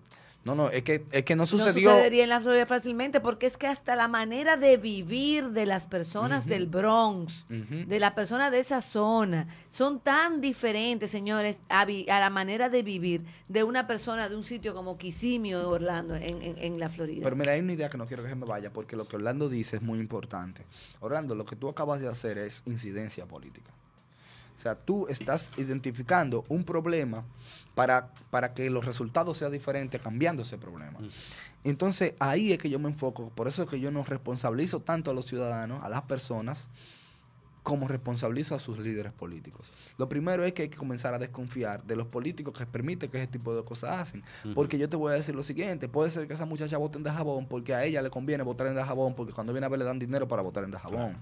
No, 0.46 0.56
no, 0.56 0.70
es 0.70 0.84
que, 0.84 1.06
es 1.12 1.26
que 1.26 1.36
no 1.36 1.44
No 1.44 1.46
sucedió. 1.48 1.92
sucedería 1.92 2.24
en 2.24 2.30
la 2.30 2.40
Florida 2.40 2.66
fácilmente 2.66 3.20
porque 3.20 3.46
es 3.46 3.58
que 3.58 3.68
hasta 3.68 3.96
la 3.98 4.08
manera 4.08 4.56
de 4.56 4.78
vivir 4.78 5.50
de 5.50 5.66
las 5.66 5.86
personas 5.86 6.46
del 6.46 6.66
Bronx, 6.68 7.46
de 7.50 8.00
las 8.00 8.14
personas 8.14 8.50
de 8.50 8.60
esa 8.60 8.82
zona, 8.82 9.48
son 9.70 10.00
tan 10.00 10.40
diferentes, 10.40 11.12
señores, 11.12 11.58
a, 11.68 11.84
vi- 11.84 12.10
a 12.10 12.20
la 12.22 12.30
manera 12.30 12.70
de 12.70 12.84
vivir 12.84 13.26
de 13.50 13.64
una 13.66 13.86
persona 13.86 14.30
de 14.30 14.36
un 14.38 14.46
sitio 14.46 14.74
como 14.74 14.98
Kissimmee 14.98 15.56
o 15.56 15.70
Orlando 15.70 16.16
en, 16.16 16.42
en- 16.42 16.58
en 16.58 16.80
la 16.80 16.88
Florida. 16.90 17.22
Pero 17.24 17.36
mira, 17.36 17.52
hay 17.52 17.60
una 17.60 17.74
idea 17.74 17.90
que 17.90 17.98
no 17.98 18.08
quiero 18.08 18.24
que 18.24 18.30
se 18.30 18.36
me 18.36 18.46
vaya, 18.46 18.72
porque 18.72 18.96
lo 18.96 19.08
que 19.10 19.18
Orlando 19.18 19.50
dice 19.50 19.76
es 19.76 19.82
muy 19.82 20.00
importante. 20.00 20.66
Orlando, 21.02 21.36
lo 21.36 21.46
que 21.46 21.58
tú 21.58 21.68
acabas 21.68 22.00
de 22.00 22.08
hacer 22.08 22.38
es 22.38 22.64
incidencia 22.66 23.26
política. 23.26 23.72
O 24.60 24.62
sea, 24.62 24.76
tú 24.76 25.07
estás 25.07 25.51
identificando 25.55 26.43
un 26.49 26.66
problema 26.66 27.24
para, 27.76 28.12
para 28.30 28.53
que 28.53 28.70
los 28.70 28.84
resultados 28.84 29.38
sean 29.38 29.53
diferentes 29.53 30.01
cambiando 30.01 30.41
ese 30.41 30.57
problema. 30.57 30.99
Mm. 30.99 31.10
Entonces, 31.64 32.14
ahí 32.20 32.51
es 32.51 32.57
que 32.57 32.70
yo 32.70 32.78
me 32.78 32.89
enfoco, 32.89 33.30
por 33.30 33.47
eso 33.47 33.64
es 33.64 33.70
que 33.70 33.80
yo 33.80 33.89
no 33.89 34.03
responsabilizo 34.03 34.82
tanto 34.82 35.12
a 35.12 35.14
los 35.14 35.28
ciudadanos, 35.28 35.82
a 35.82 35.88
las 35.88 36.01
personas, 36.01 36.68
como 37.64 37.88
responsabilizo 37.88 38.53
a 38.53 38.60
sus 38.60 38.80
líderes 38.80 39.14
políticos. 39.14 39.72
Lo 39.97 40.10
primero 40.10 40.43
es 40.43 40.51
que 40.51 40.64
hay 40.64 40.70
que 40.70 40.78
comenzar 40.78 41.14
a 41.14 41.20
desconfiar 41.20 41.86
de 41.86 41.95
los 41.95 42.07
políticos 42.07 42.53
que 42.53 42.66
permiten 42.66 43.10
que 43.10 43.18
ese 43.18 43.28
tipo 43.28 43.55
de 43.55 43.64
cosas 43.64 43.91
hacen. 43.91 44.24
Porque 44.55 44.78
yo 44.78 44.89
te 44.89 44.97
voy 44.97 45.14
a 45.14 45.16
decir 45.16 45.36
lo 45.36 45.43
siguiente, 45.43 45.88
puede 45.88 46.12
ser 46.12 46.28
que 46.28 46.34
esa 46.34 46.45
muchacha 46.45 46.78
vote 46.78 46.97
en 46.97 47.05
Dajabón 47.05 47.45
porque 47.45 47.74
a 47.74 47.86
ella 47.86 48.01
le 48.01 48.10
conviene 48.10 48.43
votar 48.43 48.68
en 48.68 48.76
Dajabón 48.76 49.16
porque 49.16 49.32
cuando 49.32 49.53
viene 49.53 49.68
a 49.68 49.70
ver 49.70 49.80
le 49.80 49.86
dan 49.86 49.99
dinero 49.99 50.28
para 50.28 50.41
votar 50.41 50.66
en 50.66 50.72
Dajabón 50.72 51.16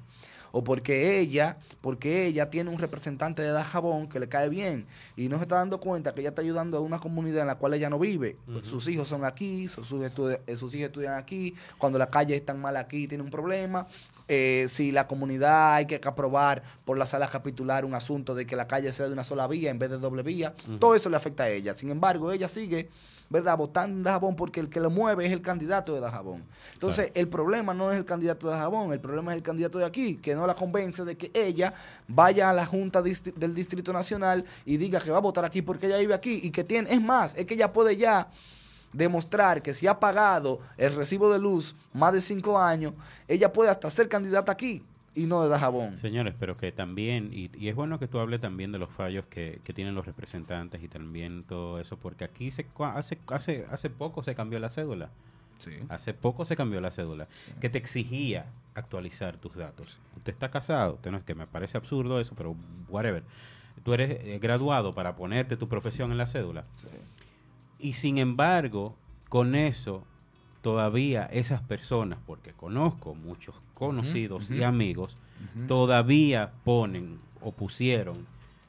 o 0.52 0.64
porque 0.64 1.20
ella, 1.20 1.58
porque 1.82 2.26
ella 2.26 2.50
tiene 2.50 2.70
un 2.70 2.80
representante 2.80 3.42
de 3.42 3.50
Dajabón 3.50 4.08
que 4.08 4.20
le 4.20 4.30
cae 4.30 4.50
bien 4.50 4.86
y 5.16 5.30
no 5.30 5.38
se 5.38 5.44
está 5.44 5.56
dando 5.56 5.80
cuenta 5.80 6.14
que 6.14 6.22
ella 6.22 6.30
está 6.30 6.42
ayudando 6.42 6.78
a 6.78 6.82
una 6.82 7.00
comunidad 7.00 7.42
en 7.42 7.48
la 7.48 7.56
cual 7.56 7.74
ella 7.74 7.90
no 7.90 8.00
vive. 8.00 8.38
Sus 8.64 8.88
hijos 8.88 9.08
son 9.08 9.26
aquí, 9.26 9.68
sus, 9.68 9.88
sus, 9.88 10.02
hijos 10.02 10.40
estudian 10.76 11.14
aquí, 11.14 11.56
cuando 11.78 12.00
la 12.00 12.10
calle 12.10 12.36
está 12.36 12.54
mal 12.54 12.78
aquí 12.78 13.08
tiene 13.08 13.24
un 13.24 13.30
problema. 13.30 13.88
Eh, 14.28 14.66
si 14.70 14.92
la 14.92 15.08
comunidad 15.08 15.76
hay 15.76 15.86
que 15.86 16.02
aprobar 16.04 16.64
por 16.86 16.98
la 16.98 17.06
sala 17.06 17.28
capitular 17.30 17.86
un 17.86 17.94
asunto 17.94 18.36
de 18.36 18.46
que 18.46 18.56
la 18.56 18.68
calle 18.68 18.92
sea 18.92 19.08
de 19.08 19.14
una 19.14 19.24
sola 19.24 19.48
vía 19.48 19.70
en 19.70 19.80
vez 19.80 19.90
de 19.90 19.98
doble 19.98 20.24
vía, 20.24 20.54
todo 20.80 20.96
eso 20.96 21.10
le 21.10 21.18
afecta 21.18 21.44
a 21.44 21.50
ella. 21.50 21.76
Sin 21.76 21.90
embargo, 21.90 22.32
ella 22.32 22.48
sigue 22.48 22.90
¿verdad? 23.30 23.58
Votando 23.58 23.98
en 23.98 24.04
Dajabón 24.04 24.36
porque 24.36 24.60
el 24.60 24.70
que 24.70 24.80
lo 24.80 24.90
mueve 24.90 25.26
es 25.26 25.32
el 25.32 25.42
candidato 25.42 25.94
de 25.94 26.00
Dajabón. 26.00 26.44
Entonces, 26.74 27.12
el 27.14 27.28
problema 27.28 27.74
no 27.74 27.92
es 27.92 27.98
el 27.98 28.06
candidato 28.06 28.48
de 28.48 28.54
Dajabón, 28.54 28.94
el 28.94 29.00
problema 29.00 29.34
es 29.34 29.38
el 29.38 29.44
candidato 29.44 29.80
de 29.80 29.86
aquí, 29.86 30.16
que 30.18 30.36
no 30.36 30.48
la 30.48 30.56
convence 30.56 31.04
de 31.04 31.18
que 31.18 31.32
ella 31.34 31.74
vaya 32.08 32.50
a 32.50 32.54
la 32.54 32.66
Junta 32.66 33.02
del 33.02 33.54
Distrito 33.54 33.92
Nacional 33.92 34.46
y 34.66 34.78
diga 34.78 35.00
que 35.00 35.12
va 35.12 35.18
a 35.18 35.22
votar 35.22 35.46
aquí 35.46 35.62
porque 35.62 35.88
ella 35.88 35.98
vive 35.98 36.14
aquí 36.14 36.40
y 36.42 36.52
que 36.52 36.64
tiene, 36.64 36.92
es 36.94 37.02
más, 37.02 37.36
es 37.36 37.46
que 37.46 37.56
ella 37.56 37.74
puede 37.74 37.98
ya 37.98 38.30
demostrar 38.94 39.62
que 39.62 39.74
si 39.74 39.88
ha 39.88 40.00
pagado 40.00 40.60
el 40.78 40.96
recibo 40.96 41.32
de 41.32 41.40
luz 41.40 41.76
más 41.94 42.14
de 42.14 42.22
cinco 42.22 42.60
años, 42.60 42.94
ella 43.28 43.52
puede 43.52 43.70
hasta 43.70 43.90
ser 43.90 44.08
candidata 44.08 44.52
aquí 44.52 44.84
y 45.18 45.26
no 45.26 45.42
de 45.42 45.50
Dajabón. 45.50 45.98
Señores, 45.98 46.36
pero 46.40 46.58
que 46.58 46.72
también, 46.72 47.32
y, 47.34 47.68
es 47.68 47.76
bueno 47.76 47.98
que 47.98 48.08
tú 48.08 48.20
hables 48.20 48.40
también 48.40 48.72
de 48.72 48.78
los 48.78 48.92
fallos 48.92 49.26
que, 49.26 49.60
tienen 49.74 49.96
los 49.96 50.06
representantes 50.06 50.82
y 50.84 50.88
también 50.88 51.44
todo 51.44 51.80
eso, 51.80 51.98
porque 51.98 52.24
aquí 52.24 52.52
se, 52.52 52.68
hace, 52.78 53.18
hace, 53.28 53.66
hace 53.72 53.90
poco 53.90 54.22
se 54.24 54.36
cambió 54.36 54.60
la 54.60 54.70
cédula. 54.70 55.10
Sí. 55.58 55.72
Hace 55.90 56.14
poco 56.14 56.46
se 56.46 56.56
cambió 56.56 56.80
la 56.82 56.92
cédula, 56.92 57.28
que 57.60 57.70
te 57.70 57.80
exigía 57.80 58.46
actualizar 58.76 59.38
tus 59.38 59.56
datos. 59.56 60.00
Usted 60.16 60.34
está 60.34 60.52
casado, 60.52 60.94
usted 60.94 61.10
no 61.10 61.18
es 61.18 61.24
que 61.24 61.34
me 61.34 61.48
parece 61.48 61.78
absurdo 61.78 62.20
eso, 62.20 62.36
pero 62.38 62.56
whatever. 62.88 63.24
Tú 63.84 63.96
eres 63.96 64.24
eh, 64.24 64.38
graduado 64.40 64.94
para 64.94 65.16
ponerte 65.16 65.58
tu 65.58 65.68
profesión 65.68 66.12
en 66.12 66.20
la 66.20 66.28
cédula. 66.28 66.66
Y 67.80 67.94
sin 67.94 68.18
embargo, 68.18 68.96
con 69.30 69.56
eso 69.56 70.04
todavía 70.62 71.26
esas 71.32 71.62
personas, 71.62 72.20
porque 72.26 72.52
conozco 72.54 73.16
muchos 73.16 73.56
conocidos 73.74 74.50
y 74.52 74.64
amigos, 74.64 75.18
todavía 75.68 76.52
ponen 76.64 77.20
o 77.42 77.52
pusieron 77.52 78.26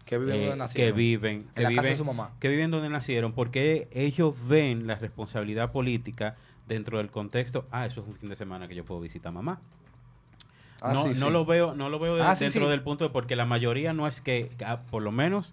que 0.08 0.16
viven 0.16 0.36
donde 0.38 0.52
eh, 0.52 0.56
nacieron. 0.56 0.94
Que 0.94 0.96
viven, 0.96 1.48
que 1.54 1.66
viven, 1.66 1.96
Que 2.38 2.48
viven 2.48 2.70
donde 2.70 2.88
nacieron, 2.88 3.32
porque 3.32 3.88
ellos 3.92 4.34
ven 4.46 4.86
la 4.86 4.94
responsabilidad 4.94 5.70
política 5.70 6.36
dentro 6.66 6.98
del 6.98 7.10
contexto, 7.10 7.66
ah, 7.70 7.84
eso 7.84 8.00
es 8.00 8.08
un 8.08 8.14
fin 8.14 8.30
de 8.30 8.36
semana 8.36 8.68
que 8.68 8.74
yo 8.74 8.84
puedo 8.84 9.00
visitar 9.00 9.28
a 9.28 9.32
mamá. 9.32 9.60
Ah, 10.80 10.92
no, 10.94 11.06
no 11.08 11.30
lo 11.30 11.44
veo, 11.44 11.74
no 11.74 11.90
lo 11.90 11.98
veo 11.98 12.22
ah, 12.22 12.34
dentro 12.36 12.68
del 12.68 12.82
punto 12.82 13.04
de 13.04 13.10
porque 13.10 13.36
la 13.36 13.44
mayoría 13.44 13.92
no 13.92 14.06
es 14.06 14.20
que, 14.20 14.50
ah, 14.64 14.80
por 14.90 15.02
lo 15.02 15.12
menos 15.12 15.52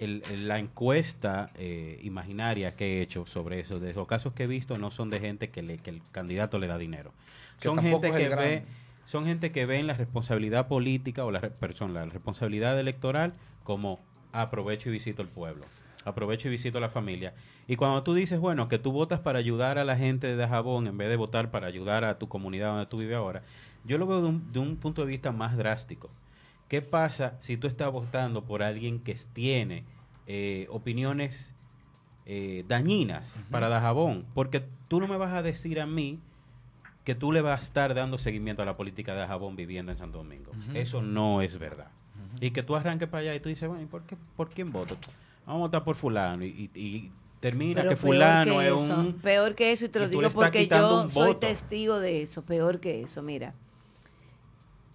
la 0.00 0.58
encuesta 0.58 1.50
eh, 1.56 1.98
imaginaria 2.02 2.76
que 2.76 2.98
he 2.98 3.02
hecho 3.02 3.26
sobre 3.26 3.60
eso, 3.60 3.80
de 3.80 3.92
los 3.92 4.06
casos 4.06 4.32
que 4.32 4.44
he 4.44 4.46
visto, 4.46 4.78
no 4.78 4.90
son 4.90 5.10
de 5.10 5.20
gente 5.20 5.50
que, 5.50 5.62
le, 5.62 5.78
que 5.78 5.90
el 5.90 6.02
candidato 6.12 6.58
le 6.58 6.66
da 6.66 6.78
dinero. 6.78 7.12
son 7.60 7.78
gente 7.78 8.12
que 8.12 8.28
ve, 8.28 8.64
son 9.06 9.26
gente 9.26 9.52
que 9.52 9.66
ve 9.66 9.78
en 9.78 9.86
la 9.86 9.94
responsabilidad 9.94 10.68
política 10.68 11.24
o 11.24 11.30
la, 11.30 11.40
la 11.40 12.04
responsabilidad 12.06 12.78
electoral 12.78 13.32
como 13.64 14.00
aprovecho 14.32 14.88
y 14.88 14.92
visito 14.92 15.22
el 15.22 15.28
pueblo, 15.28 15.64
aprovecho 16.04 16.48
y 16.48 16.52
visito 16.52 16.78
a 16.78 16.80
la 16.80 16.90
familia. 16.90 17.34
Y 17.66 17.76
cuando 17.76 18.02
tú 18.02 18.14
dices, 18.14 18.38
bueno, 18.38 18.68
que 18.68 18.78
tú 18.78 18.92
votas 18.92 19.20
para 19.20 19.38
ayudar 19.38 19.78
a 19.78 19.84
la 19.84 19.96
gente 19.96 20.26
de 20.26 20.36
Dajabón 20.36 20.86
en 20.86 20.96
vez 20.96 21.08
de 21.08 21.16
votar 21.16 21.50
para 21.50 21.66
ayudar 21.66 22.04
a 22.04 22.18
tu 22.18 22.28
comunidad 22.28 22.68
donde 22.68 22.86
tú 22.86 22.98
vives 22.98 23.16
ahora, 23.16 23.42
yo 23.84 23.98
lo 23.98 24.06
veo 24.06 24.20
de 24.20 24.28
un, 24.28 24.52
de 24.52 24.58
un 24.58 24.76
punto 24.76 25.02
de 25.02 25.08
vista 25.08 25.32
más 25.32 25.56
drástico. 25.56 26.10
¿Qué 26.68 26.82
pasa 26.82 27.38
si 27.40 27.56
tú 27.56 27.66
estás 27.66 27.90
votando 27.90 28.44
por 28.44 28.62
alguien 28.62 29.00
que 29.00 29.16
tiene 29.32 29.84
eh, 30.26 30.66
opiniones 30.70 31.54
eh, 32.26 32.64
dañinas 32.68 33.36
para 33.50 33.68
Dajabón? 33.68 34.26
Porque 34.34 34.62
tú 34.86 35.00
no 35.00 35.08
me 35.08 35.16
vas 35.16 35.32
a 35.32 35.42
decir 35.42 35.80
a 35.80 35.86
mí 35.86 36.20
que 37.04 37.14
tú 37.14 37.32
le 37.32 37.40
vas 37.40 37.60
a 37.60 37.64
estar 37.64 37.94
dando 37.94 38.18
seguimiento 38.18 38.60
a 38.62 38.66
la 38.66 38.76
política 38.76 39.14
de 39.14 39.20
Dajabón 39.20 39.56
viviendo 39.56 39.90
en 39.92 39.96
Santo 39.96 40.18
Domingo. 40.18 40.52
Eso 40.74 41.00
no 41.00 41.40
es 41.40 41.58
verdad. 41.58 41.90
Y 42.40 42.50
que 42.50 42.62
tú 42.62 42.76
arranques 42.76 43.08
para 43.08 43.22
allá 43.22 43.34
y 43.34 43.40
tú 43.40 43.48
dices, 43.48 43.66
bueno, 43.66 43.82
¿y 43.82 43.86
por, 43.86 44.02
qué, 44.02 44.16
por 44.36 44.50
quién 44.50 44.70
voto? 44.70 44.94
Vamos 45.46 45.60
a 45.60 45.66
votar 45.66 45.84
por 45.84 45.96
fulano. 45.96 46.44
Y, 46.44 47.10
termina 47.40 47.88
que 47.88 47.96
fulano 47.96 48.60
es 48.60 48.72
un... 48.72 49.14
Peor 49.22 49.54
que 49.54 49.72
eso, 49.72 49.86
y 49.86 49.88
te 49.88 50.00
lo 50.00 50.08
digo 50.08 50.28
porque 50.30 50.68
yo 50.68 51.08
soy 51.08 51.36
testigo 51.36 51.98
de 51.98 52.22
eso. 52.22 52.42
Peor 52.42 52.78
que 52.78 53.00
eso, 53.00 53.22
mira 53.22 53.54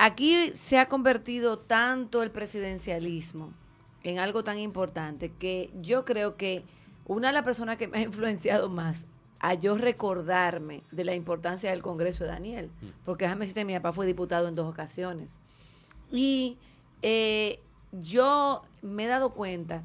aquí 0.04 0.52
se 0.54 0.80
ha 0.80 0.90
convertido 0.90 1.60
tanto 1.60 2.24
el 2.24 2.32
presidencialismo 2.32 3.54
en 4.04 4.20
algo 4.20 4.44
tan 4.44 4.60
importante 4.60 5.32
que 5.32 5.72
yo 5.82 6.04
creo 6.04 6.36
que 6.36 6.66
una 7.06 7.28
de 7.28 7.34
las 7.34 7.44
personas 7.44 7.78
que 7.78 7.88
me 7.88 8.00
ha 8.00 8.02
influenciado 8.02 8.70
más 8.70 9.06
a 9.40 9.54
yo 9.54 9.78
recordarme 9.78 10.84
de 10.92 11.06
la 11.06 11.16
importancia 11.16 11.70
del 11.70 11.82
Congreso 11.82 12.26
de 12.26 12.32
Daniel, 12.32 12.70
mm. 12.82 12.88
porque 13.06 13.26
déjame 13.26 13.42
decirte, 13.42 13.64
mi 13.64 13.74
papá 13.76 13.94
fue 13.94 14.06
diputado 14.06 14.50
en 14.50 14.56
dos 14.56 14.70
ocasiones. 14.70 15.40
Y 16.12 16.58
eh, 17.02 17.62
yo 17.94 18.64
me 18.82 19.06
he 19.06 19.08
dado 19.08 19.34
cuenta 19.34 19.84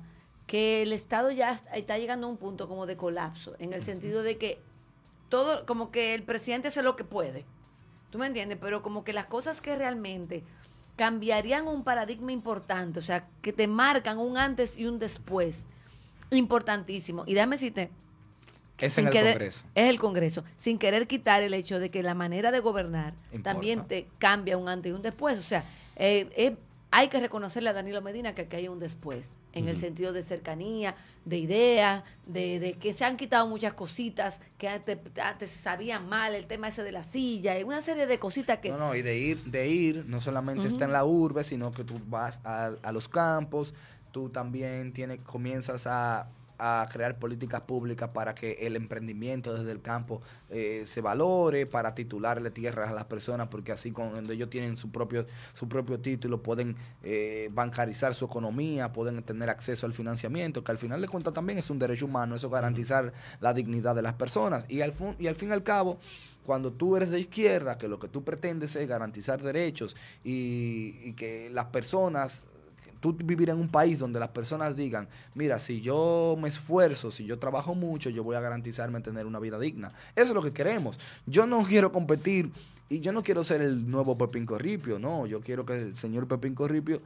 que 0.48 0.82
el 0.82 0.92
Estado 0.92 1.30
ya 1.30 1.60
está 1.74 1.96
llegando 1.96 2.26
a 2.26 2.30
un 2.30 2.38
punto 2.38 2.66
como 2.66 2.86
de 2.86 2.96
colapso, 2.96 3.54
en 3.60 3.72
el 3.72 3.84
sentido 3.84 4.24
de 4.24 4.36
que 4.36 4.60
todo, 5.28 5.64
como 5.64 5.92
que 5.92 6.14
el 6.14 6.24
presidente 6.24 6.68
hace 6.68 6.82
lo 6.82 6.96
que 6.96 7.04
puede 7.04 7.44
¿Tú 8.10 8.18
me 8.18 8.26
entiendes? 8.26 8.58
Pero 8.60 8.82
como 8.82 9.04
que 9.04 9.12
las 9.12 9.26
cosas 9.26 9.60
que 9.60 9.76
realmente 9.76 10.42
cambiarían 10.96 11.68
un 11.68 11.84
paradigma 11.84 12.32
importante, 12.32 12.98
o 12.98 13.02
sea, 13.02 13.28
que 13.42 13.52
te 13.52 13.68
marcan 13.68 14.18
un 14.18 14.36
antes 14.36 14.76
y 14.76 14.86
un 14.86 14.98
después, 14.98 15.66
importantísimo. 16.30 17.24
Y 17.26 17.34
déjame 17.34 17.56
decirte... 17.56 17.90
Es 18.78 18.96
en 18.96 19.08
el 19.08 19.12
Congreso. 19.12 19.64
Es 19.74 19.90
el 19.90 19.98
Congreso. 19.98 20.44
Sin 20.56 20.78
querer 20.78 21.08
quitar 21.08 21.42
el 21.42 21.52
hecho 21.52 21.80
de 21.80 21.90
que 21.90 22.02
la 22.02 22.14
manera 22.14 22.52
de 22.52 22.60
gobernar 22.60 23.14
también 23.42 23.86
te 23.88 24.06
cambia 24.18 24.56
un 24.56 24.68
antes 24.68 24.92
y 24.92 24.94
un 24.94 25.02
después. 25.02 25.36
O 25.38 25.42
sea, 25.42 25.64
eh, 25.96 26.56
hay 26.90 27.08
que 27.08 27.20
reconocerle 27.20 27.70
a 27.70 27.72
Danilo 27.72 28.00
Medina 28.02 28.34
que 28.34 28.42
aquí 28.42 28.56
hay 28.56 28.68
un 28.68 28.78
después 28.78 29.26
en 29.52 29.68
el 29.68 29.76
sentido 29.76 30.12
de 30.12 30.22
cercanía, 30.22 30.94
de 31.24 31.38
ideas, 31.38 32.04
de, 32.26 32.76
que 32.80 32.94
se 32.94 33.04
han 33.04 33.16
quitado 33.16 33.46
muchas 33.48 33.72
cositas 33.72 34.40
que 34.56 34.68
antes, 34.68 34.98
antes 35.20 35.50
se 35.50 35.58
sabían 35.58 36.08
mal, 36.08 36.34
el 36.34 36.46
tema 36.46 36.68
ese 36.68 36.84
de 36.84 36.92
la 36.92 37.02
silla, 37.02 37.58
y 37.58 37.64
una 37.64 37.82
serie 37.82 38.06
de 38.06 38.18
cositas 38.18 38.58
que... 38.58 38.70
No, 38.70 38.78
no, 38.78 38.94
y 38.94 39.02
de 39.02 39.18
ir, 39.18 39.42
de 39.44 39.66
ir, 39.66 40.06
no 40.06 40.20
solamente 40.20 40.68
está 40.68 40.84
en 40.84 40.92
la 40.92 41.04
urbe, 41.04 41.42
sino 41.42 41.72
que 41.72 41.82
tú 41.82 41.94
vas 42.06 42.40
a, 42.44 42.72
a 42.82 42.92
los 42.92 43.08
campos, 43.08 43.74
tú 44.12 44.28
también 44.28 44.92
tienes, 44.92 45.20
comienzas 45.22 45.86
a 45.86 46.28
a 46.58 46.86
crear 46.90 47.18
políticas 47.18 47.62
públicas 47.62 48.10
para 48.12 48.34
que 48.34 48.52
el 48.60 48.76
emprendimiento 48.76 49.54
desde 49.54 49.72
el 49.72 49.80
campo 49.80 50.20
eh, 50.50 50.82
se 50.86 51.00
valore, 51.00 51.66
para 51.66 51.94
titularle 51.94 52.50
tierras 52.50 52.90
a 52.90 52.92
las 52.92 53.04
personas, 53.04 53.48
porque 53.48 53.72
así 53.72 53.92
cuando 53.92 54.32
ellos 54.32 54.50
tienen 54.50 54.76
su 54.76 54.90
propio, 54.90 55.26
su 55.54 55.68
propio 55.68 56.00
título 56.00 56.42
pueden 56.42 56.76
eh, 57.02 57.48
bancarizar 57.52 58.14
su 58.14 58.24
economía, 58.24 58.92
pueden 58.92 59.22
tener 59.22 59.48
acceso 59.50 59.86
al 59.86 59.92
financiamiento, 59.92 60.64
que 60.64 60.72
al 60.72 60.78
final 60.78 61.00
de 61.00 61.08
cuentas 61.08 61.32
también 61.32 61.58
es 61.58 61.70
un 61.70 61.78
derecho 61.78 62.06
humano, 62.06 62.34
eso 62.34 62.50
garantizar 62.50 63.12
la 63.40 63.54
dignidad 63.54 63.94
de 63.94 64.02
las 64.02 64.14
personas. 64.14 64.64
Y 64.68 64.80
al, 64.80 64.94
y 65.18 65.26
al 65.28 65.36
fin 65.36 65.50
y 65.50 65.52
al 65.52 65.62
cabo, 65.62 65.98
cuando 66.44 66.72
tú 66.72 66.96
eres 66.96 67.10
de 67.10 67.20
izquierda, 67.20 67.78
que 67.78 67.88
lo 67.88 67.98
que 67.98 68.08
tú 68.08 68.24
pretendes 68.24 68.74
es 68.74 68.88
garantizar 68.88 69.42
derechos 69.42 69.94
y, 70.24 70.98
y 71.04 71.12
que 71.12 71.50
las 71.50 71.66
personas 71.66 72.44
tú 73.00 73.12
vivir 73.12 73.50
en 73.50 73.58
un 73.58 73.68
país 73.68 73.98
donde 73.98 74.20
las 74.20 74.28
personas 74.28 74.76
digan, 74.76 75.08
mira, 75.34 75.58
si 75.58 75.80
yo 75.80 76.36
me 76.40 76.48
esfuerzo, 76.48 77.10
si 77.10 77.24
yo 77.24 77.38
trabajo 77.38 77.74
mucho, 77.74 78.10
yo 78.10 78.24
voy 78.24 78.36
a 78.36 78.40
garantizarme 78.40 79.00
tener 79.00 79.26
una 79.26 79.38
vida 79.38 79.58
digna. 79.58 79.92
Eso 80.14 80.28
es 80.28 80.34
lo 80.34 80.42
que 80.42 80.52
queremos. 80.52 80.98
Yo 81.26 81.46
no 81.46 81.62
quiero 81.62 81.92
competir 81.92 82.50
y 82.88 83.00
yo 83.00 83.12
no 83.12 83.22
quiero 83.22 83.44
ser 83.44 83.60
el 83.62 83.90
nuevo 83.90 84.16
Pepín 84.16 84.46
Corripio, 84.46 84.98
no, 84.98 85.26
yo 85.26 85.40
quiero 85.40 85.66
que 85.66 85.74
el 85.74 85.96
señor 85.96 86.26
Pepín 86.26 86.54
Corripio 86.54 87.02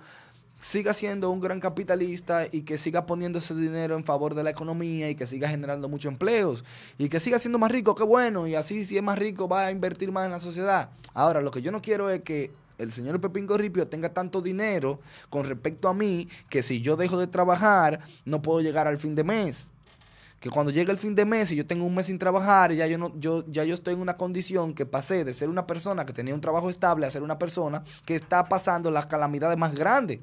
siga 0.62 0.94
siendo 0.94 1.28
un 1.30 1.40
gran 1.40 1.58
capitalista 1.58 2.46
y 2.50 2.62
que 2.62 2.78
siga 2.78 3.04
poniendo 3.04 3.40
ese 3.40 3.52
dinero 3.52 3.96
en 3.96 4.04
favor 4.04 4.36
de 4.36 4.44
la 4.44 4.50
economía 4.50 5.10
y 5.10 5.16
que 5.16 5.26
siga 5.26 5.48
generando 5.48 5.88
muchos 5.88 6.12
empleos 6.12 6.62
y 6.98 7.08
que 7.08 7.18
siga 7.18 7.40
siendo 7.40 7.58
más 7.58 7.72
rico, 7.72 7.96
qué 7.96 8.04
bueno, 8.04 8.46
y 8.46 8.54
así 8.54 8.84
si 8.84 8.96
es 8.96 9.02
más 9.02 9.18
rico 9.18 9.48
va 9.48 9.66
a 9.66 9.70
invertir 9.72 10.12
más 10.12 10.24
en 10.24 10.30
la 10.30 10.38
sociedad. 10.38 10.90
Ahora, 11.14 11.40
lo 11.40 11.50
que 11.50 11.62
yo 11.62 11.72
no 11.72 11.82
quiero 11.82 12.10
es 12.10 12.20
que 12.20 12.52
el 12.82 12.92
señor 12.92 13.20
Pepín 13.20 13.46
Corripio 13.46 13.88
tenga 13.88 14.08
tanto 14.10 14.40
dinero 14.40 15.00
con 15.30 15.44
respecto 15.44 15.88
a 15.88 15.94
mí 15.94 16.28
que 16.48 16.62
si 16.62 16.80
yo 16.80 16.96
dejo 16.96 17.18
de 17.18 17.26
trabajar 17.26 18.00
no 18.24 18.42
puedo 18.42 18.60
llegar 18.60 18.86
al 18.86 18.98
fin 18.98 19.14
de 19.14 19.24
mes. 19.24 19.68
que 20.40 20.50
cuando 20.50 20.72
llegue 20.72 20.90
el 20.90 20.98
fin 20.98 21.14
de 21.14 21.24
mes 21.24 21.52
y 21.52 21.56
yo 21.56 21.64
tengo 21.64 21.84
un 21.84 21.94
mes 21.94 22.06
sin 22.06 22.18
trabajar, 22.18 22.72
ya 22.72 22.88
yo 22.88 22.98
no, 22.98 23.12
yo, 23.20 23.44
ya 23.46 23.62
yo 23.62 23.74
estoy 23.74 23.94
en 23.94 24.00
una 24.00 24.16
condición 24.16 24.74
que 24.74 24.84
pasé 24.84 25.24
de 25.24 25.32
ser 25.32 25.48
una 25.48 25.68
persona 25.68 26.04
que 26.04 26.12
tenía 26.12 26.34
un 26.34 26.40
trabajo 26.40 26.68
estable 26.68 27.06
a 27.06 27.10
ser 27.12 27.22
una 27.22 27.38
persona 27.38 27.84
que 28.04 28.16
está 28.16 28.48
pasando 28.48 28.90
las 28.90 29.06
calamidades 29.06 29.56
más 29.56 29.74
grandes. 29.74 30.18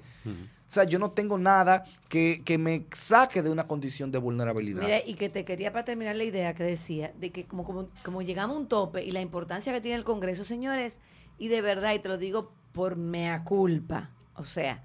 O 0.69 0.71
sea, 0.71 0.83
yo 0.83 0.99
no 0.99 1.09
tengo 1.09 1.39
nada 1.39 1.83
que, 2.09 2.43
que, 2.45 2.59
me 2.59 2.85
saque 2.95 3.41
de 3.41 3.49
una 3.49 3.65
condición 3.65 4.11
de 4.11 4.19
vulnerabilidad. 4.19 4.83
Mira, 4.83 4.99
y 5.03 5.15
que 5.15 5.27
te 5.27 5.43
quería 5.43 5.73
para 5.73 5.83
terminar 5.83 6.15
la 6.15 6.25
idea 6.25 6.53
que 6.53 6.63
decía, 6.63 7.11
de 7.19 7.31
que 7.31 7.45
como, 7.45 7.63
como, 7.63 7.87
como 8.03 8.21
llegamos 8.21 8.55
a 8.55 8.59
un 8.59 8.67
tope 8.67 9.03
y 9.03 9.09
la 9.09 9.19
importancia 9.19 9.73
que 9.73 9.81
tiene 9.81 9.97
el 9.97 10.03
Congreso, 10.03 10.43
señores, 10.43 10.99
y 11.39 11.47
de 11.47 11.61
verdad, 11.61 11.93
y 11.93 11.99
te 11.99 12.09
lo 12.09 12.17
digo 12.17 12.51
por 12.73 12.95
mea 12.95 13.43
culpa, 13.43 14.09
o 14.35 14.43
sea, 14.43 14.83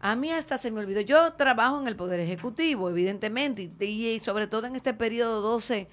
a 0.00 0.16
mí 0.16 0.30
hasta 0.32 0.58
se 0.58 0.70
me 0.70 0.80
olvidó. 0.80 1.00
Yo 1.00 1.32
trabajo 1.34 1.80
en 1.80 1.86
el 1.86 1.96
Poder 1.96 2.20
Ejecutivo, 2.20 2.90
evidentemente, 2.90 3.70
y, 3.84 4.20
sobre 4.20 4.48
todo 4.48 4.66
en 4.66 4.76
este 4.76 4.94
periodo 4.94 5.40
12 5.40 5.88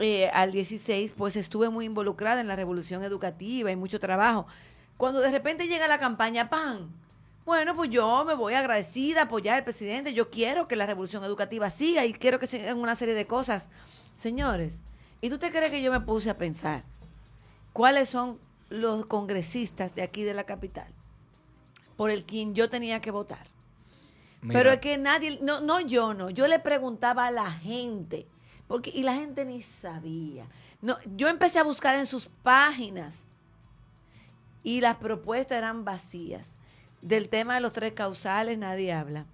eh, 0.00 0.28
al 0.28 0.50
16, 0.50 1.14
pues 1.16 1.36
estuve 1.36 1.68
muy 1.70 1.84
involucrada 1.84 2.40
en 2.40 2.48
la 2.48 2.56
revolución 2.56 3.04
educativa 3.04 3.70
y 3.70 3.76
mucho 3.76 4.00
trabajo. 4.00 4.46
Cuando 4.96 5.20
de 5.20 5.30
repente 5.30 5.68
llega 5.68 5.86
la 5.86 5.98
campaña 5.98 6.50
PAN, 6.50 6.90
bueno, 7.44 7.76
pues 7.76 7.90
yo 7.90 8.24
me 8.24 8.34
voy 8.34 8.54
agradecida 8.54 9.20
a 9.20 9.24
apoyar 9.24 9.56
al 9.56 9.64
presidente. 9.64 10.14
Yo 10.14 10.30
quiero 10.30 10.66
que 10.66 10.76
la 10.76 10.86
revolución 10.86 11.22
educativa 11.22 11.70
siga 11.70 12.04
y 12.04 12.12
quiero 12.12 12.38
que 12.40 12.46
sigan 12.46 12.78
una 12.78 12.96
serie 12.96 13.14
de 13.14 13.26
cosas. 13.26 13.68
Señores, 14.16 14.82
¿y 15.20 15.30
tú 15.30 15.38
te 15.38 15.50
crees 15.50 15.70
que 15.70 15.82
yo 15.82 15.92
me 15.92 16.00
puse 16.00 16.30
a 16.30 16.38
pensar 16.38 16.82
cuáles 17.72 18.08
son 18.08 18.38
los 18.68 19.06
congresistas 19.06 19.94
de 19.94 20.02
aquí 20.02 20.22
de 20.22 20.34
la 20.34 20.44
capital? 20.44 20.92
por 21.96 22.10
el 22.10 22.24
quien 22.24 22.54
yo 22.54 22.68
tenía 22.68 23.00
que 23.00 23.10
votar. 23.10 23.46
Pero 24.46 24.70
es 24.70 24.78
que 24.78 24.98
nadie, 24.98 25.38
no, 25.40 25.62
no 25.62 25.80
yo 25.80 26.12
no, 26.12 26.28
yo 26.28 26.46
le 26.46 26.58
preguntaba 26.58 27.26
a 27.26 27.30
la 27.30 27.50
gente, 27.50 28.26
porque, 28.66 28.90
y 28.90 29.02
la 29.02 29.14
gente 29.14 29.46
ni 29.46 29.62
sabía. 29.62 30.46
No, 30.82 30.98
yo 31.16 31.28
empecé 31.28 31.60
a 31.60 31.64
buscar 31.64 31.96
en 31.96 32.06
sus 32.06 32.26
páginas 32.42 33.14
y 34.62 34.82
las 34.82 34.96
propuestas 34.96 35.56
eran 35.56 35.86
vacías. 35.86 36.56
Del 37.00 37.30
tema 37.30 37.54
de 37.54 37.62
los 37.62 37.72
tres 37.72 37.92
causales 37.92 38.58
nadie 38.58 38.92
habla 38.92 39.24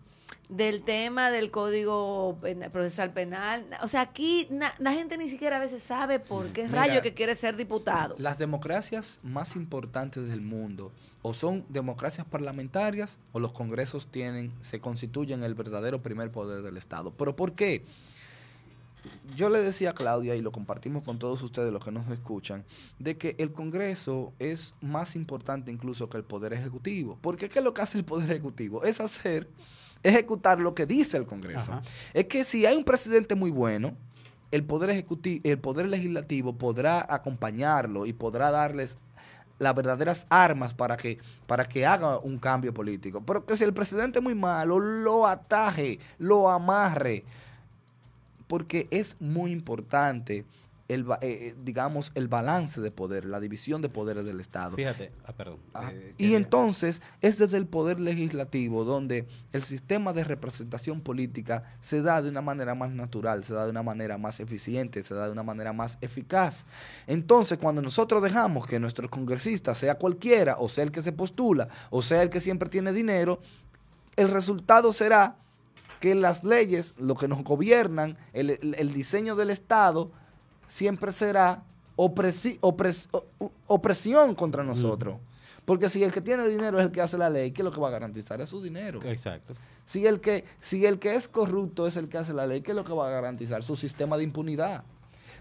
del 0.51 0.82
tema 0.82 1.30
del 1.30 1.51
código 1.51 2.38
procesal 2.72 3.12
penal. 3.12 3.64
O 3.82 3.88
sea, 3.88 4.03
aquí 4.03 4.48
la 4.78 4.92
gente 4.92 5.16
ni 5.16 5.30
siquiera 5.30 5.57
a 5.57 5.61
veces 5.61 5.82
sabe 5.82 6.18
por 6.18 6.48
qué 6.48 6.68
rayo 6.68 7.01
que 7.03 7.14
quiere 7.14 7.34
ser 7.36 7.57
diputado. 7.57 8.16
Las 8.18 8.38
democracias 8.38 9.20
más 9.22 9.57
importantes 9.57 10.28
del 10.28 10.40
mundo 10.40 10.92
o 11.22 11.34
son 11.34 11.64
democracias 11.68 12.26
parlamentarias 12.26 13.18
o 13.32 13.40
los 13.40 13.53
congresos 13.53 14.09
tienen, 14.09 14.53
se 14.61 14.80
constituyen 14.80 15.42
el 15.44 15.55
verdadero 15.55 16.03
primer 16.03 16.32
poder 16.32 16.62
del 16.62 16.76
Estado. 16.76 17.12
¿Pero 17.12 17.36
por 17.36 17.53
qué? 17.53 17.84
Yo 19.34 19.48
le 19.48 19.62
decía 19.62 19.90
a 19.90 19.94
Claudia, 19.94 20.34
y 20.34 20.42
lo 20.42 20.53
compartimos 20.53 21.03
con 21.05 21.18
todos 21.18 21.42
ustedes 21.42 21.72
los 21.72 21.82
que 21.82 21.90
nos 21.90 22.11
escuchan, 22.11 22.64
de 22.98 23.16
que 23.16 23.34
el 23.38 23.53
Congreso 23.53 24.34
es 24.38 24.74
más 24.82 25.16
importante 25.16 25.70
incluso 25.70 26.11
que 26.11 26.18
el 26.18 26.24
Poder 26.24 26.53
Ejecutivo. 26.53 27.18
Porque 27.22 27.48
¿qué 27.48 27.61
es 27.61 27.64
lo 27.64 27.72
que 27.72 27.82
hace 27.82 27.98
el 27.98 28.05
Poder 28.05 28.30
Ejecutivo? 28.30 28.82
Es 28.84 29.01
hacer 29.01 29.48
ejecutar 30.03 30.59
lo 30.59 30.74
que 30.74 30.86
dice 30.86 31.16
el 31.16 31.26
Congreso. 31.26 31.80
Es 32.14 32.26
que 32.26 32.44
si 32.44 32.66
hay 32.66 32.76
un 32.76 32.84
presidente 32.84 33.34
muy 33.34 33.51
bueno, 33.51 33.94
el 34.51 34.64
poder 34.64 34.90
ejecutivo, 34.90 35.40
el 35.44 35.59
poder 35.59 35.88
legislativo 35.88 36.55
podrá 36.55 37.07
acompañarlo 37.09 38.07
y 38.07 38.12
podrá 38.12 38.51
darles 38.51 38.96
las 39.59 39.74
verdaderas 39.74 40.26
armas 40.30 40.72
para 40.74 40.96
que, 40.96 41.18
para 41.46 41.66
que 41.66 41.86
haga 41.86 42.18
un 42.18 42.38
cambio 42.38 42.72
político. 42.72 43.22
Pero 43.24 43.44
que 43.44 43.57
si 43.57 43.64
el 43.64 43.74
presidente 43.74 44.18
es 44.18 44.22
muy 44.22 44.34
malo, 44.34 44.80
lo 44.80 45.26
ataje, 45.26 46.01
lo 46.18 46.51
amarre. 46.51 47.24
Porque 48.48 48.88
es 48.90 49.16
muy 49.20 49.53
importante 49.53 50.44
el, 50.91 51.03
eh, 51.03 51.16
eh, 51.22 51.55
digamos, 51.62 52.11
el 52.16 52.26
balance 52.26 52.80
de 52.80 52.91
poder, 52.91 53.24
la 53.24 53.38
división 53.38 53.80
de 53.80 53.88
poderes 53.88 54.24
del 54.24 54.41
Estado. 54.41 54.74
Fíjate, 54.76 55.12
ah, 55.24 55.32
perdón. 55.32 55.59
Ah, 55.72 55.93
eh, 55.93 56.14
y 56.18 56.34
entonces 56.34 57.01
es 57.20 57.38
desde 57.38 57.59
el 57.59 57.66
poder 57.66 58.01
legislativo 58.01 58.82
donde 58.84 59.28
el 59.53 59.62
sistema 59.62 60.12
de 60.12 60.24
representación 60.24 61.01
política 61.01 61.62
se 61.80 62.03
da 62.03 62.20
de 62.22 62.30
una 62.30 62.43
manera 62.43 62.74
más 62.74 62.91
natural, 62.91 63.45
se 63.45 63.55
da 63.55 63.64
de 63.64 63.70
una 63.70 63.84
manera 63.84 64.18
más 64.18 64.41
eficiente, 64.41 65.05
se 65.05 65.14
da 65.14 65.26
de 65.26 65.32
una 65.32 65.45
manera 65.45 65.72
más 65.72 65.97
eficaz. 66.01 66.66
Entonces, 67.07 67.59
cuando 67.59 67.82
nosotros 67.82 68.20
dejamos 68.20 68.66
que 68.66 68.80
nuestro 68.80 69.09
congresista 69.09 69.76
sea 69.76 69.95
cualquiera, 69.95 70.57
o 70.59 70.68
sea 70.68 70.82
el 70.82 70.91
que 70.91 71.05
se 71.05 71.12
postula, 71.12 71.68
o 71.91 72.03
sea 72.03 72.22
el 72.22 72.30
que 72.30 72.41
siempre 72.41 72.68
tiene 72.68 72.93
dinero, 72.93 73.41
el 74.16 74.28
resultado 74.28 74.93
será 74.93 75.36
que 76.01 76.16
las 76.16 76.43
leyes, 76.43 76.95
lo 76.99 77.14
que 77.14 77.28
nos 77.28 77.45
gobiernan, 77.45 78.18
el, 78.32 78.74
el 78.76 78.93
diseño 78.93 79.36
del 79.36 79.51
Estado, 79.51 80.11
siempre 80.71 81.12
será 81.12 81.64
opresión 83.66 84.35
contra 84.35 84.62
nosotros. 84.62 85.18
Porque 85.64 85.91
si 85.91 86.03
el 86.03 86.12
que 86.12 86.21
tiene 86.21 86.49
dinero 86.49 86.79
es 86.79 86.87
el 86.87 86.93
que 86.93 87.01
hace 87.01 87.18
la 87.18 87.29
ley, 87.29 87.51
¿qué 87.51 87.62
es 87.62 87.64
lo 87.64 87.73
que 87.73 87.81
va 87.81 87.89
a 87.89 87.91
garantizar? 87.91 88.41
Es 88.41 88.49
su 88.49 88.62
dinero. 88.62 89.01
Exacto. 89.05 89.55
Si 89.85 90.07
el 90.07 90.21
que, 90.21 90.45
si 90.61 90.87
el 90.87 90.99
que 90.99 91.16
es 91.16 91.29
corrupto 91.29 91.87
es 91.87 91.97
el 91.97 92.09
que 92.09 92.18
hace 92.18 92.33
la 92.33 92.47
ley, 92.47 92.62
¿qué 92.62 92.71
es 92.71 92.77
lo 92.77 92.85
que 92.85 92.93
va 92.93 93.09
a 93.09 93.11
garantizar? 93.11 93.62
Su 93.62 93.77
sistema 93.77 94.16
de 94.16 94.25
impunidad. 94.25 94.85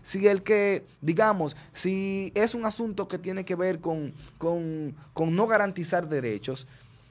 Si 0.02 0.28
el 0.28 0.44
que, 0.44 0.86
digamos, 1.02 1.56
si 1.72 2.32
es 2.36 2.54
un 2.54 2.66
asunto 2.66 3.08
que 3.08 3.18
tiene 3.18 3.46
que 3.46 3.56
ver 3.56 3.80
con, 3.80 4.14
con, 4.38 4.96
con 5.14 5.36
no 5.36 5.48
garantizar 5.48 6.10
derechos, 6.10 6.68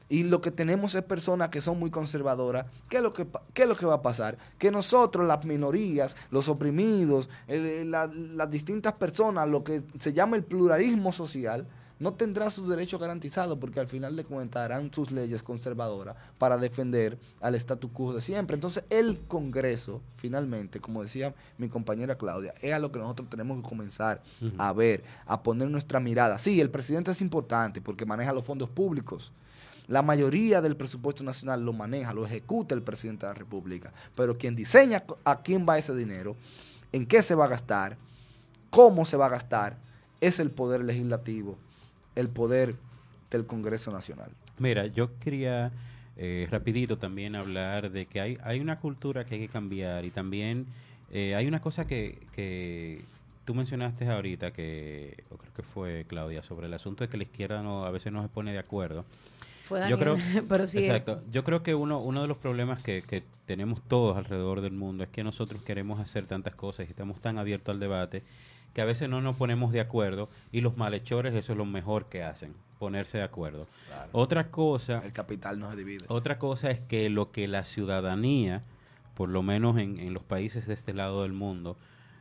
y 0.09 0.25
lo 0.25 0.41
que 0.41 0.51
tenemos 0.51 0.95
es 0.95 1.03
personas 1.03 1.49
que 1.51 1.61
son 1.61 1.79
muy 1.79 1.91
conservadoras, 1.91 2.67
¿qué 2.89 2.99
es 2.99 3.03
lo 3.03 3.13
que, 3.13 3.27
qué 3.53 3.63
es 3.63 3.69
lo 3.69 3.77
que 3.77 3.87
va 3.87 3.95
a 3.95 4.03
pasar? 4.03 4.39
Que 4.59 4.71
nosotros, 4.71 5.27
las 5.27 5.45
minorías, 5.45 6.17
los 6.31 6.49
oprimidos, 6.49 7.29
las 7.47 8.51
distintas 8.51 8.95
personas, 8.95 9.49
lo 9.49 9.65
que 9.65 9.83
se 9.99 10.13
llama 10.13 10.37
el 10.37 10.45
pluralismo 10.45 11.13
social, 11.13 11.67
no 11.99 12.15
tendrá 12.15 12.49
sus 12.51 12.69
derechos 12.69 13.01
garantizados 13.01 13.59
porque 13.59 13.81
al 13.81 13.89
final 13.89 14.15
de 14.15 14.25
cuentas 14.25 14.65
harán 14.65 14.93
sus 14.93 15.11
leyes 15.11 15.43
conservadoras 15.43 16.17
para 16.39 16.57
defender 16.57 17.19
al 17.41 17.55
statu 17.57 17.93
quo 17.93 18.15
de 18.15 18.21
siempre. 18.21 18.55
Entonces 18.55 18.85
el 18.89 19.19
Congreso, 19.27 20.01
finalmente, 20.17 20.81
como 20.81 21.03
decía 21.03 21.35
mi 21.59 21.69
compañera 21.69 22.17
Claudia, 22.17 22.55
es 22.63 22.73
a 22.73 22.79
lo 22.79 22.93
que 22.93 23.01
nosotros 23.01 23.29
tenemos 23.29 23.61
que 23.61 23.69
comenzar 23.69 24.23
a 24.59 24.73
ver, 24.73 25.03
a 25.27 25.43
poner 25.43 25.69
nuestra 25.69 25.99
mirada. 25.99 26.39
Sí, 26.39 26.61
el 26.61 26.71
presidente 26.71 27.11
es 27.11 27.21
importante 27.21 27.81
porque 27.81 28.07
maneja 28.07 28.33
los 28.33 28.45
fondos 28.45 28.71
públicos 28.71 29.33
la 29.89 30.03
mayoría 30.03 30.61
del 30.61 30.77
presupuesto 30.77 31.25
nacional 31.25 31.65
lo 31.65 31.73
maneja, 31.73 32.13
lo 32.13 32.27
ejecuta 32.27 32.75
el 32.75 32.83
presidente 32.83 33.27
de 33.27 33.33
la 33.33 33.39
República. 33.39 33.93
Pero 34.15 34.37
quien 34.37 34.55
diseña 34.55 35.03
a 35.25 35.43
quién 35.43 35.67
va 35.67 35.79
ese 35.79 35.97
dinero, 35.97 36.37
en 36.93 37.07
qué 37.07 37.23
se 37.23 37.35
va 37.35 37.47
a 37.47 37.49
gastar, 37.49 37.97
cómo 38.71 39.07
se 39.07 39.17
va 39.17 39.27
a 39.27 39.31
gastar, 39.31 39.79
es 40.21 40.39
el 40.41 40.51
poder 40.51 40.85
legislativo, 40.85 41.57
el 42.15 42.29
poder 42.29 42.77
del 43.31 43.47
Congreso 43.47 43.91
Nacional. 43.91 44.31
Mira, 44.59 44.87
yo 44.87 45.19
quería 45.21 45.73
eh, 46.19 46.47
rapidito 46.51 46.99
también 46.99 47.35
hablar 47.35 47.91
de 47.91 48.07
que 48.07 48.21
hay, 48.21 48.39
hay 48.43 48.61
una 48.61 48.81
cultura 48.81 49.25
que 49.25 49.37
hay 49.37 49.41
que 49.41 49.49
cambiar 49.49 50.05
y 50.05 50.11
también 50.11 50.67
eh, 51.13 51.35
hay 51.35 51.47
una 51.47 51.61
cosa 51.61 51.87
que, 51.87 52.19
que 52.33 53.05
tú 53.47 53.55
mencionaste 53.55 54.07
ahorita, 54.07 54.53
que 54.53 55.25
creo 55.29 55.55
que 55.55 55.63
fue 55.63 56.05
Claudia, 56.09 56.43
sobre 56.43 56.67
el 56.67 56.75
asunto 56.75 57.05
de 57.05 57.09
que 57.09 57.17
la 57.17 57.23
izquierda 57.23 57.63
no, 57.63 57.87
a 57.87 57.91
veces 57.91 58.13
no 58.13 58.21
se 58.21 58.29
pone 58.29 58.53
de 58.53 58.59
acuerdo 58.59 59.07
yo 59.89 59.99
creo, 59.99 60.17
pero 60.49 60.67
sí. 60.67 60.79
Exacto. 60.79 61.23
Yo 61.31 61.45
creo 61.45 61.63
que 61.63 61.75
uno, 61.75 62.01
uno 62.01 62.23
de 62.23 62.29
los 62.29 62.37
problemas 62.37 62.83
que, 62.83 63.03
que, 63.03 63.23
tenemos 63.47 63.81
todos 63.89 64.17
alrededor 64.17 64.61
del 64.61 64.73
mundo 64.73 65.05
es 65.05 65.11
que 65.11 65.25
nosotros 65.25 65.63
queremos 65.63 66.01
hacer 66.01 66.27
tantas 66.27 66.55
cosas 66.55 66.87
y 66.87 66.91
estamos 66.91 67.19
tan 67.21 67.39
abiertos 67.39 67.73
al 67.73 67.81
debate 67.81 68.23
que 68.75 68.83
a 68.83 68.85
veces 68.85 69.09
no 69.09 69.23
nos 69.23 69.37
ponemos 69.37 69.73
de 69.73 69.81
acuerdo 69.81 70.29
y 70.53 70.61
los 70.61 70.77
malhechores 70.77 71.35
eso 71.35 71.53
es 71.53 71.59
lo 71.59 71.65
mejor 71.65 72.11
que 72.11 72.23
hacen, 72.23 72.55
ponerse 72.79 73.17
de 73.19 73.25
acuerdo. 73.25 73.67
Otra 74.13 74.51
cosa... 74.51 75.01
El 75.03 75.15
capital 75.15 75.59
no 75.59 75.71
se 75.71 75.77
divide. 75.79 76.05
Otra 76.09 76.39
cosa 76.39 76.71
es 76.71 76.81
que 76.81 77.09
lo 77.09 77.33
que 77.33 77.49
la 77.49 77.65
ciudadanía, 77.65 78.65
por 79.15 79.31
lo 79.31 79.43
menos 79.43 79.79
en, 79.79 79.99
en 79.99 80.13
los 80.13 80.25
países 80.25 80.67
de 80.67 80.75
este 80.75 80.93
lado 80.93 81.23
del 81.23 81.33
mundo, 81.33 81.79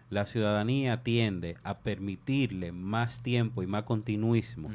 la 0.10 0.26
ciudadanía 0.26 1.04
tiende 1.04 1.58
a 1.64 1.80
permitirle 1.80 2.72
más 2.72 3.22
tiempo 3.22 3.62
y 3.62 3.68
más 3.68 3.84
continuismo 3.84 4.70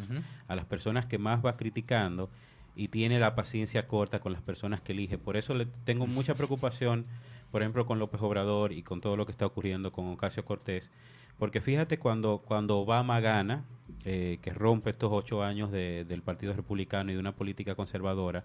a 0.47 0.55
las 0.55 0.67
personas 0.67 1.07
que 1.07 1.19
más 1.19 1.45
va 1.45 1.57
criticando 1.57 2.29
y 2.75 2.89
tiene 2.89 3.19
la 3.19 3.35
paciencia 3.35 3.87
corta 3.87 4.21
con 4.21 4.33
las 4.33 4.43
personas 4.43 4.81
que 4.81 4.93
elige. 4.93 5.19
Por 5.19 5.37
eso 5.37 5.55
le 5.55 5.67
tengo 5.85 6.07
mucha 6.07 6.35
preocupación, 6.35 7.07
por 7.51 7.63
ejemplo, 7.63 7.87
con 7.87 7.99
López 7.99 8.21
Obrador 8.23 8.73
y 8.73 8.83
con 8.83 9.01
todo 9.01 9.17
lo 9.17 9.27
que 9.27 9.33
está 9.33 9.47
ocurriendo 9.47 9.93
con 9.93 10.09
Ocasio 10.09 10.45
Cortés. 10.45 10.91
Porque 11.39 11.61
fíjate 11.61 11.99
cuando, 11.99 12.43
cuando 12.45 12.79
Obama 12.79 13.21
gana, 13.21 13.65
eh, 14.05 14.39
que 14.43 14.53
rompe 14.53 14.91
estos 14.91 15.11
ocho 15.13 15.43
años 15.43 15.71
del 15.71 16.23
Partido 16.23 16.53
Republicano 16.55 17.11
y 17.11 17.15
de 17.15 17.21
una 17.21 17.35
política 17.35 17.75
conservadora, 17.75 18.45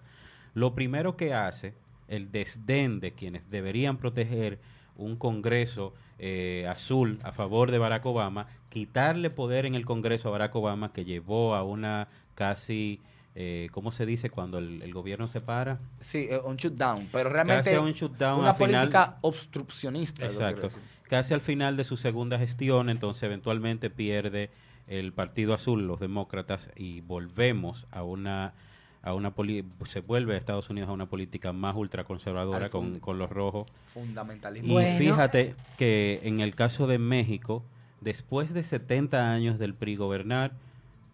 lo 0.54 0.74
primero 0.74 1.16
que 1.16 1.34
hace, 1.34 1.74
el 2.08 2.32
desdén 2.32 3.00
de 3.00 3.12
quienes 3.12 3.48
deberían 3.50 3.98
proteger 3.98 4.58
un 4.96 5.16
Congreso 5.16 5.94
eh, 6.18 6.66
azul 6.68 7.18
a 7.22 7.32
favor 7.32 7.70
de 7.70 7.78
Barack 7.78 8.04
Obama, 8.06 8.48
quitarle 8.68 9.30
poder 9.30 9.64
en 9.66 9.74
el 9.74 9.84
Congreso 9.84 10.28
a 10.28 10.32
Barack 10.32 10.56
Obama, 10.56 10.92
que 10.92 11.04
llevó 11.04 11.54
a 11.54 11.62
una 11.62 12.08
casi 12.34 13.00
eh, 13.40 13.68
¿cómo 13.70 13.92
se 13.92 14.04
dice 14.04 14.30
cuando 14.30 14.58
el, 14.58 14.82
el 14.82 14.92
gobierno 14.92 15.28
se 15.28 15.40
para? 15.40 15.78
Sí, 16.00 16.26
eh, 16.28 16.40
un 16.44 16.56
shutdown, 16.56 17.08
pero 17.12 17.30
realmente 17.30 17.78
un 17.78 17.92
shutdown 17.92 18.40
una 18.40 18.50
al 18.50 18.56
final- 18.56 18.80
política 18.80 19.18
obstruccionista. 19.20 20.26
Exacto. 20.26 20.68
Casi 21.04 21.34
al 21.34 21.40
final 21.40 21.76
de 21.76 21.84
su 21.84 21.96
segunda 21.96 22.36
gestión, 22.38 22.90
entonces 22.90 23.22
eventualmente 23.22 23.90
pierde 23.90 24.50
el 24.88 25.12
Partido 25.12 25.54
Azul, 25.54 25.86
los 25.86 26.00
demócratas, 26.00 26.68
y 26.74 27.00
volvemos 27.02 27.86
a 27.92 28.02
una 28.02 28.54
a 29.00 29.14
una 29.14 29.30
poli- 29.32 29.64
se 29.86 30.00
vuelve 30.00 30.36
Estados 30.36 30.68
Unidos 30.70 30.88
a 30.90 30.92
una 30.92 31.06
política 31.06 31.52
más 31.52 31.76
ultraconservadora 31.76 32.68
con, 32.68 32.98
con 32.98 33.16
los 33.18 33.30
rojos. 33.30 33.68
Fundamentalismo. 33.94 34.68
Y 34.68 34.72
Bueno. 34.72 34.98
fíjate 34.98 35.54
que 35.78 36.20
en 36.24 36.40
el 36.40 36.56
caso 36.56 36.88
de 36.88 36.98
México, 36.98 37.62
después 38.00 38.52
de 38.52 38.64
70 38.64 39.30
años 39.32 39.58
del 39.60 39.74
PRI 39.74 39.94
gobernar, 39.94 40.50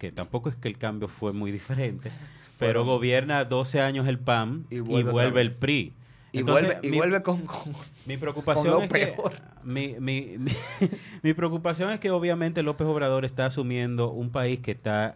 que 0.05 0.13
tampoco 0.13 0.51
es 0.51 0.57
que 0.57 0.69
el 0.69 0.77
cambio 0.77 1.09
fue 1.09 1.33
muy 1.33 1.51
diferente, 1.51 2.11
pero 2.59 2.85
gobierna 2.85 3.45
12 3.45 3.81
años 3.81 4.07
el 4.07 4.19
PAN 4.19 4.67
Y 4.71 4.77
y 4.77 4.81
vuelve 5.03 5.41
el 5.41 5.53
PRI. 5.53 5.93
y 6.33 6.43
vuelve, 6.43 6.79
y 6.83 6.91
mi- 6.91 6.97
vuelve 6.99 7.23
con, 7.23 7.41
con- 7.47 7.73
mi 8.07 8.17
preocupación 8.19 8.67
lo 8.73 8.83
es 8.83 8.89
que 8.89 9.07
peor. 9.07 9.33
mi, 9.63 9.95
mi, 9.99 10.37
mi, 10.39 10.53
mi 11.23 11.33
preocupación 11.33 11.91
es 11.91 12.01
que 12.01 12.11
obviamente 12.11 12.63
López 12.63 12.87
Obrador 12.87 13.25
está 13.25 13.47
asumiendo 13.47 14.11
un 14.11 14.29
país 14.31 14.61
que 14.61 14.73
está 14.73 15.15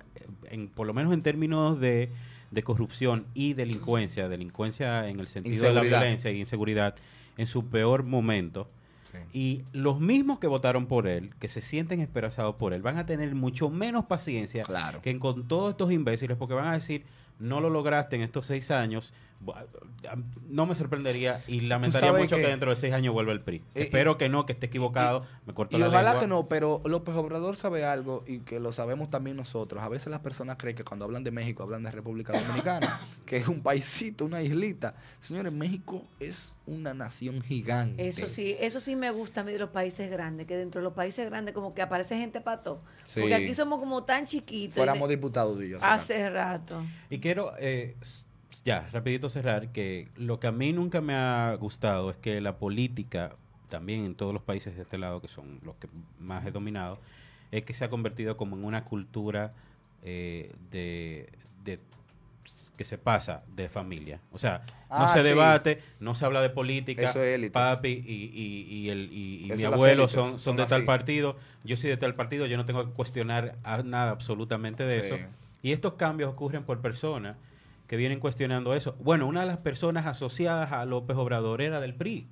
en, 0.50 0.68
por 0.68 0.86
lo 0.86 0.94
menos 0.94 1.12
en 1.12 1.22
términos 1.22 1.78
de, 1.78 2.08
de 2.50 2.62
corrupción 2.62 3.26
y 3.34 3.52
delincuencia, 3.52 4.28
delincuencia 4.30 5.06
en 5.08 5.20
el 5.20 5.28
sentido 5.28 5.64
de 5.66 5.74
la 5.74 5.82
violencia 5.82 6.30
y 6.30 6.38
inseguridad 6.40 6.94
en 7.36 7.46
su 7.46 7.66
peor 7.66 8.04
momento. 8.04 8.70
Y 9.32 9.64
los 9.72 10.00
mismos 10.00 10.38
que 10.38 10.46
votaron 10.46 10.86
por 10.86 11.06
él, 11.06 11.34
que 11.38 11.48
se 11.48 11.60
sienten 11.60 12.00
esperanzados 12.00 12.56
por 12.56 12.72
él, 12.72 12.82
van 12.82 12.98
a 12.98 13.06
tener 13.06 13.34
mucho 13.34 13.70
menos 13.70 14.04
paciencia 14.06 14.62
Claro. 14.64 15.00
que 15.02 15.18
con 15.18 15.46
todos 15.48 15.70
estos 15.72 15.92
imbéciles, 15.92 16.36
porque 16.36 16.54
van 16.54 16.66
a 16.68 16.72
decir, 16.74 17.04
no 17.38 17.60
lo 17.60 17.70
lograste 17.70 18.16
en 18.16 18.22
estos 18.22 18.46
seis 18.46 18.70
años, 18.72 19.12
no 20.48 20.66
me 20.66 20.74
sorprendería 20.74 21.40
y 21.46 21.60
lamentaría 21.60 22.12
mucho 22.12 22.36
que, 22.36 22.42
que- 22.42 22.48
dentro 22.48 22.70
de 22.70 22.76
seis 22.76 22.92
años 22.92 23.14
vuelva 23.14 23.32
el 23.32 23.40
PRI. 23.40 23.56
Eh, 23.74 23.82
Espero 23.84 24.18
que 24.18 24.28
no, 24.28 24.46
que 24.46 24.52
esté 24.54 24.66
equivocado, 24.66 25.24
me 25.46 25.54
corto 25.54 25.76
Y 25.76 25.80
la 25.80 25.88
ojalá 25.88 26.10
lengua. 26.10 26.20
que 26.20 26.26
no, 26.28 26.48
pero 26.48 26.82
López 26.84 27.14
Obrador 27.14 27.54
sabe 27.56 27.84
algo 27.84 28.24
y 28.26 28.40
que 28.40 28.58
lo 28.58 28.72
sabemos 28.72 29.10
también 29.10 29.36
nosotros. 29.36 29.82
A 29.82 29.88
veces 29.88 30.08
las 30.08 30.20
personas 30.20 30.56
creen 30.58 30.76
que 30.76 30.84
cuando 30.84 31.04
hablan 31.04 31.22
de 31.24 31.30
México 31.30 31.62
hablan 31.62 31.82
de 31.84 31.90
República 31.92 32.32
Dominicana, 32.32 33.00
que 33.26 33.36
es 33.36 33.46
un 33.48 33.60
paisito, 33.62 34.24
una 34.24 34.42
islita. 34.42 34.94
Señores, 35.20 35.52
México 35.52 36.02
es 36.18 36.54
una 36.68 36.94
nación 36.94 37.40
gigante. 37.42 38.06
Eso 38.06 38.26
sí, 38.26 38.56
eso 38.60 38.78
sí 38.80 38.94
me 38.96 39.10
gusta 39.10 39.40
a 39.40 39.44
mí 39.44 39.52
de 39.52 39.58
los 39.58 39.70
países 39.70 40.10
grandes, 40.10 40.46
que 40.46 40.56
dentro 40.56 40.80
de 40.80 40.84
los 40.84 40.92
países 40.92 41.28
grandes 41.28 41.54
como 41.54 41.74
que 41.74 41.82
aparece 41.82 42.16
gente 42.18 42.40
pato. 42.40 42.80
Sí. 43.04 43.20
Porque 43.20 43.34
aquí 43.34 43.54
somos 43.54 43.80
como 43.80 44.04
tan 44.04 44.26
chiquitos. 44.26 44.74
Fuéramos 44.76 45.08
diputados 45.08 45.62
y 45.62 45.70
yo. 45.70 45.78
hace 45.80 46.28
rato. 46.30 46.82
Y 47.10 47.18
quiero, 47.18 47.52
eh, 47.58 47.96
ya, 48.64 48.88
rapidito 48.92 49.30
cerrar, 49.30 49.68
que 49.72 50.08
lo 50.16 50.38
que 50.40 50.46
a 50.46 50.52
mí 50.52 50.72
nunca 50.72 51.00
me 51.00 51.14
ha 51.14 51.54
gustado 51.58 52.10
es 52.10 52.16
que 52.16 52.40
la 52.40 52.58
política, 52.58 53.34
también 53.68 54.04
en 54.04 54.14
todos 54.14 54.32
los 54.34 54.42
países 54.42 54.76
de 54.76 54.82
este 54.82 54.98
lado, 54.98 55.20
que 55.20 55.28
son 55.28 55.60
los 55.64 55.76
que 55.76 55.88
más 56.18 56.44
he 56.46 56.50
dominado, 56.50 56.98
es 57.50 57.62
que 57.64 57.72
se 57.74 57.84
ha 57.84 57.88
convertido 57.90 58.36
como 58.36 58.56
en 58.56 58.64
una 58.64 58.84
cultura 58.84 59.52
eh, 60.02 60.52
de, 60.70 61.28
de- 61.30 61.47
que 62.76 62.84
se 62.84 62.98
pasa 62.98 63.42
de 63.54 63.68
familia. 63.68 64.20
O 64.32 64.38
sea, 64.38 64.62
no 64.90 64.96
Ah, 65.04 65.08
se 65.14 65.22
sí. 65.22 65.28
debate, 65.28 65.82
no 66.00 66.14
se 66.14 66.24
habla 66.24 66.40
de 66.42 66.50
política. 66.50 67.02
Eso 67.10 67.22
es. 67.22 67.50
Papi 67.50 67.88
y, 68.06 68.30
y, 68.34 68.74
y 68.76 68.90
el, 68.90 69.12
y, 69.12 69.52
mi 69.56 69.64
abuelo 69.64 70.04
élites 70.04 70.12
son, 70.12 70.30
son 70.32 70.40
son 70.40 70.56
de 70.56 70.66
tal 70.66 70.84
partido, 70.84 71.36
yo 71.64 71.76
soy 71.76 71.90
de 71.90 71.96
tal 71.96 72.14
partido, 72.14 72.46
yo 72.46 72.56
no 72.56 72.66
tengo 72.66 72.84
que 72.86 72.92
cuestionar 72.92 73.56
a 73.64 73.82
nada 73.82 74.10
absolutamente 74.10 74.84
de 74.84 75.00
Sí. 75.00 75.06
eso. 75.06 75.16
Y 75.62 75.72
estos 75.72 75.94
cambios 75.94 76.30
ocurren 76.30 76.62
por 76.64 76.80
personas 76.80 77.36
que 77.88 77.96
vienen 77.96 78.20
cuestionando 78.20 78.74
eso. 78.74 78.94
Bueno, 79.00 79.26
una 79.26 79.40
de 79.40 79.46
las 79.46 79.58
personas 79.58 80.06
asociadas 80.06 80.72
a 80.72 80.84
López 80.84 81.16
Obrador 81.16 81.62
era 81.62 81.80
del 81.80 81.94
PRI. 81.94 82.26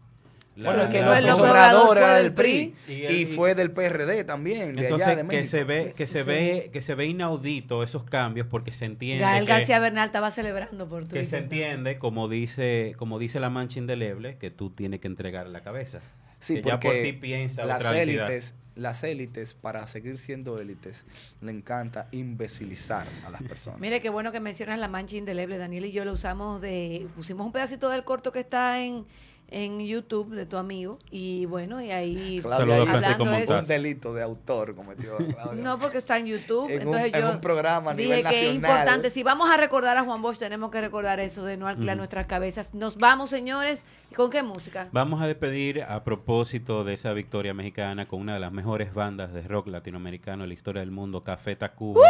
La- 0.57 0.71
Bueno, 0.71 0.85
es 0.85 0.89
que 0.91 1.01
la- 1.03 1.21
López 1.21 1.25
López 1.37 1.51
Obrador 1.51 1.97
era 1.99 2.15
del 2.17 2.33
PRI 2.33 2.75
Y 2.89 2.93
y, 2.93 3.05
él- 3.05 3.13
y- 3.13 3.27
fue 3.27 3.55
del 3.55 3.71
PRD 3.73 4.25
también, 4.25 4.75
de 4.75 4.85
Entonces, 4.85 5.07
allá 5.07 5.17
de 5.17 5.23
que 5.23 5.29
México. 5.37 5.51
se 5.51 5.65
ve 5.65 5.93
que 5.95 6.07
se 6.07 6.21
Sí. 6.23 6.27
ve 6.27 6.71
que 6.73 6.81
se 6.81 6.95
ve 6.95 7.05
inaudito 7.07 7.83
esos 7.83 8.05
cambios 8.05 8.47
porque 8.49 8.73
se 8.73 8.87
entiende 8.87 9.23
Gael 9.23 9.45
que, 9.45 9.53
García 9.53 9.79
Bernal 9.81 10.07
estaba 10.07 10.31
celebrando 10.31 10.89
por 10.89 11.03
que 11.03 11.09
Twitter. 11.11 11.27
se 11.27 11.37
entiende 11.39 11.99
como 11.99 12.27
dice 12.29 12.95
como 12.97 13.19
dice 13.19 13.39
la 13.39 13.51
mancha 13.51 13.79
indeleble 13.81 14.39
que 14.39 14.51
tú 14.51 14.71
tienes 14.71 15.01
que 15.01 15.09
entregar 15.09 15.47
la 15.49 15.61
cabeza. 15.61 16.01
Sí, 16.41 16.55
que 16.55 16.63
ya 16.63 16.81
por 16.81 16.91
porque 16.91 17.03
ti 17.03 17.13
piensa 17.13 17.65
las 17.67 17.79
otra 17.79 18.01
entidad. 18.01 18.27
élites, 18.31 18.55
las 18.77 19.03
élites, 19.05 19.55
para 19.55 19.87
seguir 19.87 20.17
siendo 20.19 20.59
élites, 20.61 21.05
le 21.41 21.51
encanta 21.51 22.09
imbecilizar 22.13 23.07
a 23.27 23.31
las 23.31 23.43
personas. 23.43 23.81
Mire 23.81 24.01
qué 24.01 24.11
bueno 24.11 24.33
que 24.33 24.41
mencionas 24.41 24.79
la 24.79 24.89
mancha 24.89 25.17
indeleble. 25.17 25.59
Daniel 25.59 25.87
y 25.87 25.93
yo 25.93 26.05
lo 26.05 26.13
usamos 26.13 26.61
de. 26.61 27.07
Pusimos 27.17 27.47
un 27.47 27.53
pedacito 27.53 27.89
del 27.91 28.05
corto 28.05 28.33
que 28.33 28.41
está 28.41 28.83
en, 28.83 29.07
en 29.49 29.79
YouTube 29.87 30.31
de 30.35 30.45
tu 30.47 30.57
amigo. 30.57 30.99
Y 31.11 31.47
bueno, 31.47 31.81
y 31.81 31.91
ahí. 31.93 32.41
Claudia 32.43 32.83
hablando 32.83 33.25
de 33.31 33.43
eso. 33.45 33.59
Un 33.61 33.67
delito 33.67 34.13
de 34.15 34.23
autor 34.23 34.75
cometió 34.75 35.17
Claudia. 35.17 35.63
No, 35.63 35.79
porque 35.79 35.99
está 35.99 36.19
en 36.19 36.27
YouTube. 36.27 36.69
En 36.69 36.77
un- 36.89 36.95
entonces 36.97 37.13
en 37.15 37.21
yo 37.21 37.31
un 37.31 37.41
programa 37.41 37.91
a 37.93 37.95
dije 37.95 38.09
nivel 38.17 38.27
que 38.29 38.49
es 38.49 38.55
importante. 38.55 39.11
Si 39.11 39.23
vamos 39.23 39.49
a 39.51 39.57
recordar 39.57 39.97
a 39.97 40.05
Juan 40.05 40.21
Bosch, 40.23 40.39
tenemos 40.39 40.71
que 40.71 40.81
recordar 40.81 41.21
eso 41.21 41.45
de 41.45 41.57
no 41.57 41.69
alquilar 41.69 41.97
nuestras 41.97 42.27
cabezas. 42.27 42.75
Nos 42.75 42.97
vamos, 42.97 43.31
señores. 43.31 43.83
¿Y 44.11 44.15
con 44.15 44.31
qué 44.31 44.43
música? 44.43 44.89
Vamos 44.93 45.23
a 45.23 45.27
despedir 45.27 45.83
a 45.83 46.03
propósito 46.05 46.85
de 46.85 46.95
esa 46.95 47.13
victoria 47.13 47.55
mexicana 47.55 48.07
con 48.09 48.21
una 48.21 48.35
de 48.35 48.41
las 48.41 48.53
mejores 48.53 48.93
bandas 48.95 49.33
de 49.33 49.43
rock 49.43 49.69
latinoamericano 49.69 50.43
en 50.45 50.49
la 50.49 50.55
historia 50.55 50.81
del 50.81 50.91
mundo, 50.91 51.23
Café 51.23 51.57
Tacuba. 51.57 52.07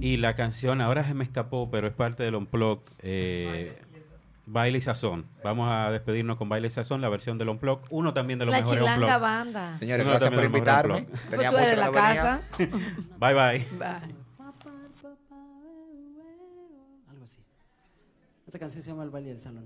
Y 0.00 0.16
la 0.16 0.34
canción, 0.34 0.80
ahora 0.80 1.04
se 1.06 1.14
me 1.14 1.22
escapó, 1.24 1.70
pero 1.70 1.86
es 1.86 1.92
parte 1.92 2.24
del 2.24 2.34
Unplug, 2.34 2.80
eh, 2.98 3.78
Baile 4.46 4.78
y 4.78 4.80
Sazón. 4.80 5.26
Vamos 5.42 5.70
a 5.70 5.90
despedirnos 5.90 6.36
con 6.36 6.48
Baile 6.48 6.68
y 6.68 6.70
Sazón, 6.70 7.00
la 7.00 7.08
versión 7.08 7.38
del 7.38 7.48
Unplug. 7.48 7.80
Uno 7.90 8.12
también 8.12 8.38
de 8.38 8.44
los 8.44 8.52
La 8.52 8.60
mejores 8.60 8.82
Unplug. 8.82 9.20
banda. 9.20 9.78
Señores, 9.78 10.04
Uno 10.04 10.10
gracias 10.12 10.30
por 10.32 10.44
invitarme. 10.44 10.94
unplug. 10.98 11.10
Pues 11.18 11.30
Tenía 11.30 11.50
tú 11.50 11.56
eres 11.56 11.78
la 11.78 11.90
casa. 11.92 12.42
Bye 12.58 12.68
bye. 13.18 13.66
Bye. 13.78 14.14
Algo 17.08 17.24
así. 17.24 17.38
Esta 18.46 18.58
canción 18.58 18.82
se 18.82 18.90
llama 18.90 19.04
El 19.04 19.10
baile 19.10 19.30
del 19.30 19.40
salón. 19.42 19.64